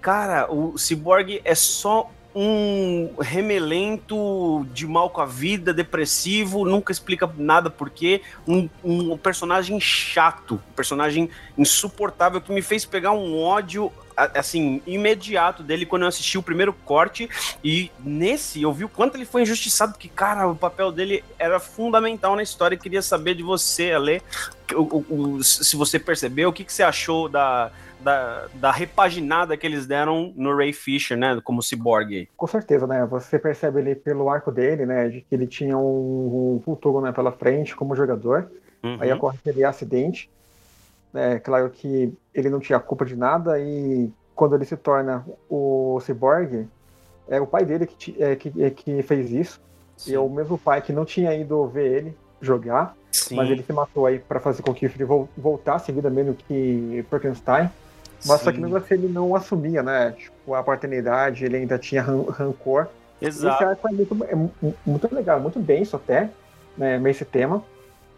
cara, 0.00 0.52
o 0.52 0.76
Cyborg 0.76 1.40
é 1.44 1.54
só 1.54 2.10
um 2.34 3.14
remelento 3.20 4.66
de 4.74 4.84
mal 4.84 5.10
com 5.10 5.20
a 5.20 5.26
vida, 5.26 5.72
depressivo, 5.72 6.64
nunca 6.64 6.90
explica 6.90 7.30
nada 7.38 7.70
porque 7.70 8.20
um, 8.48 8.68
um 8.82 9.16
personagem 9.16 9.78
chato, 9.80 10.56
um 10.56 10.74
personagem 10.74 11.30
insuportável 11.56 12.40
que 12.40 12.52
me 12.52 12.62
fez 12.62 12.84
pegar 12.84 13.12
um 13.12 13.40
ódio 13.40 13.92
assim, 14.16 14.80
imediato 14.86 15.62
dele 15.62 15.84
quando 15.84 16.02
eu 16.02 16.08
assisti 16.08 16.38
o 16.38 16.42
primeiro 16.42 16.72
corte. 16.72 17.28
E 17.62 17.90
nesse 18.00 18.62
eu 18.62 18.72
vi 18.72 18.84
o 18.84 18.88
quanto 18.88 19.16
ele 19.16 19.24
foi 19.24 19.42
injustiçado, 19.42 19.92
porque, 19.92 20.08
cara, 20.08 20.48
o 20.48 20.56
papel 20.56 20.90
dele 20.90 21.22
era 21.38 21.60
fundamental 21.60 22.34
na 22.34 22.42
história. 22.42 22.74
E 22.74 22.78
queria 22.78 23.02
saber 23.02 23.34
de 23.34 23.42
você, 23.42 23.92
Ale, 23.92 24.22
o, 24.74 24.80
o, 24.80 25.34
o, 25.34 25.44
se 25.44 25.76
você 25.76 25.98
percebeu, 25.98 26.48
o 26.48 26.52
que, 26.52 26.64
que 26.64 26.72
você 26.72 26.82
achou 26.82 27.28
da, 27.28 27.70
da, 28.00 28.46
da, 28.54 28.70
repaginada 28.70 29.56
que 29.56 29.66
eles 29.66 29.86
deram 29.86 30.32
no 30.36 30.56
Ray 30.56 30.72
Fisher, 30.72 31.16
né, 31.16 31.40
como 31.44 31.62
cyborg. 31.62 32.28
Com 32.36 32.46
certeza, 32.46 32.86
né, 32.86 33.06
você 33.06 33.38
percebe 33.38 33.80
ali 33.80 33.94
pelo 33.94 34.28
arco 34.28 34.50
dele, 34.50 34.86
né, 34.86 35.08
de 35.08 35.20
que 35.20 35.34
ele 35.34 35.46
tinha 35.46 35.76
um, 35.76 36.56
um 36.56 36.62
futuro, 36.64 37.00
né, 37.00 37.12
pela 37.12 37.32
frente 37.32 37.74
como 37.74 37.96
jogador, 37.96 38.50
uhum. 38.82 38.98
aí 39.00 39.12
ocorre 39.12 39.38
aquele 39.38 39.64
acidente, 39.64 40.30
é 41.16 41.38
claro 41.38 41.70
que 41.70 42.12
ele 42.34 42.50
não 42.50 42.60
tinha 42.60 42.78
culpa 42.78 43.04
de 43.04 43.16
nada 43.16 43.58
e 43.58 44.10
quando 44.34 44.54
ele 44.54 44.64
se 44.64 44.76
torna 44.76 45.24
o 45.48 45.98
cyborg, 46.00 46.68
é 47.28 47.40
o 47.40 47.46
pai 47.46 47.64
dele 47.64 47.86
que, 47.86 48.22
é, 48.22 48.36
que, 48.36 48.52
é, 48.62 48.70
que 48.70 49.02
fez 49.02 49.30
isso. 49.30 49.60
Sim. 49.96 50.12
E 50.12 50.14
é 50.14 50.20
o 50.20 50.28
mesmo 50.28 50.58
pai 50.58 50.82
que 50.82 50.92
não 50.92 51.04
tinha 51.04 51.34
ido 51.34 51.66
ver 51.66 51.92
ele 51.92 52.16
jogar, 52.40 52.94
Sim. 53.10 53.36
mas 53.36 53.50
ele 53.50 53.62
se 53.62 53.72
matou 53.72 54.04
aí 54.04 54.18
para 54.18 54.38
fazer 54.38 54.62
com 54.62 54.74
que 54.74 54.88
filho 54.88 55.28
voltasse 55.36 55.90
vida 55.90 56.10
mesmo 56.10 56.34
que 56.34 57.04
Frankenstein. 57.08 57.70
Mas 58.26 58.40
Sim. 58.40 58.44
só 58.44 58.52
que 58.52 58.60
mesmo 58.60 58.76
assim 58.76 58.94
ele 58.94 59.08
não 59.08 59.34
assumia, 59.34 59.82
né? 59.82 60.12
Tipo, 60.12 60.54
a 60.54 60.62
paternidade, 60.62 61.44
ele 61.44 61.56
ainda 61.56 61.78
tinha 61.78 62.02
ran 62.02 62.22
rancor. 62.30 62.88
Exato. 63.20 63.54
Esse 63.54 63.64
arco 63.64 63.88
é 63.88 63.92
muito, 63.92 64.24
é 64.24 64.72
muito 64.84 65.14
legal, 65.14 65.40
muito 65.40 65.58
denso 65.58 65.96
até, 65.96 66.30
né, 66.76 67.00
esse 67.08 67.24
tema. 67.24 67.64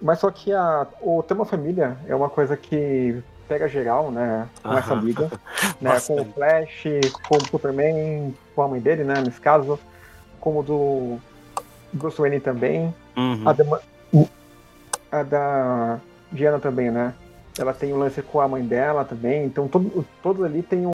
Mas 0.01 0.21
só 0.21 0.31
que 0.31 0.53
a, 0.53 0.87
o 1.01 1.23
tema 1.23 1.45
família 1.45 1.97
é 2.07 2.15
uma 2.15 2.29
coisa 2.29 2.57
que 2.57 3.23
pega 3.49 3.69
geral, 3.69 4.11
né? 4.11 4.47
Com 4.63 4.77
essa 4.77 4.95
liga. 4.95 5.31
né, 5.81 5.99
com 6.01 6.21
o 6.21 6.25
Flash, 6.25 6.85
com 7.29 7.37
o 7.37 7.47
Superman, 7.49 8.35
com 8.55 8.63
a 8.63 8.69
mãe 8.69 8.81
dele, 8.81 9.05
né? 9.05 9.15
Nesse 9.25 9.41
caso. 9.41 9.79
Como 10.41 10.63
do 10.63 11.19
Bruce 11.93 12.21
Wayne 12.21 12.39
também. 12.39 12.95
Uhum. 13.17 13.43
A, 13.45 13.53
da, 13.53 13.81
a 15.11 15.23
da 15.23 15.99
Diana 16.31 16.61
também, 16.61 16.91
né? 16.91 17.13
Ela 17.59 17.75
tem 17.75 17.93
um 17.93 17.99
lance 17.99 18.23
com 18.23 18.41
a 18.41 18.47
mãe 18.47 18.63
dela 18.63 19.05
também. 19.05 19.45
Então 19.45 19.67
todo, 19.67 20.07
todos 20.23 20.45
ali 20.45 20.63
tem 20.63 20.87
um 20.87 20.93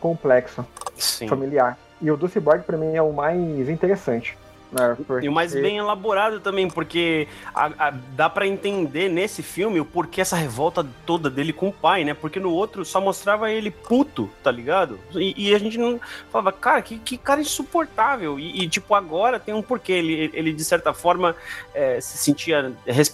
complexo 0.00 0.64
Sim. 0.96 1.28
familiar. 1.28 1.76
E 2.00 2.10
o 2.10 2.16
do 2.16 2.28
Cyborg, 2.28 2.62
pra 2.62 2.78
mim, 2.78 2.94
é 2.94 3.02
o 3.02 3.12
mais 3.12 3.68
interessante. 3.68 4.36
É, 4.74 4.94
porque... 4.94 5.26
E 5.26 5.28
o 5.28 5.32
mais 5.32 5.52
bem 5.54 5.78
elaborado 5.78 6.40
também, 6.40 6.68
porque 6.68 7.28
a, 7.54 7.66
a, 7.78 7.90
dá 7.90 8.28
para 8.28 8.46
entender 8.46 9.08
nesse 9.08 9.42
filme 9.42 9.80
o 9.80 9.84
porquê 9.84 10.20
essa 10.20 10.36
revolta 10.36 10.84
toda 11.04 11.30
dele 11.30 11.52
com 11.52 11.68
o 11.68 11.72
pai, 11.72 12.04
né? 12.04 12.14
Porque 12.14 12.40
no 12.40 12.50
outro 12.50 12.84
só 12.84 13.00
mostrava 13.00 13.50
ele 13.50 13.70
puto, 13.70 14.28
tá 14.42 14.50
ligado? 14.50 14.98
E, 15.14 15.50
e 15.50 15.54
a 15.54 15.58
gente 15.58 15.78
não 15.78 16.00
falava, 16.30 16.50
cara, 16.52 16.82
que, 16.82 16.98
que 16.98 17.16
cara 17.16 17.40
insuportável. 17.40 18.38
E, 18.38 18.64
e, 18.64 18.68
tipo, 18.68 18.94
agora 18.94 19.38
tem 19.38 19.54
um 19.54 19.62
porquê. 19.62 19.92
Ele, 19.92 20.30
ele 20.34 20.52
de 20.52 20.64
certa 20.64 20.92
forma, 20.92 21.36
é, 21.72 22.00
se 22.00 22.18
sentia. 22.18 22.72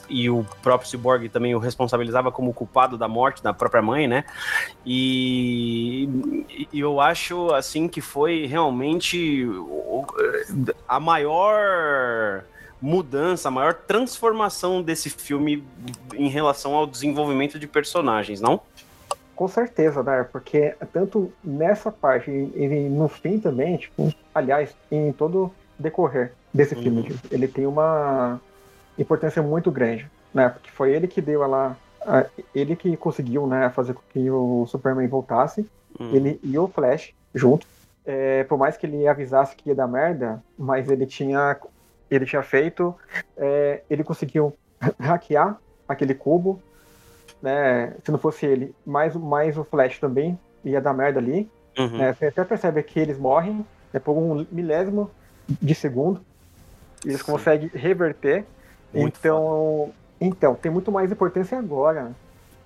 E 0.08 0.30
o 0.30 0.46
próprio 0.62 0.88
Cyborg 0.88 1.28
também 1.28 1.54
o 1.54 1.58
responsabilizava 1.58 2.32
como 2.32 2.52
culpado 2.54 2.96
da 2.96 3.08
morte 3.08 3.42
da 3.42 3.52
própria 3.52 3.82
mãe, 3.82 4.08
né? 4.08 4.24
E, 4.86 6.08
e 6.72 6.80
eu 6.80 7.00
acho, 7.00 7.52
assim, 7.52 7.88
que 7.88 8.00
foi 8.00 8.46
realmente 8.46 9.46
a 10.88 10.98
maior 10.98 11.41
mudança, 12.80 13.48
a 13.48 13.50
maior 13.50 13.74
transformação 13.74 14.82
desse 14.82 15.08
filme 15.08 15.64
em 16.14 16.28
relação 16.28 16.74
ao 16.74 16.86
desenvolvimento 16.86 17.58
de 17.58 17.66
personagens, 17.68 18.40
não? 18.40 18.60
Com 19.36 19.46
certeza, 19.46 20.02
né? 20.02 20.26
Porque 20.30 20.74
tanto 20.92 21.32
nessa 21.42 21.90
parte 21.92 22.30
e 22.30 22.88
no 22.90 23.08
fim 23.08 23.38
também, 23.38 23.76
tipo, 23.76 24.12
aliás, 24.34 24.74
em 24.90 25.12
todo 25.12 25.50
decorrer 25.78 26.32
desse 26.52 26.74
uhum. 26.74 26.82
filme, 26.82 27.16
ele 27.30 27.48
tem 27.48 27.66
uma 27.66 28.40
importância 28.98 29.42
muito 29.42 29.70
grande, 29.70 30.06
né? 30.34 30.48
Porque 30.48 30.70
foi 30.70 30.92
ele 30.92 31.06
que 31.06 31.20
deu 31.20 31.42
ela, 31.42 31.76
ele 32.54 32.76
que 32.76 32.96
conseguiu, 32.96 33.46
né, 33.46 33.70
fazer 33.70 33.94
com 33.94 34.02
que 34.12 34.30
o 34.30 34.66
Superman 34.66 35.08
voltasse, 35.08 35.66
uhum. 35.98 36.14
ele 36.14 36.40
e 36.42 36.58
o 36.58 36.68
Flash 36.68 37.14
junto. 37.34 37.66
É, 38.04 38.44
por 38.44 38.58
mais 38.58 38.76
que 38.76 38.86
ele 38.86 39.06
avisasse 39.06 39.54
que 39.54 39.68
ia 39.68 39.74
dar 39.74 39.86
merda, 39.86 40.42
mas 40.58 40.90
ele 40.90 41.06
tinha, 41.06 41.56
ele 42.10 42.26
tinha 42.26 42.42
feito, 42.42 42.94
é, 43.36 43.82
ele 43.88 44.02
conseguiu 44.02 44.56
hackear 44.98 45.56
aquele 45.88 46.14
cubo, 46.14 46.60
né? 47.40 47.94
Se 48.04 48.10
não 48.10 48.18
fosse 48.18 48.46
ele, 48.46 48.74
mais, 48.84 49.14
mais 49.14 49.56
o 49.56 49.64
Flash 49.64 49.98
também 49.98 50.38
ia 50.64 50.80
dar 50.80 50.92
merda 50.92 51.18
ali. 51.18 51.48
Uhum. 51.78 51.98
Né? 51.98 52.12
Você 52.12 52.26
até 52.26 52.44
percebe 52.44 52.82
que 52.82 52.98
eles 52.98 53.18
morrem 53.18 53.64
né, 53.92 54.00
por 54.00 54.12
um 54.12 54.46
milésimo 54.50 55.10
de 55.48 55.74
segundo. 55.74 56.20
Eles 57.04 57.20
Sim. 57.20 57.32
conseguem 57.32 57.70
reverter. 57.72 58.44
Muito 58.92 59.18
então, 59.18 59.92
então, 60.20 60.54
tem 60.54 60.70
muito 60.70 60.92
mais 60.92 61.10
importância 61.10 61.58
agora 61.58 62.12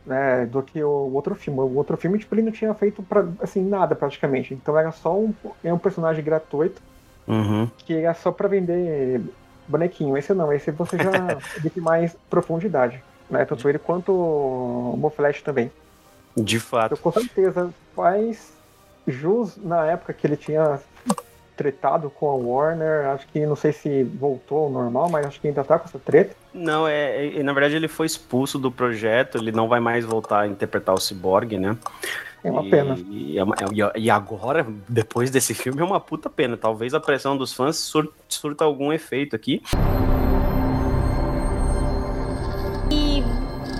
né, 0.06 0.46
do 0.46 0.62
que 0.62 0.82
o 0.82 1.12
outro 1.12 1.34
filme. 1.34 1.60
O 1.60 1.74
outro 1.74 1.96
filme, 1.96 2.18
tipo, 2.18 2.34
ele 2.34 2.42
não 2.42 2.52
tinha 2.52 2.72
feito 2.74 3.02
pra, 3.02 3.26
assim, 3.40 3.62
nada 3.62 3.94
praticamente. 3.94 4.54
Então 4.54 4.78
era 4.78 4.92
só 4.92 5.18
um, 5.18 5.34
é 5.62 5.72
um 5.72 5.78
personagem 5.78 6.24
gratuito 6.24 6.80
uhum. 7.26 7.68
que 7.78 7.94
era 7.94 8.14
só 8.14 8.30
para 8.30 8.48
vender 8.48 9.20
bonequinho. 9.66 10.16
Esse 10.16 10.32
não, 10.32 10.52
esse 10.52 10.70
você 10.70 10.96
já 10.96 11.10
vê 11.60 11.80
mais 11.80 12.16
profundidade 12.30 13.02
né? 13.30 13.44
Tanto 13.44 13.68
ele 13.68 13.78
quanto 13.78 14.12
o 14.12 14.96
Moflash 14.96 15.42
também. 15.42 15.70
De 16.36 16.60
fato. 16.60 16.92
Eu, 16.92 16.98
com 16.98 17.12
certeza 17.12 17.72
faz 17.94 18.52
jus 19.06 19.56
na 19.56 19.86
época 19.86 20.12
que 20.12 20.26
ele 20.26 20.36
tinha 20.36 20.80
tretado 21.56 22.10
com 22.10 22.28
a 22.28 22.34
Warner, 22.34 23.06
acho 23.08 23.26
que 23.28 23.46
não 23.46 23.56
sei 23.56 23.72
se 23.72 24.02
voltou 24.02 24.64
ao 24.64 24.70
normal, 24.70 25.08
mas 25.08 25.26
acho 25.26 25.40
que 25.40 25.48
ainda 25.48 25.64
tá 25.64 25.78
com 25.78 25.86
essa 25.86 25.98
treta. 25.98 26.34
Não, 26.52 26.86
é, 26.86 27.38
é 27.38 27.42
na 27.42 27.52
verdade 27.52 27.76
ele 27.76 27.88
foi 27.88 28.06
expulso 28.06 28.58
do 28.58 28.70
projeto, 28.70 29.38
ele 29.38 29.52
não 29.52 29.68
vai 29.68 29.80
mais 29.80 30.04
voltar 30.04 30.40
a 30.40 30.46
interpretar 30.46 30.94
o 30.94 31.00
Cyborg, 31.00 31.58
né? 31.58 31.76
É 32.44 32.50
uma 32.50 32.64
e, 32.64 32.70
pena. 32.70 32.96
E, 33.10 33.38
é 33.38 33.42
e, 33.96 34.10
agora, 34.10 34.66
depois 34.88 35.30
desse 35.30 35.52
filme, 35.54 35.80
é 35.80 35.84
uma 35.84 35.98
puta 35.98 36.30
pena. 36.30 36.56
Talvez 36.56 36.94
a 36.94 37.00
pressão 37.00 37.36
dos 37.36 37.52
fãs 37.52 37.76
sur, 37.76 38.12
surta 38.28 38.64
algum 38.64 38.92
efeito 38.92 39.34
aqui. 39.34 39.60